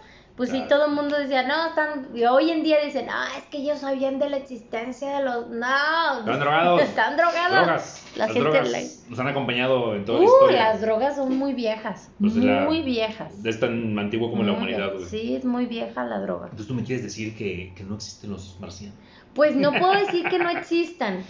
[0.41, 3.45] pues sí, todo el mundo decía, no, están, y hoy en día dicen, ah, es
[3.51, 6.81] que ellos sabían de la existencia de los, no, Están drogados.
[6.81, 7.51] están drogados.
[7.67, 8.07] Drogas.
[8.17, 10.69] La Las gente drogas la- nos han acompañado en toda la Uh, historia.
[10.73, 13.35] las drogas son muy viejas, Pues de la- muy viejas.
[13.45, 15.05] Es tan antiguo como la Muy humanidad, güey.
[15.05, 16.45] Sí, es muy vieja la droga.
[16.47, 18.97] Entonces tú me quieres decir que, que no existen los marcianos.
[19.35, 21.23] Pues no puedo decir que no existan.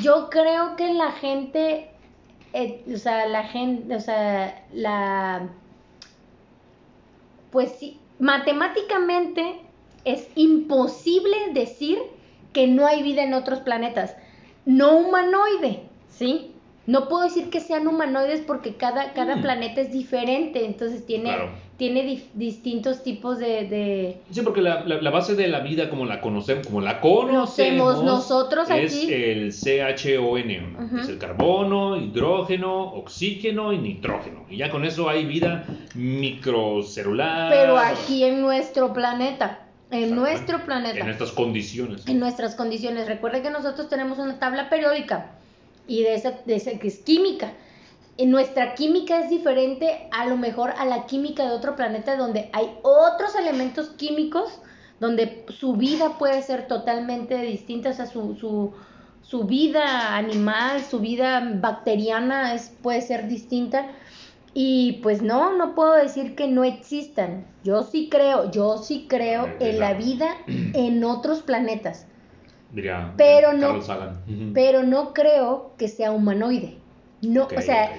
[0.00, 1.90] Yo creo que la gente,
[2.54, 5.48] eh, o sea, la gente, o sea, la,
[7.50, 9.60] pues sí, matemáticamente
[10.04, 11.98] es imposible decir
[12.52, 14.16] que no hay vida en otros planetas.
[14.64, 16.53] No humanoide, ¿sí?
[16.86, 19.42] No puedo decir que sean humanoides porque cada, cada Mm.
[19.42, 21.48] planeta es diferente, entonces tiene, Claro.
[21.78, 26.04] tiene distintos tipos de- de, Sí, porque la, la- la base de la vida como
[26.04, 29.12] la conocemos, como la conocemos, nosotros es aquí.
[29.12, 30.98] el CHON, Ujú.
[30.98, 34.44] es el carbono, hidrógeno, oxígeno y nitrógeno.
[34.50, 37.50] Y ya con eso hay vida microcelular.
[37.50, 42.06] Pero aquí en nuestro planeta, en nuestro planeta, En estas condiciones.
[42.06, 43.06] en nuestras condiciones.
[43.06, 45.32] Recuerden que nosotros tenemos una tabla periódica
[45.86, 47.52] y de esa, de esa que es química.
[48.18, 52.70] Nuestra química es diferente a lo mejor a la química de otro planeta donde hay
[52.82, 54.60] otros elementos químicos
[55.00, 58.72] donde su vida puede ser totalmente distinta, o sea, su, su,
[59.22, 63.86] su vida animal, su vida bacteriana es, puede ser distinta.
[64.54, 67.44] Y pues no, no puedo decir que no existan.
[67.64, 72.06] Yo sí creo, yo sí creo en la- vida en otros planetas.
[72.74, 74.52] Diría Pero diría no-.
[74.52, 76.78] Pero no creo que sea humanoide.
[77.22, 77.90] No, o sea,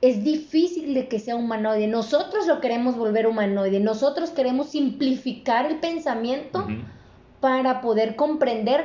[0.00, 1.86] es difícil de que sea humanoide.
[1.86, 3.78] Nosotros lo queremos volver humanoide.
[3.78, 6.66] Nosotros queremos simplificar el pensamiento
[7.40, 8.84] para poder comprender,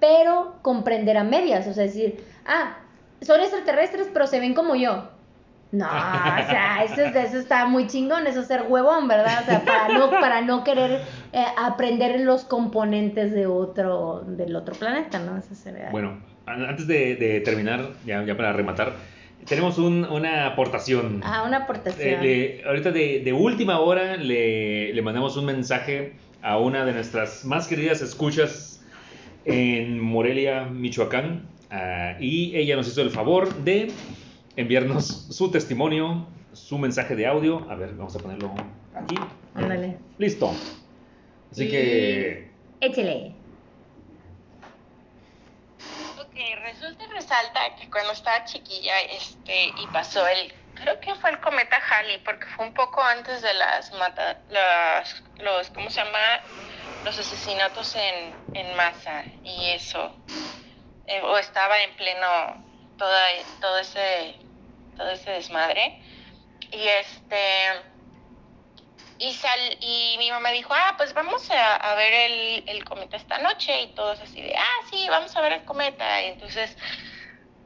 [0.00, 1.66] pero comprender a medias.
[1.66, 2.76] O sea, decir, ah,
[3.22, 5.08] son extraterrestres, pero se ven como yo.
[5.70, 9.42] No, o sea, eso, eso está muy chingón, eso es ser huevón, ¿verdad?
[9.42, 14.74] O sea, para no, para no querer eh, aprender los componentes de otro, del otro
[14.74, 15.36] planeta, ¿no?
[15.36, 15.90] Eso sería...
[15.90, 18.94] Bueno, antes de, de terminar, ya, ya, para rematar,
[19.46, 21.20] tenemos un, una aportación.
[21.22, 22.20] Ah, una aportación.
[22.22, 27.44] Eh, ahorita de, de, última hora le, le mandamos un mensaje a una de nuestras
[27.44, 28.80] más queridas escuchas
[29.44, 33.90] en Morelia, Michoacán, uh, y ella nos hizo el favor de
[34.58, 37.64] enviarnos su testimonio, su mensaje de audio.
[37.70, 38.52] A ver, vamos a ponerlo
[38.92, 39.14] aquí.
[39.54, 39.98] Ándale.
[40.18, 40.52] Listo.
[41.52, 41.70] Así y...
[41.70, 42.50] que.
[42.80, 43.34] Échele.
[46.20, 50.52] Ok, resulta y resalta que cuando estaba chiquilla este, y pasó el.
[50.74, 55.22] Creo que fue el cometa Halley, porque fue un poco antes de las mata, las,
[55.38, 56.18] los, ¿cómo se llama?
[57.04, 60.12] Los asesinatos en, en masa y eso.
[61.06, 62.64] Eh, o estaba en pleno
[62.96, 63.26] toda,
[63.60, 64.36] todo ese
[64.98, 66.02] todo ese desmadre.
[66.70, 67.38] Y este
[69.20, 73.38] y sal, y mi mamá dijo, ah, pues vamos a, ver el, el, cometa esta
[73.38, 76.22] noche, y todos así de, ah, sí, vamos a ver el cometa.
[76.22, 76.76] Y entonces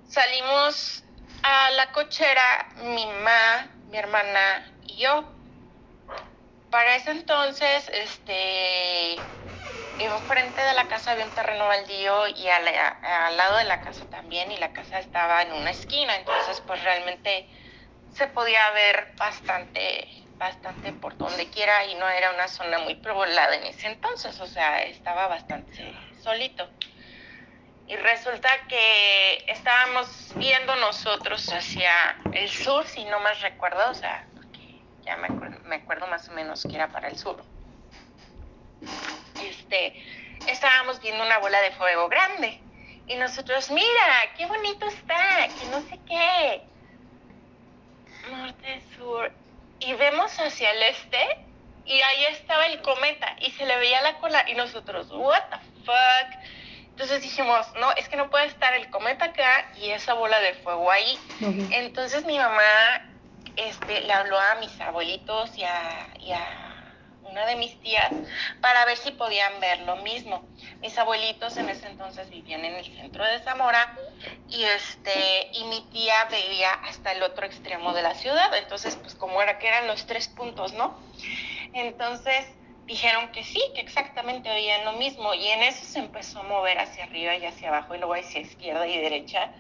[0.08, 1.04] salimos
[1.42, 5.24] a la cochera, mi mamá, mi hermana y yo.
[6.72, 9.22] Para ese entonces, este,
[9.98, 14.08] enfrente de la casa había un terreno baldío y al, al, lado de la casa
[14.08, 17.46] también y la casa estaba en una esquina, entonces pues realmente
[18.08, 20.08] se podía ver bastante,
[20.38, 24.46] bastante por donde quiera y no era una zona muy poblada en ese entonces, o
[24.46, 26.66] sea, estaba bastante solito.
[27.86, 31.92] Y resulta que estábamos viendo nosotros hacia
[32.32, 34.26] el sur, si no más recuerdo, o sea,
[35.04, 37.42] ya me acuerdo, me acuerdo más o menos que era para el sur
[39.72, 40.02] este,
[40.48, 42.60] estábamos viendo una bola de fuego grande.
[43.06, 46.62] Y nosotros, mira, qué bonito está, que no sé qué.
[48.30, 49.32] Norte, sur.
[49.80, 51.38] Y vemos hacia el este
[51.84, 55.56] y ahí estaba el cometa y se le veía la cola y nosotros, what the
[55.84, 56.42] fuck.
[56.90, 60.54] Entonces dijimos, no, es que no puede estar el cometa acá y esa bola de
[60.54, 61.18] fuego ahí.
[61.72, 63.11] Entonces mi mamá
[63.56, 66.72] este, le habló a mis abuelitos y a, y a
[67.32, 68.12] una de mis tías
[68.60, 70.44] para ver si podían ver lo mismo.
[70.80, 73.96] Mis abuelitos en ese entonces vivían en el centro de Zamora
[74.48, 79.14] y este y mi tía veía hasta el otro extremo de la ciudad, entonces pues
[79.14, 80.98] como era que eran los tres puntos, ¿no?
[81.72, 82.46] Entonces
[82.84, 86.78] dijeron que sí, que exactamente veían lo mismo y en eso se empezó a mover
[86.78, 89.52] hacia arriba y hacia abajo y luego hacia izquierda y derecha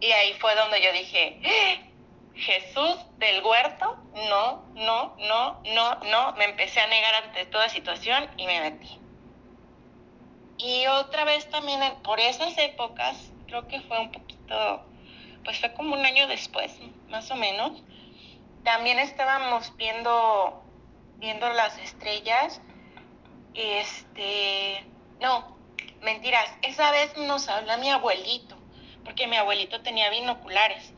[0.00, 1.93] y ahí fue donde yo dije, ¡Ah!
[2.36, 3.96] Jesús del huerto,
[4.28, 8.98] no, no, no, no, no, me empecé a negar ante toda situación y me metí.
[10.58, 14.84] Y otra vez también por esas épocas, creo que fue un poquito,
[15.44, 16.76] pues fue como un año después,
[17.08, 17.82] más o menos,
[18.64, 20.62] también estábamos viendo,
[21.18, 22.60] viendo las estrellas,
[23.54, 24.84] este,
[25.20, 25.56] no,
[26.02, 28.56] mentiras, esa vez nos habla mi abuelito,
[29.04, 30.94] porque mi abuelito tenía binoculares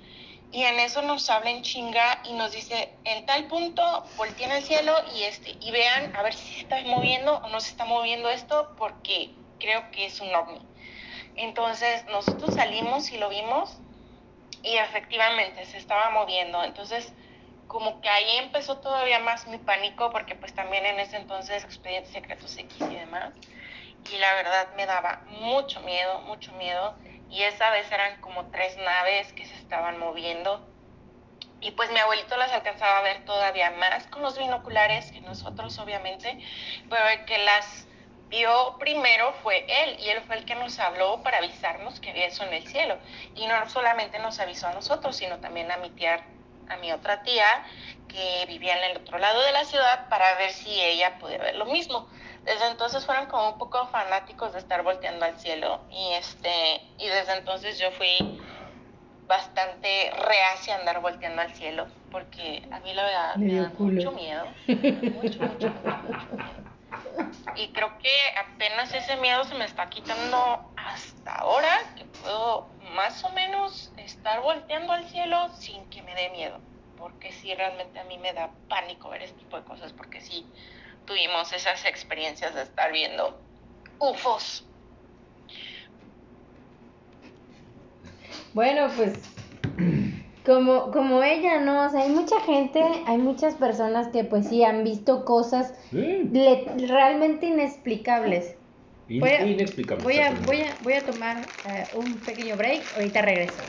[0.53, 4.63] y en eso nos habla en chinga y nos dice, en tal punto volteen al
[4.63, 7.85] cielo y, este, y vean a ver si se está moviendo o no se está
[7.85, 10.61] moviendo esto porque creo que es un ovni.
[11.35, 13.77] Entonces nosotros salimos y lo vimos
[14.63, 16.63] y efectivamente se estaba moviendo.
[16.63, 17.13] Entonces
[17.67, 22.13] como que ahí empezó todavía más mi pánico porque pues también en ese entonces expedientes
[22.13, 23.35] secretos X y demás.
[24.11, 26.95] Y la verdad me daba mucho miedo, mucho miedo
[27.31, 30.67] y esa vez eran como tres naves que se estaban moviendo.
[31.61, 35.79] Y pues mi abuelito las alcanzaba a ver todavía más con los binoculares que nosotros
[35.79, 36.39] obviamente,
[36.89, 37.87] pero el que las
[38.29, 42.27] vio primero fue él y él fue el que nos habló para avisarnos que había
[42.27, 42.99] eso en el cielo.
[43.35, 46.25] Y no solamente nos avisó a nosotros sino también a mi tía
[46.69, 47.47] a mi otra tía
[48.09, 51.55] que vivía en el otro lado de la ciudad para ver si ella podía ver
[51.57, 52.09] lo mismo
[52.47, 57.09] desde entonces fueron como un poco fanáticos de estar volteando al cielo y este y
[57.09, 58.41] desde entonces yo fui
[59.27, 64.13] bastante reacia a andar volteando al cielo porque a mí la verdad me, da mucho
[64.13, 65.73] miedo, mucho, mucho,
[67.57, 73.25] Y creo que apenas ese miedo se me está quitando hasta ahora, que puedo más
[73.25, 76.61] o menos estar volteando al cielo sin que me dé miedo,
[76.97, 80.47] porque sí realmente a mí me da pánico ver este tipo de cosas, porque sí
[81.07, 83.41] tuvimos esas experiencias de estar viendo
[83.99, 84.67] UFOs.
[88.53, 89.19] Bueno, pues
[90.47, 91.85] como, como ella, ¿no?
[91.85, 96.65] O sea, hay mucha gente, hay muchas personas que pues sí han visto cosas le,
[96.87, 98.57] realmente inexplicables.
[99.09, 100.05] In, voy a, inexplicables.
[100.05, 103.63] Voy a, voy a, voy a tomar uh, un pequeño break, ahorita regreso.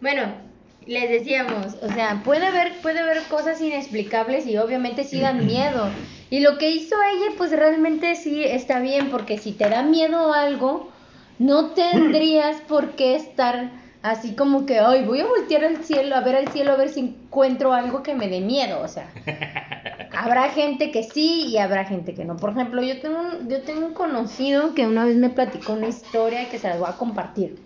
[0.00, 0.45] Bueno,
[0.86, 5.88] les decíamos, o sea, puede haber, puede haber cosas inexplicables y obviamente sí dan miedo.
[6.30, 10.32] Y lo que hizo ella, pues realmente sí está bien, porque si te da miedo
[10.32, 10.90] algo,
[11.38, 13.70] no tendrías por qué estar
[14.02, 16.88] así como que, ay, voy a voltear al cielo, a ver al cielo, a ver
[16.88, 18.80] si encuentro algo que me dé miedo.
[18.80, 19.10] O sea,
[20.16, 22.36] habrá gente que sí y habrá gente que no.
[22.36, 25.88] Por ejemplo, yo tengo un, yo tengo un conocido que una vez me platicó una
[25.88, 27.56] historia que se las voy a compartir.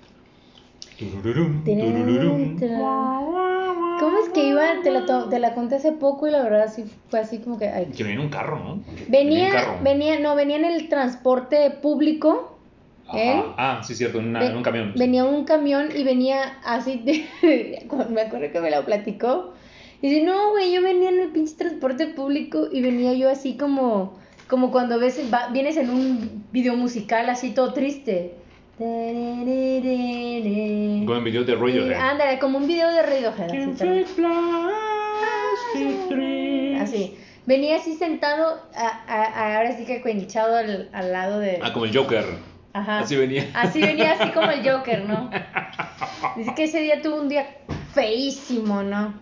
[4.01, 4.83] ¿Cómo es que iba?
[4.83, 7.69] Te la, te la conté hace poco y la verdad sí fue así como que...
[7.69, 7.87] ay.
[7.87, 8.73] Que venía en un carro, ¿no?
[8.75, 9.79] en Venía, carro.
[9.83, 12.59] venía, no, venía en el transporte público.
[13.15, 13.43] ¿eh?
[13.57, 14.93] Ah, sí, cierto, en, una- en un camión.
[14.97, 17.27] Venía un camión y venía así de...
[18.11, 19.53] me acuerdo que me lo platicó.
[20.03, 23.57] Y dice, no, güey, yo venía en el pinche transporte público y venía yo así
[23.57, 24.19] como...
[24.49, 28.35] Como cuando ves, va- vienes en un video musical así todo triste.
[28.81, 28.97] Como
[31.19, 31.87] en videos de rollo.
[31.87, 33.51] Sí, ándale, como un video de Radiohead.
[33.51, 34.07] así también.
[34.25, 34.71] Ah,
[36.83, 37.15] Así.
[37.45, 41.59] Venía así sentado, a- a- a- ahora sí que cuenchado al, al lado de...
[41.63, 42.25] Ah, como el Joker.
[42.73, 43.01] Ajá.
[43.01, 43.51] Así venía.
[43.55, 45.29] Así venía, así como el Joker, ¿no?
[46.37, 47.59] Dice que ese día tuvo un día
[47.93, 49.13] feísimo, ¿no?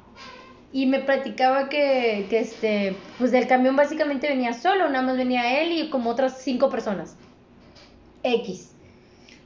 [0.72, 5.60] Y me platicaba que, que este, pues del camión básicamente venía solo, nada más venía
[5.62, 7.16] él y como otras cinco personas.
[8.22, 8.76] X.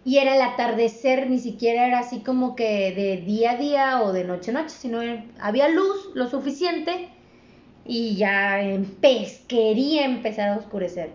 [0.04, 4.12] Y era el atardecer, ni siquiera era así como que de día a día o
[4.12, 7.08] de noche a noche, sino era- había luz lo suficiente
[7.84, 11.10] y ya empe- quería empezar a oscurecer.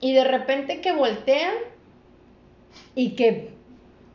[0.00, 1.54] Y de repente que voltean
[2.94, 3.52] y que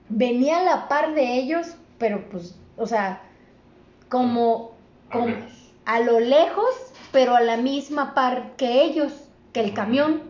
[0.10, 3.22] venía a la par de ellos, pero pues, o sea,
[4.10, 4.72] como,
[5.12, 5.36] como
[5.86, 6.74] a lo lejos,
[7.12, 9.14] pero a la misma par que ellos,
[9.54, 10.24] que el camión.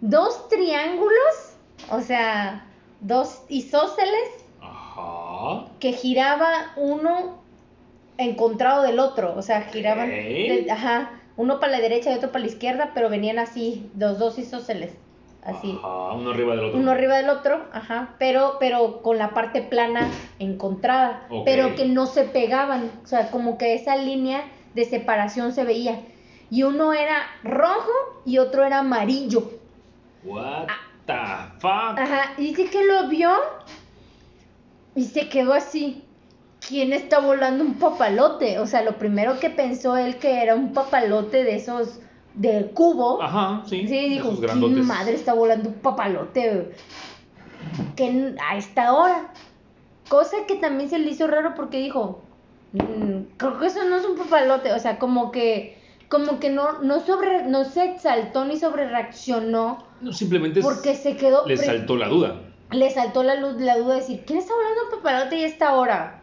[0.00, 1.55] Dos triángulos,
[1.90, 2.64] o sea,
[3.00, 5.66] dos isósceles Ajá.
[5.80, 7.42] que giraba uno
[8.18, 12.44] encontrado del otro, o sea, giraban, de- ajá, uno para la derecha y otro para
[12.44, 14.94] la izquierda, pero venían así, los dos isósceles,
[15.44, 16.78] así, Ajá, uno arriba del otro.
[16.78, 22.06] uno arriba del otro, ajá, pero, pero con la parte plana encontrada, pero que no
[22.06, 24.44] se pegaban, o sea, como que esa línea
[24.74, 26.00] de separación se veía,
[26.48, 27.92] y uno era rojo
[28.24, 29.50] y otro era amarillo,
[30.24, 30.68] What
[31.06, 31.12] the
[31.60, 31.98] fuck?
[31.98, 33.30] Ajá, y dice que lo vio
[34.94, 36.02] y se quedó así.
[36.66, 38.58] ¿Quién está volando un papalote?
[38.58, 42.00] O sea, lo primero que pensó él que era un papalote de esos
[42.34, 43.22] de cubo.
[43.22, 43.86] Ajá, sí.
[43.86, 44.84] Sí, dijo, esos ¿qué grandotes.
[44.84, 46.72] madre está volando un papalote?
[47.94, 49.32] Que a esta hora.
[50.08, 52.22] Cosa que también se le hizo raro porque dijo,
[52.72, 54.72] "Mm, creo que eso no es un papalote.
[54.72, 55.78] O sea, como que,
[56.08, 61.16] como que no, no sobre, no se exaltó ni sobre reaccionó No, simplemente porque se
[61.16, 61.46] quedó.
[61.46, 62.40] le saltó la duda.
[62.70, 65.74] le saltó la luz, la duda de decir, ¿quién está volando un papalote a esta
[65.74, 66.22] hora?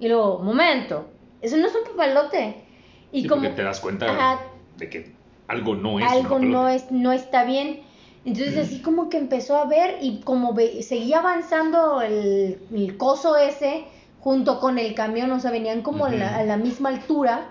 [0.00, 1.06] Y luego, momento,
[1.40, 2.64] eso no es un papalote.
[3.12, 4.40] Y Sí, como porque te das cuenta Ajá.
[4.76, 5.14] de que
[5.48, 6.10] algo no es.
[6.10, 7.80] algo no es, no está bien.
[8.24, 13.36] Entonces así como que empezó a ver y como ve- seguía avanzando el, el coso
[13.36, 13.84] ese
[14.20, 17.50] junto con el camión, o sea, venían como la, a la misma altura.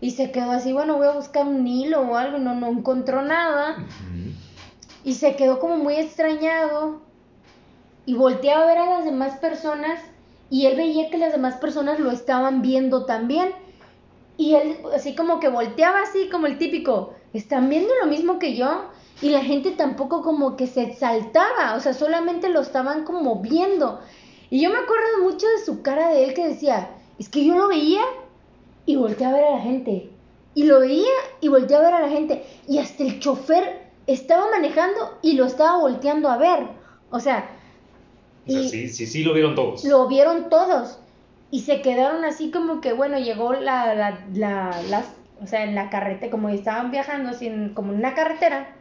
[0.00, 3.22] Y se quedó así, bueno, voy a buscar un hilo o algo, no, no encontró
[3.22, 3.86] nada.
[5.04, 7.02] Y se quedó como muy extrañado.
[8.06, 10.00] Y volteaba a ver a las demás personas.
[10.48, 13.50] Y él veía que las demás personas lo estaban viendo también.
[14.38, 17.12] Y él así como que volteaba así como el típico.
[17.34, 18.86] ¿Están viendo lo mismo que yo?
[19.20, 21.74] Y la gente tampoco como que se exaltaba.
[21.76, 24.00] O sea, solamente lo estaban como viendo.
[24.48, 27.54] Y yo me acuerdo mucho de su cara de él que decía, es que yo
[27.54, 28.00] lo veía
[28.86, 30.10] y volteé a ver a la gente.
[30.54, 31.08] Y lo veía
[31.40, 32.42] y volteé a ver a la gente.
[32.68, 36.60] Y hasta el chofer estaba manejando y lo estaba volteando a ver.
[37.10, 37.50] O sea,
[38.48, 39.84] O sea, y sí, sí, sí lo vieron todos.
[39.84, 40.98] lo vieron todos.
[41.52, 45.12] Y se quedaron así como que, bueno, llegó la, la, la, las-
[45.42, 48.74] o sea, en la carretera, como estaban viajando así, en- como en una carretera.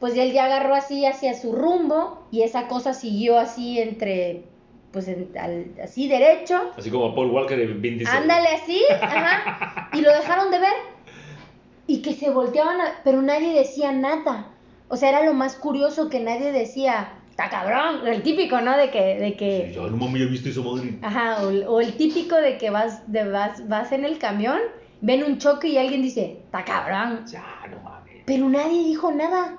[0.00, 4.44] Pues él ya agarró así hacia su rumbo y esa cosa siguió así entre,
[4.92, 6.72] pues en- al- así derecho.
[6.76, 8.16] Así como Paul Walker y Vin Diesel.
[8.16, 9.90] Ándale así, ajá.
[9.92, 10.72] Y lo dejaron de ver.
[11.86, 14.48] Y que se volteaban, a- pero nadie decía nada.
[14.88, 18.76] O sea, era lo más curioso que nadie decía, está cabrón, el típico, ¿no?
[18.76, 20.98] De que, de que, Ya, no mames, ya viste esa madre.
[21.02, 24.58] ajá, o, el- o el típico de que vas, de vas, vas en el camión,
[25.00, 27.24] ven un choque y alguien dice, está cabrón.
[27.26, 28.22] Ya, no mames.
[28.26, 29.58] Pero nadie dijo nada.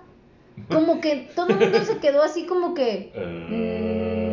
[0.68, 3.12] Como que todo el mundo se quedó así como que...
[3.16, 4.29] Eh, Mm,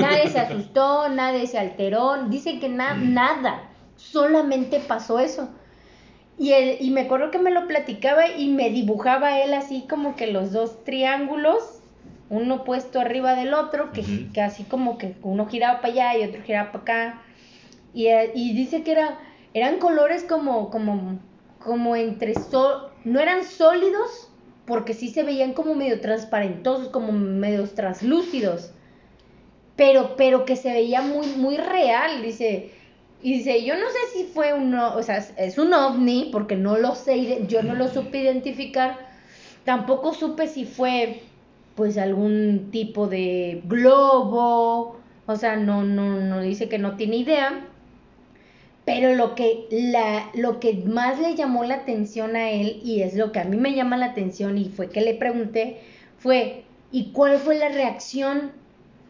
[0.00, 3.62] nadie se asustó, nadie se alteró, dice que na- nada,
[3.96, 5.48] solamente pasó eso.
[6.38, 10.14] Y, él, y me acuerdo que me lo platicaba y me dibujaba él así como
[10.16, 11.80] que los dos triángulos
[12.30, 16.28] uno puesto arriba del otro, que, que así como que uno giraba para allá y
[16.28, 17.22] otro giraba para acá.
[17.94, 19.18] Y, eh, y dice que era,
[19.54, 21.18] eran colores como, como,
[21.58, 24.30] como entre sol, no eran sólidos,
[24.66, 28.72] porque sí se veían como medio transparentosos, como medios translúcidos,
[29.78, 32.72] pero, pero que se veía muy, muy real, dice.
[33.20, 36.78] Y dice, yo no sé si fue un, o sea, es- un ovni, porque no
[36.78, 38.98] lo sé, yo no lo supe identificar,
[39.64, 41.22] tampoco supe si fue,
[41.76, 47.68] pues, algún tipo de globo, o sea, no, no, no dice que no tiene idea,
[48.84, 53.14] pero lo que, la, lo que más le llamó la atención a él, y es
[53.14, 55.80] lo que a mí me llama la atención, y fue que le pregunté,
[56.16, 58.52] fue, ¿y cuál fue la reacción?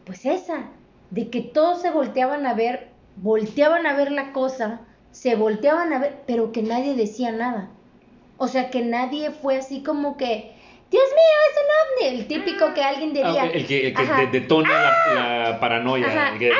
[0.09, 0.63] Pues esa,
[1.11, 2.87] de que todos se volteaban a ver,
[3.17, 4.81] volteaban a ver la cosa,
[5.11, 7.69] se volteaban a ver, pero que nadie decía nada.
[8.37, 10.51] O sea, que nadie fue así como que,
[10.89, 13.43] Dios mío, es un ovni, el típico que alguien diría.
[13.43, 14.69] Ah, el que, el que de- detona
[15.13, 16.07] la, la paranoia.
[16.07, 16.33] Ajá.
[16.33, 16.51] el que-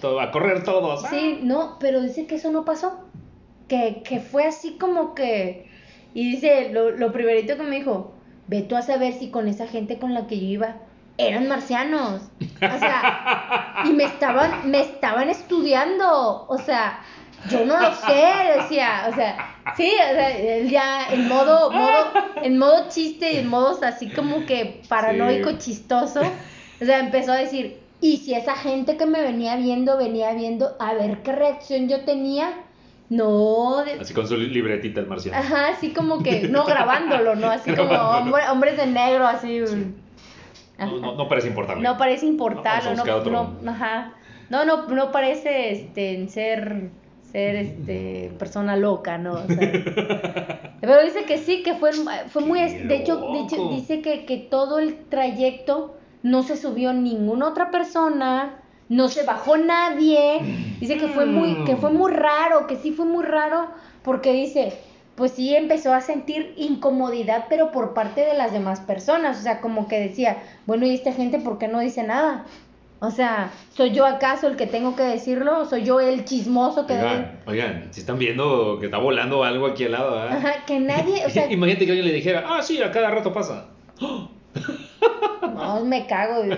[0.00, 1.02] todo- a correr todos.
[1.10, 2.98] Sí, no, pero dice que eso no pasó.
[3.68, 5.68] Que, que fue así como que.
[6.12, 8.12] Y dice, lo, lo primerito que me dijo,
[8.48, 10.76] ve tú a saber si con esa gente con la que yo iba
[11.18, 12.22] eran marcianos.
[12.40, 16.46] O sea, y me estaban, me estaban estudiando.
[16.48, 17.00] O sea,
[17.50, 18.24] yo no lo sé,
[18.58, 19.06] decía.
[19.10, 22.12] O sea, sí, o sea, él ya en modo, modo,
[22.42, 25.58] en modo chiste y en modo así como que paranoico, Sí.
[25.58, 26.20] chistoso.
[26.82, 30.76] O sea, empezó a decir, y si esa gente que me venía viendo, venía viendo,
[30.80, 32.52] a ver qué reacción yo tenía.
[33.10, 35.38] No, de- Así con su libretita el marciano.
[35.38, 37.48] Ajá, así como que, no grabándolo, ¿no?
[37.50, 39.60] Así como hombre- hombres de negro, así.
[40.86, 41.82] No, no, no parece importarle.
[41.82, 44.14] No parece importarlo, no, ajá.
[44.50, 46.90] No, no, no parece este ser
[47.34, 49.32] ser este persona loca, ¿no?
[49.32, 51.90] O sea, pero dice que sí, que fue,
[52.28, 53.20] fue muy de hecho,
[53.70, 59.56] dice que, que todo el trayecto no se subió ninguna otra persona, no se bajó
[59.56, 60.40] nadie.
[60.80, 63.66] Dice que fue muy, que fue muy raro, que sí fue muy raro,
[64.02, 64.72] porque dice,
[65.16, 69.38] pues sí empezó a sentir incomodidad, pero por parte de las demás personas.
[69.38, 72.44] O sea, como que decía, bueno, ¿y esta gente por qué no dice nada?
[73.00, 75.66] O sea, ¿soy yo acaso el que tengo que decirlo?
[75.66, 79.84] ¿Soy yo el chismoso que Oigan, oigan, si están viendo que está volando algo aquí
[79.84, 80.38] al lado, ¿verdad?
[80.38, 83.32] Ajá, que nadie, o sea, Imagínate que alguien le dijera, ah, sí, a cada rato
[83.32, 83.66] pasa.
[84.00, 86.44] no, me cago.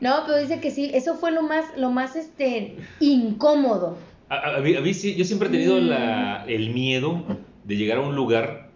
[0.00, 3.98] No, pero dice que sí, eso fue lo más, lo más, este, incómodo.
[4.30, 5.88] A, a- a mí, a mí sí, yo siempre he tenido Mm.
[5.88, 7.24] la- el miedo
[7.64, 8.70] de llegar a un lugar,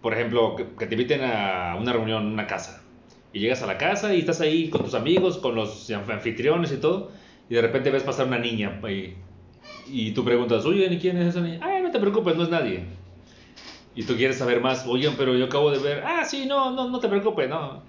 [0.00, 2.84] por ejemplo, que, que te inviten a una reunión en una casa.
[3.32, 6.72] Y llegas a la casa y estás ahí con tus amigos, con los anf- anfitriones
[6.72, 7.10] y todo,
[7.48, 9.14] y de repente ves pasar una niña y,
[9.86, 11.60] y tú preguntas, oye, ¿y quién es esa niña?
[11.62, 12.84] Ay, no te preocupes, no es nadie.
[13.94, 16.88] Y tú quieres saber más, oigan, pero yo acabo de ver, ah, sí, no, no,
[16.88, 17.82] no te preocupes, no.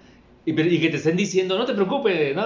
[0.46, 2.44] Y, y que te estén diciendo, no te preocupes, no,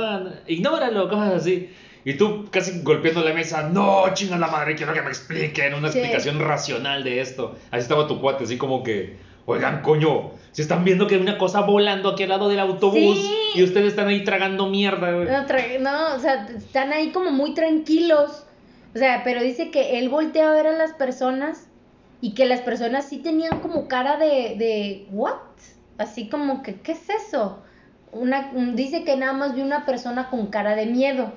[0.47, 1.69] ignóralo, cosas así.
[2.05, 5.91] Y tú casi golpeando la mesa, no, chinga la madre, quiero que me expliquen una
[5.91, 5.97] Sí.
[5.97, 7.55] explicación racional de esto.
[7.71, 9.17] Así estaba tu cuate, así como que,
[9.47, 13.17] oigan, coño, si están viendo que hay una cosa volando aquí al lado del autobús
[13.19, 13.33] Sí.
[13.59, 15.27] y ustedes están ahí tragando mierda, güey.
[15.27, 18.45] No, tra- no, o sea, están ahí como muy tranquilos.
[18.93, 21.67] O sea, pero dice que él voltea a ver a las personas
[22.21, 25.33] y que las personas sí tenían como cara de, de ¿what?
[25.97, 27.61] Así como que, ¿qué es eso?
[28.11, 31.33] Una, un- dice que nada más vio una persona con cara de miedo,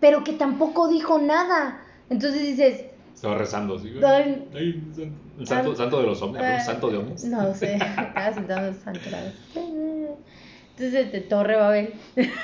[0.00, 1.80] pero que tampoco dijo nada.
[2.10, 3.92] Entonces dices, Estaba rezando, así.
[4.04, 4.46] Ay.
[4.54, 5.76] Ay, san- el santo, Ay.
[5.76, 7.24] santo de los hombres, santo de hombres.
[7.24, 9.32] no sé, estaba sentado Clara.
[9.54, 11.94] Entonces, de Torre Babel,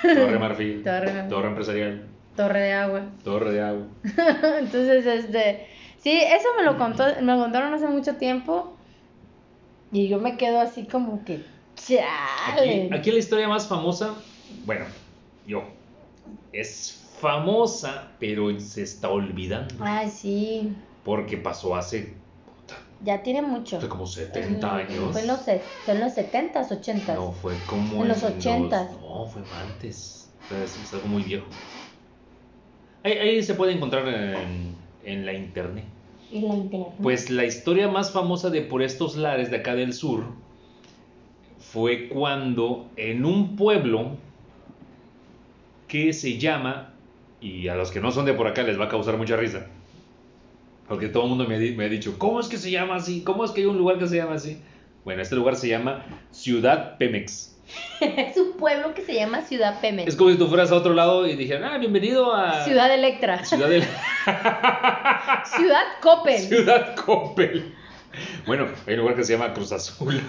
[0.03, 1.29] Torre Marfil, Torre Marfil.
[1.29, 2.07] torre empresarial,
[2.37, 3.03] Torre de Agua.
[3.23, 3.87] torre de agua.
[4.59, 5.67] Entonces, este,
[5.99, 8.75] sí, eso me lo contó, me lo contaron hace mucho tiempo
[9.93, 11.45] y yo me quedo así como que,
[11.77, 12.85] chale.
[12.87, 14.15] Aquí, aquí la historia más famosa,
[14.65, 14.87] bueno,
[15.47, 15.65] yo,
[16.55, 19.73] es famosa, pero se está olvidando.
[19.81, 20.73] Ay, sí,
[21.05, 22.75] Porque pasó hace, puta,
[23.05, 23.79] ya tiene mucho.
[23.79, 25.13] hace como 70 años.
[25.13, 27.15] Fue en los, fue en los 70s, 80s.
[27.15, 28.89] No, fue como En los 80s.
[29.01, 30.29] No, fue antes.
[30.51, 31.47] Es, es algo muy viejo.
[33.05, 34.75] Ahí, ahí se puede encontrar en,
[35.05, 35.85] en la internet.
[36.33, 36.87] Y la interna.
[37.01, 40.25] Pues la historia más famosa de por estos lares de acá del sur
[41.61, 44.17] fue cuando en un pueblo
[45.89, 46.92] que se llama,
[47.43, 49.67] y a los que no son de por acá les va a causar mucha risa,
[50.89, 53.23] porque todo el mundo me, me ha dicho, ¿cómo es que se llama así?
[53.25, 54.59] ¿Cómo es que hay un lugar que se llama así?
[55.05, 57.57] Bueno, este lugar se llama Ciudad Pemex.
[58.01, 60.09] es un pueblo que se llama Ciudad Pemex.
[60.09, 63.45] Es como si tú fueras a otro lado y dijeran, ah, bienvenido a Ciudad Electra.
[63.45, 63.83] Ciudad del...
[65.57, 66.39] Ciudad Coppel.
[66.39, 67.75] Ciudad Coppel.
[68.47, 70.21] Bueno, hay un lugar que se llama Cruz Azul.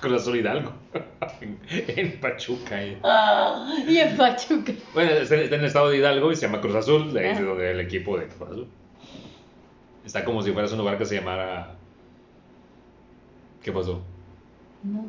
[0.00, 0.72] Cruz Azul Hidalgo.
[1.40, 2.82] en, en Pachuca.
[2.82, 2.98] eh.
[3.04, 4.72] Ah, y en Pachuca.
[4.94, 7.32] Bueno, está, está en el estado de Hidalgo y se llama Cruz Azul, de ahí
[7.32, 7.42] es Ah.
[7.42, 8.66] donde el equipo de Cruz Azul.
[10.04, 11.74] Está como si fueras un lugar que se llamara.
[13.62, 14.00] ¿Qué pasó?
[14.82, 15.04] No.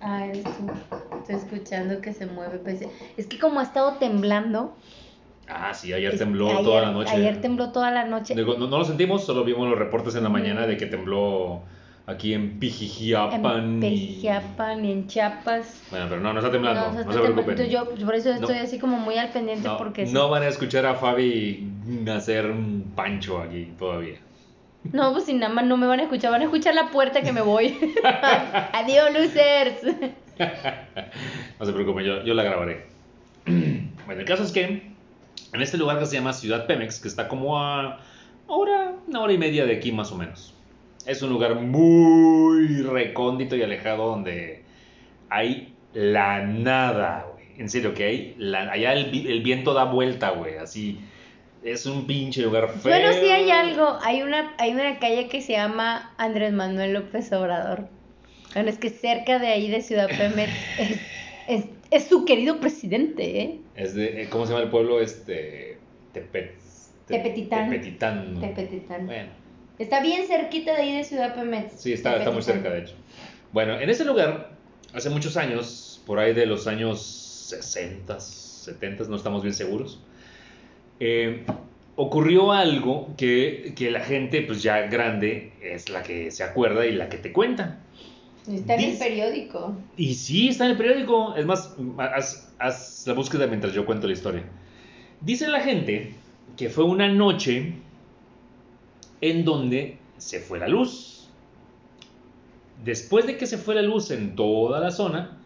[0.00, 0.70] Ah, eres tú.
[1.18, 2.58] Estoy escuchando que se mueve.
[2.62, 4.76] pensé- Es que como ha estado temblando.
[5.48, 7.10] Ah, sí, ayer tembló ayer- toda la noche.
[7.14, 8.34] Ayer tembló toda la noche.
[8.34, 11.62] Digo, no, no lo sentimos, solo vimos los reportes en la mañana de que tembló
[12.06, 13.82] aquí en Pijijiapan.
[13.82, 15.82] En y en Chiapas.
[15.90, 17.50] Bueno, pero no, no está temblando, no, se preocupen.
[17.50, 18.62] Entonces yo por eso estoy No.
[18.62, 20.06] así como muy al pendiente no, porque...
[20.06, 21.68] no van a escuchar a Fabi
[22.14, 24.18] hacer un pancho aquí todavía.
[24.92, 27.22] No, pues si nada más no me van a escuchar, van a escuchar la puerta
[27.22, 27.74] que me voy.
[28.72, 29.96] Adiós, losers.
[31.60, 32.86] No se preocupen, yo, yo la grabaré.
[33.46, 34.64] bueno, el caso es que
[35.52, 38.00] en este lugar que se llama Ciudad Pemex, que está como a
[38.48, 40.53] hora, una hora y media de aquí más o menos.
[41.06, 44.62] Es un lugar muy recóndito y alejado donde
[45.28, 47.44] hay la nada, güey.
[47.58, 50.56] En serio, que hay la, allá el, el viento da vuelta, güey.
[50.56, 50.98] Así,
[51.62, 52.92] es un pinche lugar feo.
[52.92, 53.98] Bueno, sí hay algo.
[54.02, 57.86] Hay una, hay una calle que se llama Andrés Manuel López Obrador.
[58.54, 61.00] Bueno, es que cerca de ahí de Ciudad Pemex es,
[61.48, 63.58] es, es su querido presidente, ¿eh?
[63.76, 65.00] Es de, eh, ¿cómo se llama el pueblo?
[65.00, 65.78] Este,
[66.12, 66.54] Tepet,
[67.06, 67.70] Te- Tepetitán.
[67.70, 68.40] Tepetitán.
[68.40, 69.06] Tepetitán.
[69.06, 69.43] Bueno.
[69.78, 71.80] Está bien cerquita de ahí de Ciudad Pemex.
[71.80, 72.94] Sí, está, está muy cerca, de hecho.
[73.52, 74.50] Bueno, en ese lugar,
[74.92, 77.02] hace muchos años, por ahí de los años
[77.48, 80.00] 60, 70, no estamos bien seguros,
[81.00, 81.44] eh,
[81.96, 86.92] ocurrió algo que, que la gente, pues ya grande, es la que se acuerda y
[86.92, 87.80] la que te cuenta.
[88.52, 89.74] Está en el periódico.
[89.96, 91.34] Y sí, está en el periódico.
[91.34, 94.42] Es más, haz, haz la búsqueda mientras yo cuento la historia.
[95.20, 96.12] Dice la gente
[96.56, 97.72] que fue una noche
[99.30, 101.28] en donde se fue la luz.
[102.84, 105.38] Después de que se fue la luz en toda la zona,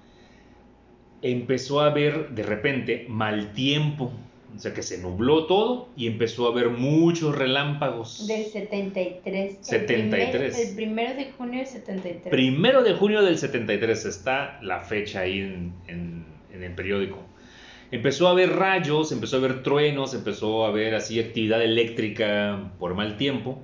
[1.23, 4.11] empezó a haber de repente mal tiempo.
[4.57, 8.27] O sea que se nubló todo y empezó a haber muchos relámpagos.
[8.27, 9.59] Del 73.
[9.59, 10.55] El 73.
[10.57, 12.31] primer- El primero de junio del 73.
[12.31, 17.23] Primero de junio del 73 está la fecha ahí en, en- en el periódico.
[17.91, 22.95] Empezó a haber rayos, empezó a haber truenos, empezó a haber así actividad eléctrica por
[22.95, 23.63] mal tiempo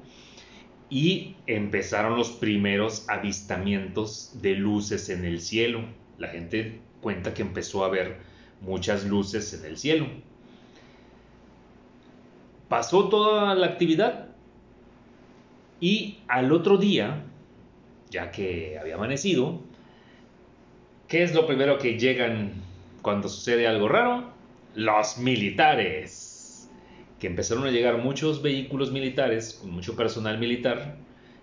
[0.89, 5.85] y empezaron los primeros avistamientos de luces en el cielo.
[6.17, 8.17] La gente cuenta que empezó a ver
[8.63, 10.07] muchas luces en el cielo.
[12.69, 14.29] Pasó toda la actividad
[15.81, 17.25] y al otro día,
[18.09, 19.61] ya que había amanecido,
[21.09, 22.64] ¿qué es lo primero que llegan
[23.05, 24.25] cuando sucede algo raro?
[24.75, 26.71] Los militares.
[27.21, 30.97] Que empezaron a llegar muchos vehículos militares con mucho personal militar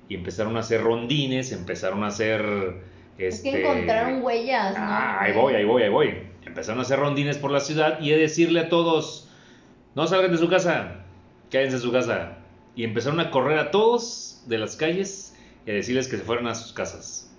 [0.10, 2.82] y empezaron a hacer rondines, empezaron a hacer...
[3.18, 4.84] Es Este, que encontraron huellas, ¿no?
[4.84, 6.18] Ah, ahí voy, ahí voy, ahí voy.
[6.44, 9.30] Empezaron a hacer rondines por la ciudad y a decirle a todos,
[9.94, 11.06] no salgan de su casa,
[11.52, 12.40] quédense en su casa.
[12.76, 16.48] Y empezaron a correr a todos de las calles y a decirles que se fueran
[16.48, 17.32] a sus casas.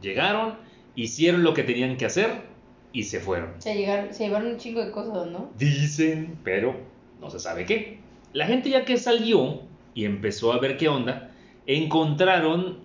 [0.00, 0.56] Llegaron,
[0.94, 2.49] hicieron lo que tenían que hacer
[2.92, 3.54] y se fueron.
[3.58, 5.50] Se, llegaron, se llevaron un chingo de cosas, ¿no?
[5.56, 6.76] Dicen, pero
[7.20, 7.98] no se sabe qué.
[8.32, 9.60] La gente ya que salió
[9.94, 11.30] y empezó a ver qué onda,
[11.66, 12.78] encontraron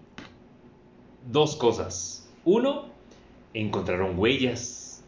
[1.31, 2.29] dos cosas.
[2.43, 2.85] Uno,
[3.53, 5.03] encontraron huellas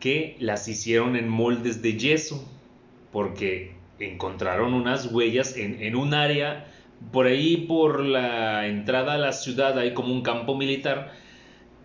[0.00, 2.44] que las hicieron en moldes de yeso,
[3.12, 6.66] porque encontraron unas huellas en, en un área,
[7.12, 11.12] por ahí por la entrada a la ciudad hay como un campo militar,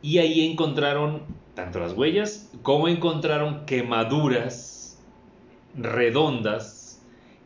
[0.01, 1.23] y ahí encontraron
[1.57, 5.03] tanto las huellas como encontraron quemaduras
[5.75, 7.03] redondas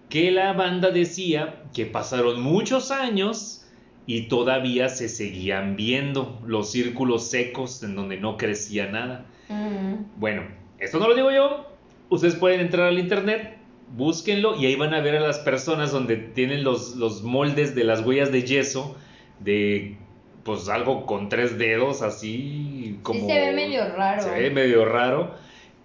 [0.09, 3.65] que la banda decía que pasaron muchos años
[4.05, 9.25] y todavía se seguían viendo los círculos secos en donde no crecía nada.
[9.47, 10.19] Mm.
[10.19, 10.43] Bueno,
[10.79, 11.69] esto no lo digo yo.
[12.09, 13.59] Ustedes pueden entrar al internet,
[13.95, 17.85] búsquenlo y ahí van a ver a las personas donde tienen los, los moldes de
[17.85, 18.97] las huellas de yeso
[19.39, 20.00] de
[20.43, 23.21] pues algo con tres dedos así como...
[23.21, 24.21] Sí se ve medio raro.
[24.23, 25.35] Se ve medio raro.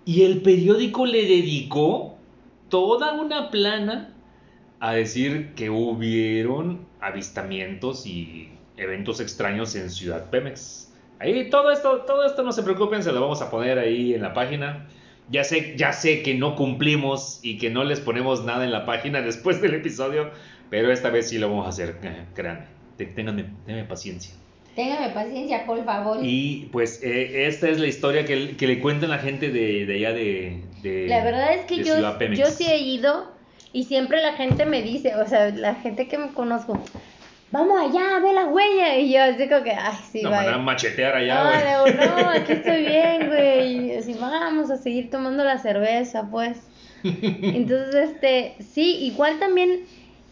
[0.05, 2.17] Y el periódico le dedicó
[2.69, 4.15] toda una plana
[4.81, 10.93] a decir que hubieron avistamientos y eventos extraños en Ciudad Pemex.
[11.19, 14.23] Ahí todo esto, todo esto no se preocupen, se lo vamos a poner ahí en
[14.23, 14.87] la página.
[15.29, 18.87] Ya sé, ya sé que no cumplimos y que no les ponemos nada en la
[18.87, 20.31] página después del episodio,
[20.71, 22.67] pero esta vez sí lo vamos a hacer, eh, créanme.
[22.97, 24.35] Ténganme, ténganme paciencia.
[24.77, 26.19] Téngame paciencia, por favor.
[26.23, 29.95] Y pues eh, esta es la historia que, que le cuentan la gente de, de
[29.97, 31.95] allá de, de- La verdad es que yo,
[32.35, 33.33] yo sí he ido
[33.73, 36.79] y siempre la gente me dice, o sea, la gente que me conozco,
[37.51, 38.99] vamos allá, ve la huella.
[38.99, 41.95] Y yo así como que, ay, sí, No, van a machetear allá, No, güey.
[41.97, 43.87] digo, no, aquí estoy bien, güey.
[43.87, 46.59] Y así, vamos a seguir tomando la cerveza, pues.
[47.03, 49.81] Entonces, este, sí, igual también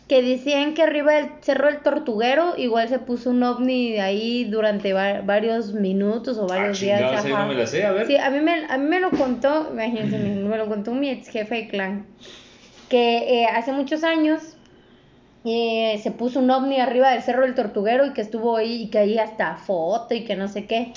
[0.09, 4.45] que decían que arriba del Cerro del Tortuguero, igual se puso un ovni de ahí
[4.45, 7.01] durante va- varios minutos o Ah, varios días.
[7.01, 7.29] ajá.
[7.43, 8.07] no me la sé, a ver.
[8.07, 11.29] Sí, a mí me, a mí me lo contó, imagínense, me, lo contó mi ex
[11.29, 12.07] jefe de clan,
[12.91, 14.43] que eh, hace muchos años
[15.47, 18.91] eh, se puso un ovni arriba del Cerro del Tortuguero y que estuvo ahí y
[18.91, 20.93] que ahí hasta foto y que no sé qué.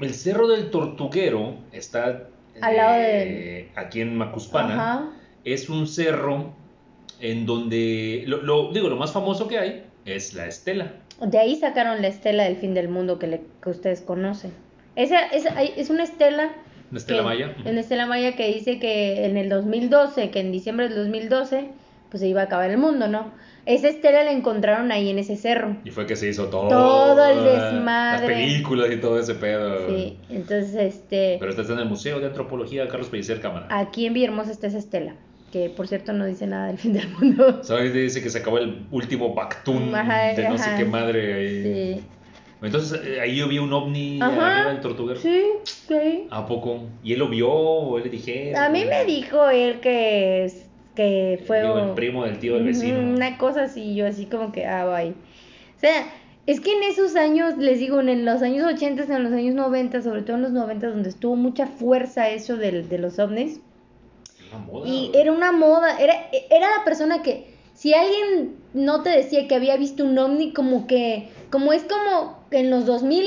[0.00, 2.22] El Cerro del Tortuguero está
[2.60, 4.74] Al lado eh, aquí en Macuspana.
[4.74, 5.06] Ajá.
[5.44, 6.52] Es un cerro
[7.20, 10.92] en donde, lo, lo- digo, lo más famoso que hay es la estela.
[11.20, 14.52] De ahí sacaron la estela del fin del mundo que, le- que ustedes conocen.
[14.96, 16.50] Esa, esa- es una estela.
[16.90, 17.54] ¿Una estela que- maya?
[17.64, 21.68] Una estela maya que dice que en el 2012, que en diciembre del 2012,
[22.10, 23.30] pues se iba a acabar el mundo, ¿no?
[23.66, 25.76] Esa estela la encontraron ahí en ese cerro.
[25.84, 26.68] Y fue que se hizo todo.
[26.68, 28.26] Todo el Las desmadre.
[28.34, 29.88] películas y todo ese pedo.
[29.90, 33.66] Sí, entonces, este, Pero está en el Museo de Antropología Carlos Pellicer Cámara.
[33.68, 35.16] aquí en Villahermosa está esa estela,
[35.52, 37.62] que por cierto no dice nada del fin del mundo.
[37.64, 37.92] ¿Sabes?
[37.94, 40.78] Dice que se acabó el último Bactún Ajá, de no sé ajá.
[40.78, 41.62] qué madre ahí.
[41.96, 42.04] Sí.
[42.60, 44.56] Entonces eh, ahí yo vi un ovni Ajá.
[44.56, 45.20] arriba del tortuguero.
[45.20, 46.26] Sí, sí.
[46.30, 46.82] ¿A poco?
[47.04, 48.56] ¿Y él lo vio o él le dije?
[48.56, 50.50] A mí me dijo él que,
[50.96, 52.98] que fue Digo, el primo del tío del vecino.
[52.98, 55.10] Una cosa así, yo así como que, ah, bye.
[55.10, 56.08] O sea,
[56.46, 60.02] es que en esos años, les digo, en los años 80, en los años 90,
[60.02, 63.60] sobre todo en los 90, donde estuvo mucha fuerza eso del- de, los ovnis,
[64.52, 69.10] Una moda, y era una moda, era, era la persona que, si alguien no te
[69.10, 73.26] decía que había visto un ovni, como que, como es como en los 2000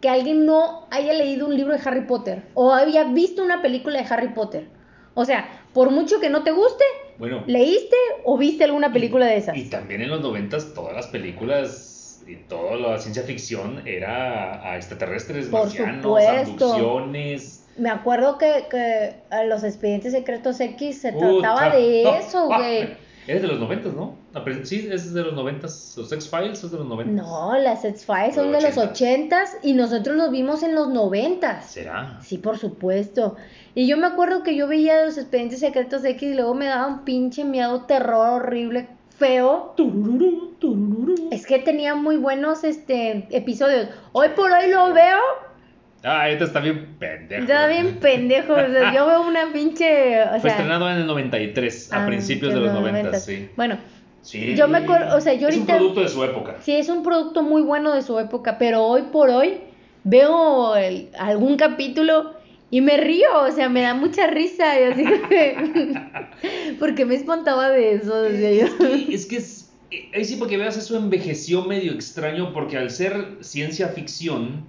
[0.00, 4.02] que alguien no haya leído un libro de Harry Potter, o haya visto una película
[4.02, 4.68] de Harry Potter.
[5.14, 6.84] O sea, por mucho que no te guste,
[7.18, 9.56] Bueno, ¿Leíste o viste alguna película de esas?
[9.56, 14.76] y también en los noventas todas las películas y toda la ciencia ficción era a
[14.76, 16.64] extraterrestres, Por marcianos, supuesto.
[16.74, 17.63] abducciones.
[17.76, 23.04] Me acuerdo que, que a los expedientes secretos X se trataba de eso, güey.
[23.26, 24.16] Eres de los noventas, ¿no?
[24.64, 25.94] Sí, es de los noventas.
[25.96, 27.26] Los X-Files es de los noventas.
[27.26, 28.90] No, las X-Files son de los 80s.
[28.90, 31.64] ochentas y nosotros los vimos en los noventas.
[31.64, 32.18] ¿Será?
[32.20, 33.36] Sí, por supuesto.
[33.74, 36.86] Y yo me acuerdo que yo veía los expedientes secretos X y luego me daba
[36.86, 39.72] un pinche miedo, terror horrible, feo.
[39.76, 41.28] Tururú, tururú.
[41.30, 43.88] Es que tenía muy buenos este episodios.
[44.12, 45.18] Hoy por hoy lo veo
[46.04, 47.46] Ah, este está bien pendejo.
[47.46, 51.06] Ya bien pendejo, o sea, yo veo una pinche, o Fue sea, estrenado en el
[51.06, 53.24] 93, a ah, principios de los los 90, noventas.
[53.24, 53.48] sí.
[53.56, 53.78] Bueno,
[54.22, 54.54] Sí.
[54.56, 56.56] Yo me acuerdo- o sea, yo Es un producto de su época.
[56.62, 59.58] sí es un producto muy bueno de su época, pero hoy por hoy
[60.02, 62.32] veo el- algún capítulo
[62.70, 65.56] y me río, o sea, me da mucha risa, y así que-
[66.78, 68.66] porque me espantaba de eso, yo.
[69.10, 73.36] Es que es, eh, ahí sí porque veas eso envejeció medio extraño porque al ser
[73.40, 74.64] ciencia ficción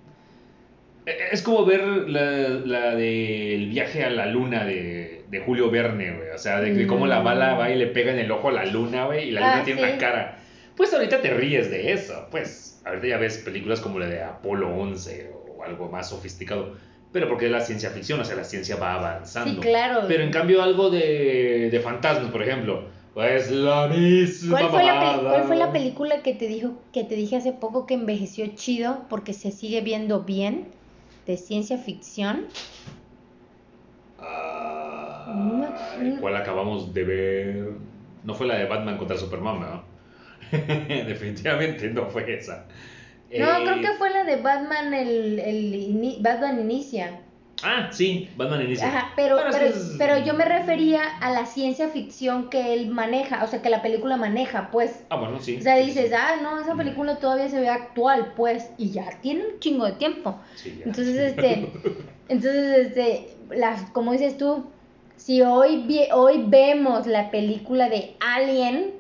[1.06, 2.22] es como ver la,
[2.66, 6.30] la del viaje a la luna de, de Julio Verne, güey.
[6.30, 8.66] O sea, de, cómo la bala va y le pega en el ojo a la
[8.66, 9.44] luna, güey, y la Mm.
[9.44, 9.88] Ah, luna tiene sí.
[9.88, 10.40] una cara.
[10.76, 12.82] Pues ahorita te ríes de eso, pues.
[12.86, 16.76] Ahorita ya ves películas como la de Apolo 11 o algo más sofisticado.
[17.12, 19.62] Pero porque es la ciencia ficción, o sea, la ciencia va avanzando.
[19.62, 20.02] Sí, claro.
[20.08, 25.20] Pero en cambio algo de, de fantasmas, por ejemplo, pues la misma ¿Cuál fue, la
[25.22, 29.06] cuál fue la película que te dijo que te dije hace poco que envejeció chido
[29.10, 30.66] porque se sigue viendo bien
[31.26, 32.48] de ciencia ficción?
[34.20, 35.96] Ah.
[36.20, 37.70] ¿Cuál acabamos de ver?
[38.24, 39.84] No fue la de Batman contra Superman, ¿no?
[40.52, 42.66] Definitivamente no fue esa.
[43.38, 47.22] No, Eh, creo que fue la de Batman, el, el Batman Inicia.
[47.64, 48.88] Ah, sí, Batman inicia.
[48.88, 53.44] Ajá, pero, pero, es- pero yo me refería a la ciencia ficción que él maneja,
[53.44, 55.04] o sea, que la película maneja, pues.
[55.10, 55.56] Ah, bueno, sí.
[55.58, 56.16] O sea, sí, dices, sí.
[56.18, 59.94] ah, no, esa película todavía se ve actual, pues, y ya tiene un chingo de
[59.94, 60.38] tiempo.
[60.56, 60.86] Sí, ya.
[60.86, 61.70] Entonces, este,
[62.28, 64.66] entonces, este, las, como dices tú,
[65.16, 68.94] si hoy, vi- hoy vemos la película de Alien,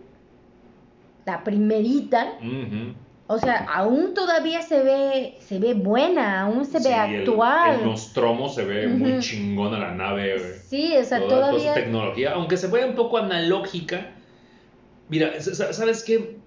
[1.25, 2.93] la primerita, Ujú.
[3.27, 7.79] O sea, aún todavía se ve, se ve buena, aún se Sí, ve el- actual.
[7.79, 9.21] El, Nostromo se ve muy Ujú.
[9.21, 10.51] chingón a la nave, güey.
[10.67, 11.73] Sí, o sea, toda, toda su todavía.
[11.73, 14.11] tecnología, aunque se vea un poco analógica.
[15.09, 16.37] Mira, sa- ¿sabes qué?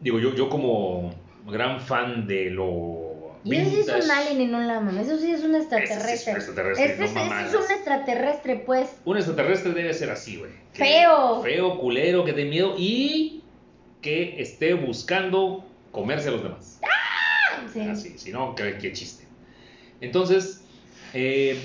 [0.00, 1.12] Digo, yo, yo como
[1.48, 3.04] gran fan de lo.
[3.44, 5.54] Y ese sí es vintage, un alien y no la mamá, eso sí es un
[5.54, 6.12] ese sí extraterrestre.
[6.14, 7.54] es un extraterrestre, Ese no es- ese mamadas.
[7.54, 8.96] es un extraterrestre, pues.
[9.04, 10.50] Un extraterrestre debe ser así, güey.
[10.72, 11.42] Feo.
[11.42, 13.42] Feo, culero, que dé miedo y
[14.02, 15.64] que esté buscando
[15.96, 16.78] comerse a los demás.
[17.72, 17.80] Sí.
[17.80, 19.24] Así, si no, qué, qué chiste.
[20.02, 20.62] Entonces,
[21.14, 21.58] eh,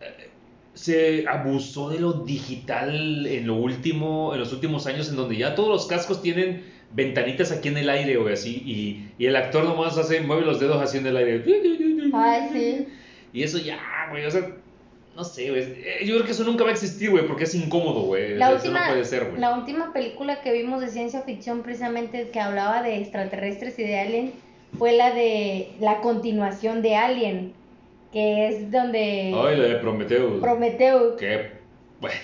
[0.00, 0.30] eh,
[0.72, 5.54] se abusó de lo digital en lo último, en los últimos años, en donde ya
[5.54, 9.64] todos los cascos tienen ventanitas aquí en el aire, güey, así, y, y el actor
[9.64, 11.44] nomás hace, mueve los dedos así en el aire.
[12.14, 12.88] Ay, sí.
[13.34, 13.78] Y eso ya,
[14.10, 14.50] güey, o sea,
[15.16, 15.62] no sé, güey.
[15.62, 18.34] eh, Yo creo que eso nunca va a existir, güey, porque es incómodo, güey.
[18.36, 19.40] La última, Eso no puede ser, güey.
[19.40, 23.98] la última película que vimos de ciencia ficción precisamente que hablaba de extraterrestres y de
[23.98, 24.32] Alien
[24.78, 27.54] fue la de la continuación de Alien,
[28.12, 30.40] que es donde Ay, la de Prometeo.
[30.40, 31.16] Prometeo.
[31.16, 31.50] Que,
[32.00, 32.16] bueno,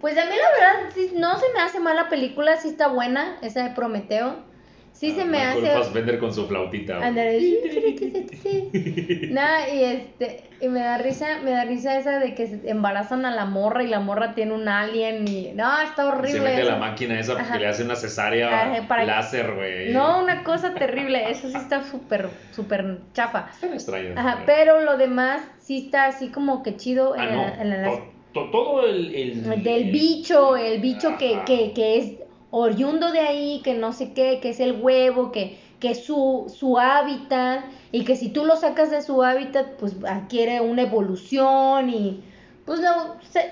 [0.00, 3.38] Pues a mí la verdad sí, no se me hace mala película, sí está buena
[3.42, 4.50] esa de Prometeo.
[4.92, 6.98] Sí se me Ah, hace Fassbender con su flautita.
[7.04, 9.28] Ándale, sí, sí.
[9.32, 13.34] Nada, y este, y me da risa, me da risa esa de que embarazan a
[13.34, 16.38] la morra y la morra tiene un alien y no, está horrible.
[16.38, 17.58] Se mete la máquina esa porque Ajá.
[17.58, 19.92] le hace una cesárea Ajá, para- láser, güey.
[19.92, 23.48] No, una cosa terrible, eso sí está súper, súper chafa.
[23.52, 24.16] Están extrañas.
[24.16, 27.62] Ajá, pero lo demás sí está así como que chido en, Ah, la- no.
[27.62, 28.04] en la- To-
[28.34, 29.12] to- todo el.
[29.14, 32.12] el- del bicho, el bicho que, que, que es
[32.52, 36.54] oriundo de ahí, que no sé qué, que es el huevo, que, que es su,
[36.56, 41.90] su hábitat, y que si tú lo sacas de su hábitat, pues adquiere una evolución
[41.90, 42.22] y
[42.64, 43.50] pues no, se-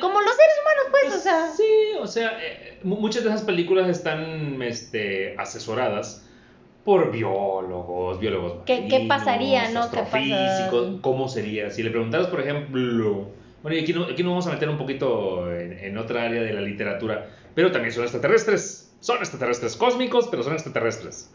[0.00, 1.48] como los seres humanos, pues, o sea.
[1.48, 1.64] Sí,
[2.00, 6.22] o sea, eh, mu- muchas de esas películas están este, asesoradas
[6.84, 9.90] por biólogos, biólogos ¿Qué- qué marinos, pasaría, no?
[9.90, 11.00] ¿Qué pasa?
[11.00, 11.70] ¿cómo sería?
[11.70, 13.30] Si le preguntaras, por ejemplo,
[13.62, 16.42] bueno, y aquí, no, aquí nos vamos a meter un poquito en, en otra área
[16.42, 21.32] de la literatura, pero también son extraterrestres, son extraterrestres cósmicos, pero son extraterrestres.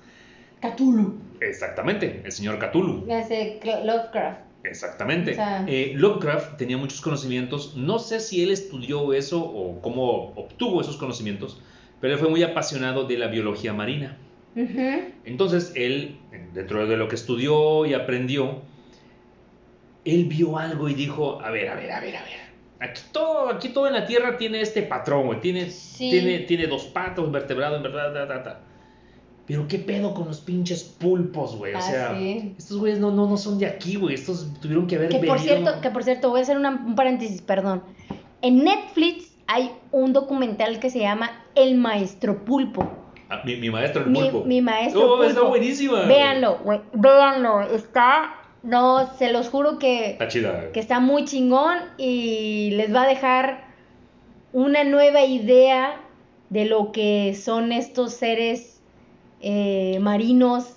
[0.61, 1.15] Cthulhu.
[1.41, 3.11] Exactamente, el señor Cthulhu.
[3.11, 4.39] Ese Lovecraft.
[4.64, 5.31] Exactamente.
[5.31, 7.76] O sea- Eh, Lovecraft tenía muchos conocimientos.
[7.76, 11.60] No sé si él estudió eso o cómo obtuvo esos conocimientos,
[11.99, 14.18] pero él fue muy apasionado de la biología marina.
[15.26, 16.19] Entonces, él,
[16.53, 18.61] dentro de lo que estudió y aprendió,
[20.06, 22.51] él vio algo y dijo, a ver, a ver, a ver, a ver.
[22.81, 25.39] Aquí todo, aquí todo en la Tierra tiene este patrón, güey.
[25.39, 26.09] Tiene, Sí.
[26.09, 28.59] tiene, tiene dos patos, vertebrado, en verdad, ta, ta, ta.
[29.45, 31.73] Pero qué pedo con los pinches pulpos, güey.
[31.73, 32.55] O Ah, sea, sí.
[32.57, 34.15] estos güeyes no, no, no son de aquí, güey.
[34.15, 36.69] Estos tuvieron que haber Que por venido- cierto, que por cierto, voy a hacer una-
[36.85, 37.83] un paréntesis, perdón.
[38.41, 42.89] En Netflix hay un documental que se llama El Maestro Pulpo.
[43.29, 44.43] Ah, mi, mi maestro el Mi, pulpo.
[44.45, 45.49] mi maestro Oh, está pulpo.
[45.49, 46.01] buenísima.
[46.03, 47.61] Véanlo, güey, véanlo.
[47.61, 50.71] Está, no, se los juro que, Está chida.
[50.71, 53.65] que está muy chingón y les va a dejar
[54.53, 55.99] una nueva idea
[56.49, 58.81] de lo que son estos seres
[59.41, 60.75] eh, marinos.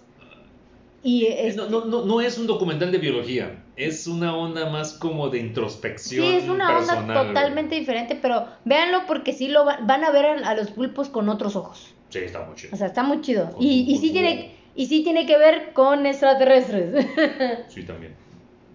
[1.03, 3.61] Y es- No, no, no, no es un documental de biología.
[3.77, 6.25] Es una onda más como de introspección.
[6.27, 7.27] Sí, es una personal, onda güey.
[7.29, 11.09] totalmente diferente, pero véanlo porque sí lo va- van a ver a, a los pulpos
[11.09, 11.93] con otros ojos.
[12.09, 12.71] Sí, está muy chido.
[12.73, 13.51] O sea, está muy chido.
[13.51, 17.07] Con Y, y sí tiene y sí tiene que ver con extraterrestres.
[17.69, 18.15] Sí, también.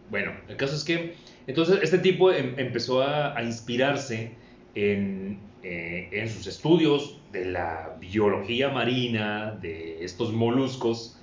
[0.10, 1.16] Bueno, el caso es que
[1.48, 4.32] entonces este tipo em- empezó a, inspirarse
[4.76, 11.18] en, eh, en sus estudios de la biología marina, de estos moluscos,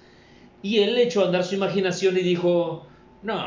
[0.63, 2.87] y él echó a andar su imaginación y dijo,
[3.23, 3.41] no,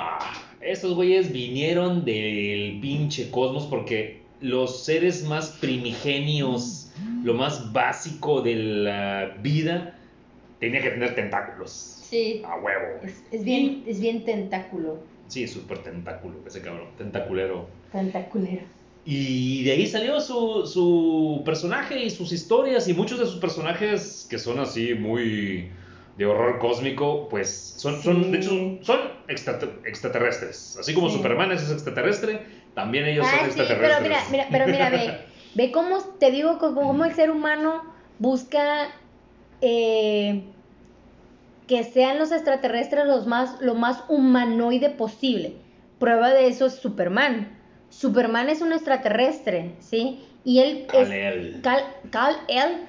[0.61, 6.91] estos güeyes vinieron del pinche cosmos porque los seres más primigenios,
[7.23, 9.98] lo más básico de la vida,
[10.59, 11.71] tenía que tener tentáculos.
[11.71, 12.41] Sí.
[12.45, 12.99] A huevo.
[13.03, 14.97] Es, es bien, es bien tentáculo.
[15.27, 17.67] Sí, súper tentáculo, ese cabrón, tentaculero.
[17.91, 18.63] Tentaculero.
[19.05, 24.27] Y de ahí salió su, su personaje y sus historias y muchos de sus personajes
[24.29, 25.69] que son así muy
[26.17, 28.49] de horror cósmico, pues son, son de hecho,
[28.81, 28.99] son
[29.29, 30.77] extrater- extraterrestres.
[30.79, 31.15] Así como Sí.
[31.17, 32.41] Superman es extraterrestre,
[32.75, 34.09] también ellos Ah, son sí, pero extraterrestres.
[34.09, 35.17] mira, mira, pero mira, ve,
[35.55, 37.83] ve cómo, te digo, cómo cómo el ser humano
[38.19, 38.89] busca
[39.61, 40.43] eh,
[41.67, 45.55] que sean los extraterrestres los más, lo más humanoide posible.
[45.99, 47.57] Prueba de eso es Superman.
[47.89, 50.23] Superman es un extraterrestre, ¿sí?
[50.43, 51.61] Y él es...
[51.61, 52.87] Cal, Kal-El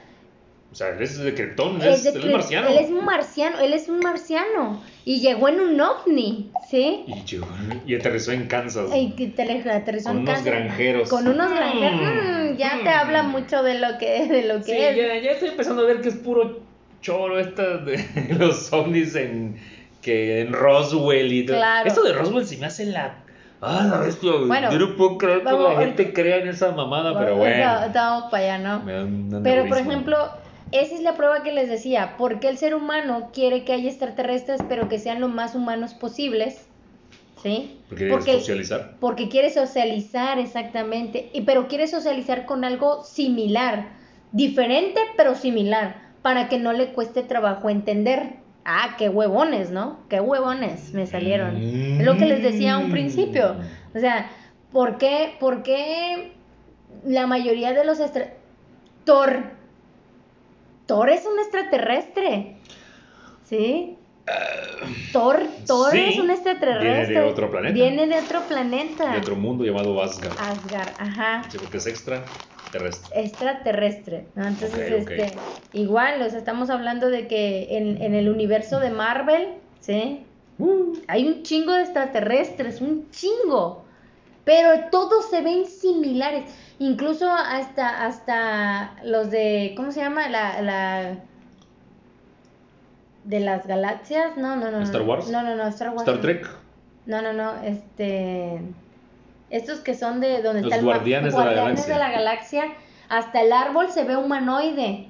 [0.72, 2.68] O sea, él es de Krypton, es es, de él es Kryp- marciano.
[2.68, 4.80] Él es un marciano, él es un marciano.
[5.04, 7.02] Y llegó en un ovni, ¿sí?
[7.08, 7.42] Y, yo-
[7.86, 8.88] y aterrizó en Kansas.
[8.94, 9.14] Y
[9.68, 10.44] aterrizó Con en unos Kansas.
[10.44, 11.08] granjeros.
[11.08, 12.00] Con unos granjeros.
[12.00, 12.82] Mm, Mm, ya mm.
[12.84, 14.96] te habla mucho de lo que, de lo que Sí, es.
[14.96, 16.60] ya, ya estoy empezando a ver que es puro
[17.00, 17.96] choro esta de
[18.38, 19.56] los ovnis en,
[20.02, 21.56] que en Roswell y todo.
[21.56, 21.88] Claro.
[21.88, 23.16] Esto de Roswell se me hace la...
[23.62, 24.30] Ah, la bestia.
[24.46, 28.30] Bueno, Yo no puedo creer que la gente crea en esa mamada, pero Bueno, Estamos
[28.30, 28.84] para allá, ¿no?
[28.84, 30.16] Me da un Pero, por ejemplo,
[30.72, 32.16] esa es la prueba que les decía.
[32.16, 35.94] ¿Por qué el ser humano quiere que haya extraterrestres, pero que sean lo más humanos
[35.94, 36.66] posibles?
[37.42, 37.80] ¿Sí?
[37.88, 38.96] Porque porque- socializar.
[39.00, 41.30] Porque quiere socializar, exactamente.
[41.32, 43.88] Y, pero quiere socializar con algo similar.
[44.32, 46.10] Diferente, pero similar.
[46.22, 48.34] Para que no le cueste trabajo entender.
[48.64, 50.00] Ah, qué huevones, ¿no?
[50.10, 51.56] Qué huevones me salieron.
[51.56, 53.56] Es lo que les decía a un principio.
[53.94, 54.30] O sea,
[54.70, 56.32] ¿por qué, por qué
[57.06, 58.34] la mayoría de los extra...
[60.90, 61.06] Thor.
[61.06, 62.56] Thor es un extraterrestre.
[63.44, 63.96] ¿Sí?
[65.12, 67.06] Thor, Thor sí, es un extraterrestre.
[67.06, 67.74] viene de otro planeta.
[67.74, 69.12] Viene de otro planeta.
[69.12, 70.36] De otro mundo llamado Asgard.
[70.38, 71.42] Asgard, ajá.
[71.50, 72.22] Sí, porque es extra
[72.70, 73.20] terrestre.
[73.20, 74.26] Extraterrestre.
[74.34, 74.46] ¿no?
[74.46, 75.32] Entonces, este,
[75.72, 79.48] igual, o sea, estamos hablando de que en, en el universo de Marvel,
[79.80, 80.24] ¿sí?
[80.58, 83.84] Uh, Hay un chingo de extraterrestres, un chingo.
[84.44, 86.44] Pero todos se ven similares.
[86.80, 90.28] Incluso hasta, hasta los de, ¿cómo se llama?
[90.28, 91.14] La, la...
[93.24, 94.36] De las galaxias.
[94.38, 94.78] No, no, no.
[94.78, 94.82] no.
[94.82, 95.28] ¿Star Wars?
[95.28, 96.00] No, no, no, Star Wars.
[96.02, 96.20] Star.
[96.20, 96.48] Trek.
[97.06, 98.60] No, no, no, este...
[99.50, 101.92] Estos que son de donde Los está el guardianes de la guardianes galaxia.
[101.94, 102.64] de la galaxia.
[103.08, 105.08] Hasta el árbol se ve humanoide.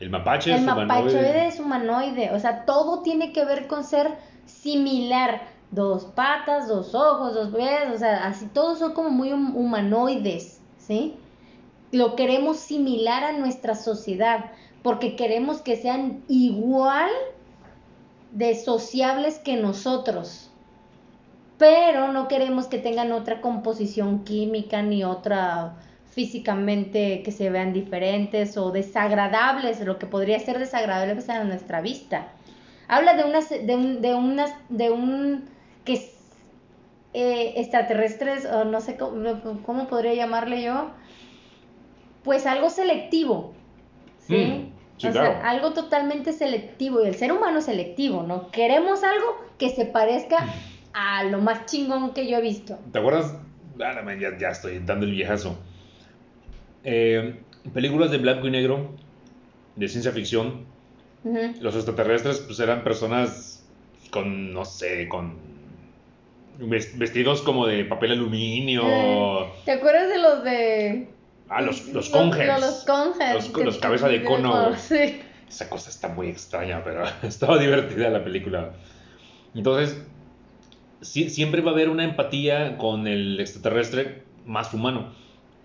[0.00, 1.46] El mapache El es humanoide.
[1.46, 4.10] es humanoide, o sea, todo tiene que ver con ser
[4.46, 5.40] similar.
[5.70, 10.57] Dos patas, dos ojos, dos pies, o sea, así todos son como muy hum- humanoides,
[10.88, 11.14] ¿sí?
[11.92, 14.46] Lo queremos similar a nuestra sociedad,
[14.82, 17.10] porque queremos que sean igual
[18.32, 20.50] de sociables que nosotros.
[21.58, 25.76] Pero no queremos que tengan otra composición química ni otra
[26.10, 32.28] físicamente que se vean diferentes o desagradables, lo que podría ser desagradable a nuestra vista.
[32.88, 35.44] Habla de unas, de un, de unas, de un
[35.84, 36.17] que
[37.14, 40.90] eh, extraterrestres, o no sé cómo, cómo podría llamarle yo,
[42.24, 43.54] pues algo selectivo,
[44.18, 44.36] ¿sí?
[44.36, 45.32] Mm, sí, o claro.
[45.32, 48.50] sea, algo totalmente selectivo, y el ser humano es selectivo, ¿no?
[48.50, 50.38] Queremos algo que se parezca
[50.92, 52.78] a lo más chingón que yo he visto.
[52.92, 53.34] ¿Te acuerdas?
[53.80, 55.56] Ah, man, ya, ya estoy dando el viejazo.
[56.84, 57.40] Eh,
[57.72, 58.90] películas de blanco y negro,
[59.76, 60.66] de ciencia ficción.
[61.60, 63.66] Los extraterrestres pues eran personas
[64.10, 65.36] con, no sé, con
[66.58, 68.82] vestidos como de papel aluminio.
[68.84, 71.08] Eh, ¿Te acuerdas de los de...
[71.48, 72.46] Ah, los, los Los, conges.
[72.46, 72.86] los.
[73.34, 74.74] Los, que- los cabeza de cono.
[74.76, 75.20] Sí.
[75.48, 78.72] Esa cosa está muy extraña, pero estaba divertida la película.
[79.54, 80.02] Entonces,
[81.00, 85.12] sí- siempre va a haber una empatía con el extraterrestre más humano.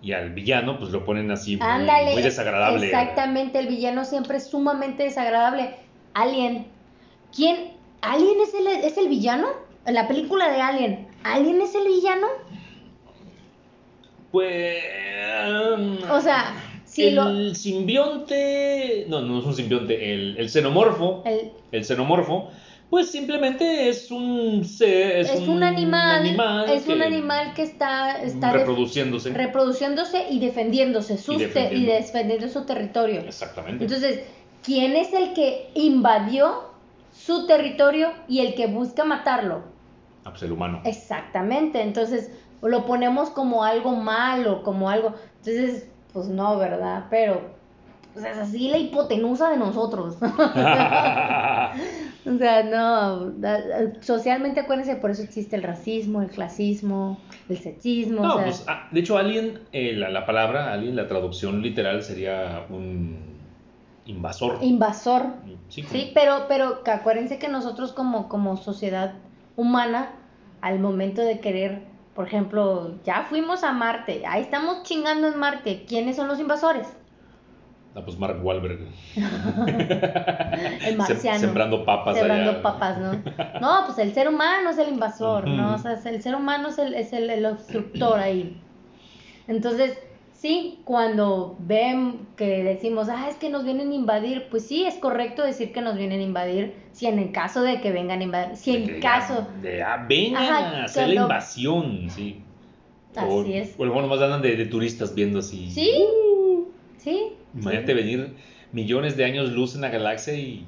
[0.00, 2.12] Y al villano, pues lo ponen así muy, Ándale.
[2.12, 2.86] muy desagradable.
[2.86, 5.76] Exactamente, el villano siempre es sumamente desagradable.
[6.12, 6.66] Alien.
[7.34, 7.72] ¿Quién?
[8.02, 9.48] ¿Alien es el, es el villano?
[9.86, 12.26] En la película de Alien, ¿Alien es el villano?
[14.30, 14.82] Pues.
[16.10, 16.54] O sea,
[16.84, 17.54] si el lo.
[17.54, 19.06] simbionte.
[19.08, 20.12] No, no es un simbionte.
[20.12, 21.22] El, el xenomorfo.
[21.26, 22.50] el- El xenomorfo.
[22.90, 24.60] Pues simplemente es un.
[24.60, 29.30] Es, es, un, animal, animal es un animal que está, está reproduciéndose.
[29.30, 31.92] reproduciéndose y defendiéndose, sus y defendiendo.
[31.92, 33.20] defendiendo su territorio.
[33.22, 33.84] Exactamente.
[33.84, 34.20] Entonces,
[34.62, 36.64] ¿quién es el que invadió
[37.12, 39.64] su territorio y el que busca matarlo?
[40.24, 40.80] Ah, pues el humano.
[40.84, 42.30] Exactamente, entonces
[42.62, 47.04] lo ponemos como algo malo, como algo, entonces, pues no, ¿verdad?
[47.10, 47.42] Pero
[48.14, 50.16] pues, es así la hipotenusa de nosotros.
[50.22, 50.52] o
[52.38, 53.32] sea, no,
[54.00, 57.18] socialmente acuérdense, por eso existe el racismo, el clasismo,
[57.48, 60.96] el sexismo, o No, sea, pues ah, de hecho, alien, eh, la, la palabra alien,
[60.96, 63.34] la traducción literal sería un
[64.06, 64.58] invasor.
[64.62, 65.26] invasor.
[65.68, 69.14] Sí, como- Sí, pero, pero que acuérdense que nosotros como, como sociedad
[69.56, 70.10] humana,
[70.60, 71.82] al momento de querer,
[72.14, 76.96] por ejemplo, ya fuimos a Marte, ahí estamos chingando en Marte, ¿quiénes son los invasores?
[77.96, 78.80] Ah, pues Mark Wahlberg.
[80.84, 81.38] El marciano.
[81.38, 82.62] Sembrando papas Sembrando allá.
[82.62, 83.12] papas, ¿no?
[83.60, 85.74] No, pues el ser humano es el invasor, ¿no?
[85.74, 88.60] O sea, el ser humano es el, es el, el obstructor ahí.
[89.46, 89.96] Entonces,
[90.44, 94.96] sí, cuando ven que decimos, ah, es que nos vienen a invadir, pues sí, es
[94.96, 98.24] correcto decir que nos vienen a invadir, si en el caso de que vengan a
[98.24, 102.42] invadir, si en caso, De, ah, vengan Ajá, a hacer la invasión, sí.
[103.16, 103.74] O, así es.
[103.78, 105.70] o luego nomás andan de, de turistas viendo así.
[105.70, 105.90] Sí,
[106.98, 107.32] sí.
[107.54, 107.94] Imagínate sí.
[107.94, 108.36] venir
[108.72, 110.66] millones de años luz en la galaxia y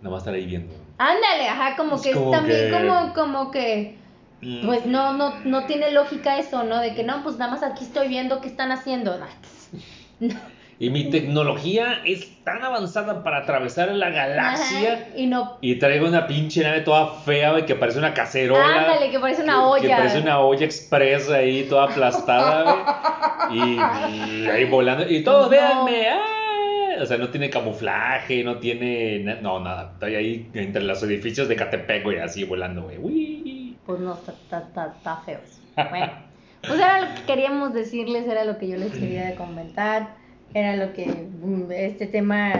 [0.00, 0.72] nada más estar ahí viendo.
[0.96, 3.98] Ándale, ajá, como Es que como también que- como, como que
[4.40, 6.80] Pues no, no, no tiene lógica eso, ¿no?
[6.80, 9.18] De que no, pues nada más aquí estoy viendo qué están haciendo.
[10.78, 14.92] Y mi tecnología es tan avanzada para atravesar la galaxia.
[14.92, 15.56] Ajá, Y no.
[15.62, 18.80] Y traigo una pinche nave toda fea, güey, que parece una cacerola.
[18.82, 19.82] Ándale, que parece una olla.
[19.82, 22.62] Que parece una olla express ahí, toda aplastada,
[23.48, 23.58] güey.
[23.58, 23.74] Y,
[24.42, 25.08] y ahí volando.
[25.08, 25.48] Y todos, No.
[25.48, 26.08] véanme.
[26.10, 27.00] ¡ah!
[27.00, 29.20] O sea, no tiene camuflaje, no tiene.
[29.40, 29.92] No, nada.
[29.94, 32.98] Estoy ahí entre los edificios de Catepec, güey, así volando, güey.
[32.98, 33.35] Uy.
[33.86, 35.40] Pues no, está, está, está, está feo.
[35.90, 36.12] Bueno,
[36.62, 40.16] pues era lo que queríamos decirles, era lo que yo les quería comentar.
[40.54, 42.52] Era lo que mm, este tema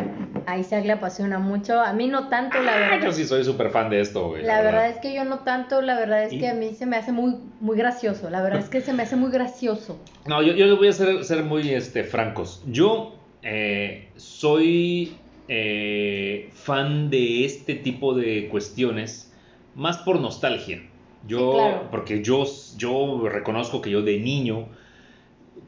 [0.44, 1.80] a Isaac le apasiona mucho.
[1.80, 3.06] A mí no tanto, la Ah, verdad.
[3.06, 4.42] yo sí soy súper fan de esto, güey.
[4.42, 6.84] La verdad es que yo no tanto, la verdad es Y- que a mí se
[6.84, 8.28] me hace muy, muy gracioso.
[8.28, 9.98] La verdad es que se me hace muy gracioso.
[10.26, 12.62] No, yo, yo les voy a ser, ser muy este, francos.
[12.66, 15.16] Yo eh, soy
[15.48, 19.32] eh, fan de este tipo de cuestiones,
[19.74, 20.82] más por nostalgia.
[21.26, 21.88] Yo, Sí, claro.
[21.90, 22.44] porque yo,
[22.76, 24.68] yo reconozco que yo de niño,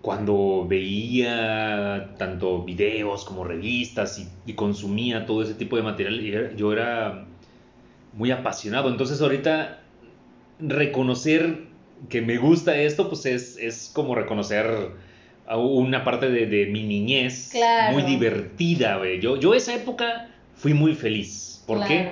[0.03, 6.73] cuando veía tanto videos como revistas y, y consumía todo ese tipo de material, yo
[6.73, 7.27] era
[8.13, 8.89] muy apasionado.
[8.91, 9.81] Entonces ahorita
[10.61, 11.65] reconocer
[12.09, 14.67] que me gusta esto, pues es, es como reconocer
[15.47, 17.93] a una parte de, de mi niñez Claro.
[17.95, 19.01] muy divertida.
[19.21, 21.65] Yo, yo esa época fui muy feliz.
[21.67, 22.09] ¿Por qué?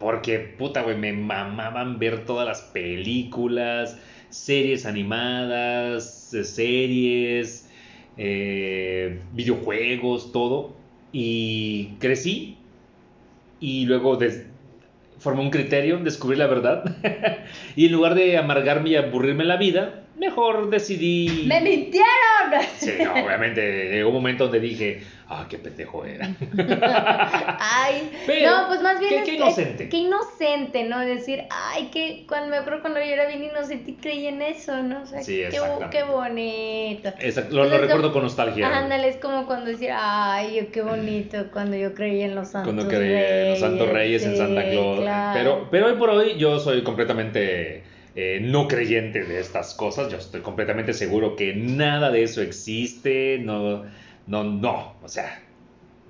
[0.00, 3.98] Porque, puta, güey, me mamaban ver todas las películas,
[4.30, 7.70] series animadas, eh, series,
[8.16, 10.74] eh, videojuegos, todo.
[11.12, 12.56] Y crecí
[13.60, 14.18] y luego
[15.18, 16.82] formé un criterio, descubrí la verdad.
[17.76, 21.44] y en lugar de amargarme y aburrirme la vida, mejor decidí...
[21.48, 22.06] ¡Me mintieron!
[22.78, 26.28] Sí, no, obviamente, llegó un momento donde dije, ah, qué pendejo era.
[27.58, 29.88] Ay, Pero, no, pues más bien qué- es qué inocente.
[29.88, 31.00] Qué inocente, ¿no?
[31.00, 34.82] Decir, ay, que cuando me acuerdo cuando yo era bien inocente y creí en eso,
[34.82, 35.02] ¿no?
[35.02, 35.58] O sea, Sí, qué,
[35.90, 37.08] qué bonito.
[37.18, 38.76] Exacto, lo, lo es recuerdo con nostalgia.
[38.78, 42.88] Ándale, es como cuando decir, ay, qué bonito cuando yo creí en los santos Cuando
[42.94, 45.00] creí en los Santos Reyes, en Santa Claus.
[45.00, 45.38] claro.
[45.38, 47.82] Pero, pero hoy por hoy yo soy completamente
[48.22, 50.10] eh, no creyente de estas cosas.
[50.12, 53.38] Yo estoy completamente seguro que nada de eso existe.
[53.38, 53.84] No,
[54.26, 54.94] no, no.
[55.02, 55.40] O sea,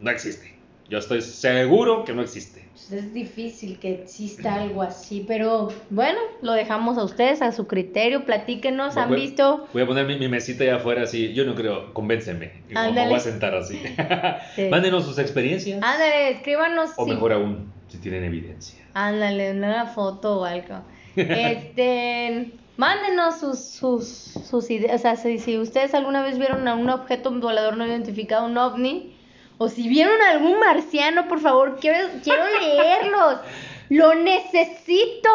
[0.01, 0.55] no existe.
[0.89, 2.69] Yo estoy seguro que no existe.
[2.73, 7.69] Pues es difícil que exista algo así, pero bueno, lo dejamos a ustedes, a su
[7.69, 9.69] criterio, platíquenos, ¿han Voy- visto?
[9.73, 11.33] Voy a poner mi, mi mesita allá afuera así.
[11.33, 12.63] Yo no creo, convénceme.
[12.69, 13.81] Me- voy a sentar así.
[14.57, 14.69] Sí.
[14.71, 15.81] Mándenos sus experiencias.
[15.81, 16.91] Ándale, escríbanos.
[16.97, 18.85] O mejor aún, si tienen evidencia.
[18.95, 20.83] Ándale, una foto o algo.
[21.17, 24.07] Este, mándenos sus, sus,
[24.49, 24.97] sus ideas.
[24.97, 28.57] O sea, si, si ustedes alguna vez vieron a un objeto volador no identificado, un
[28.59, 29.15] ovni,
[29.59, 33.37] o si vieron a algún marciano, por favor, quiero, quiero leerlos.
[33.91, 35.29] Lo necesito.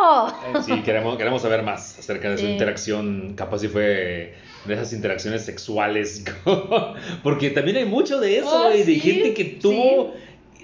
[0.55, 2.51] Eh, Sí, queremos, queremos saber más acerca de su Sí.
[2.53, 4.33] interacción, capaz si fue
[4.63, 6.23] de esas interacciones sexuales,
[7.23, 10.13] porque también hay mucho de eso, Oh, güey, de sí, gente que tuvo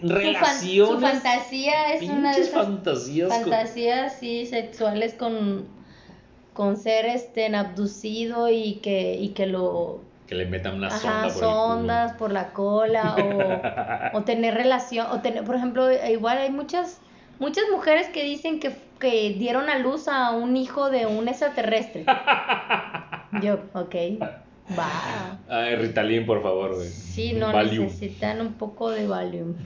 [0.01, 3.29] Su, fan- relaciones, su fantasía es una de esas fantasías.
[3.29, 5.65] con- fantasías sí, sexuales con,
[6.53, 11.33] con ser este abducido y que, y que lo que le metan una sonda Ajá,
[11.33, 11.49] por el
[12.11, 12.17] culo.
[12.17, 13.15] por la cola
[14.13, 16.99] o, o tener relación, o tener, por ejemplo, igual hay muchas,
[17.39, 22.05] muchas mujeres que dicen que, que dieron a luz a un hijo de un extraterrestre.
[23.41, 23.95] Yo, ok,
[24.77, 25.39] va.
[25.49, 26.87] Ay, Ritalin, por favor, güey.
[26.89, 27.85] Sí, no Valium.
[27.85, 29.55] necesitan un poco de Valium.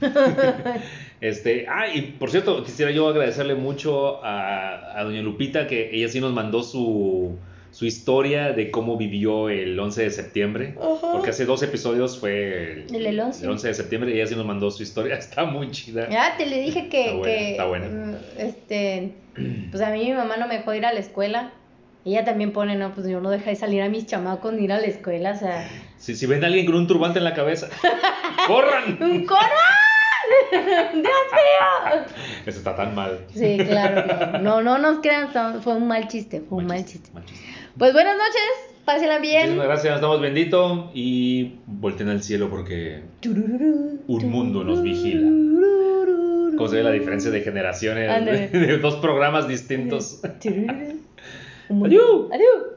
[1.20, 6.08] Este, ah, y por cierto, quisiera yo agradecerle mucho a, a doña Lupita que ella
[6.08, 7.36] sí nos mandó su,
[7.70, 10.74] su historia de cómo vivió el 11 de septiembre.
[11.12, 13.68] Porque hace dos episodios fue El- el 11.
[13.68, 15.14] de septiembre y ella sí nos mandó su historia.
[15.18, 16.08] Está muy chida.
[16.10, 17.86] Ya te le dije que, Está buena, que, está buena.
[17.88, 19.12] mm, este,
[19.70, 21.52] pues a mí mi mamá no me dejó ir a la escuela.
[22.06, 24.72] Ella también pone, no, pues yo no dejé de salir a mis chamacos ni ir
[24.72, 25.68] a la escuela, o sea,
[25.98, 27.68] Si, si ven a alguien con un turbante en la cabeza,
[28.46, 28.96] ¡corran!
[29.02, 29.42] ¡Un coral!
[30.92, 32.04] ¡Dios mío!
[32.46, 33.26] Eso está tan mal.
[33.34, 35.30] Sí, claro, no, no, no nos crean,
[35.62, 37.10] fue un mal chiste, fue un mal chiste.
[37.12, 37.44] mal chiste.
[37.76, 39.40] Pues buenas noches, pásenla bien.
[39.42, 43.02] Muchísimas gracias, estamos bendito y volteen al cielo porque
[44.06, 45.28] un mundo nos vigila.
[46.56, 48.48] ¿Cómo se ve la diferencia de generaciones Ándale.
[48.48, 50.20] de dos programas distintos?
[51.70, 52.30] Un mundo- Adiós.
[52.32, 52.75] Adiós.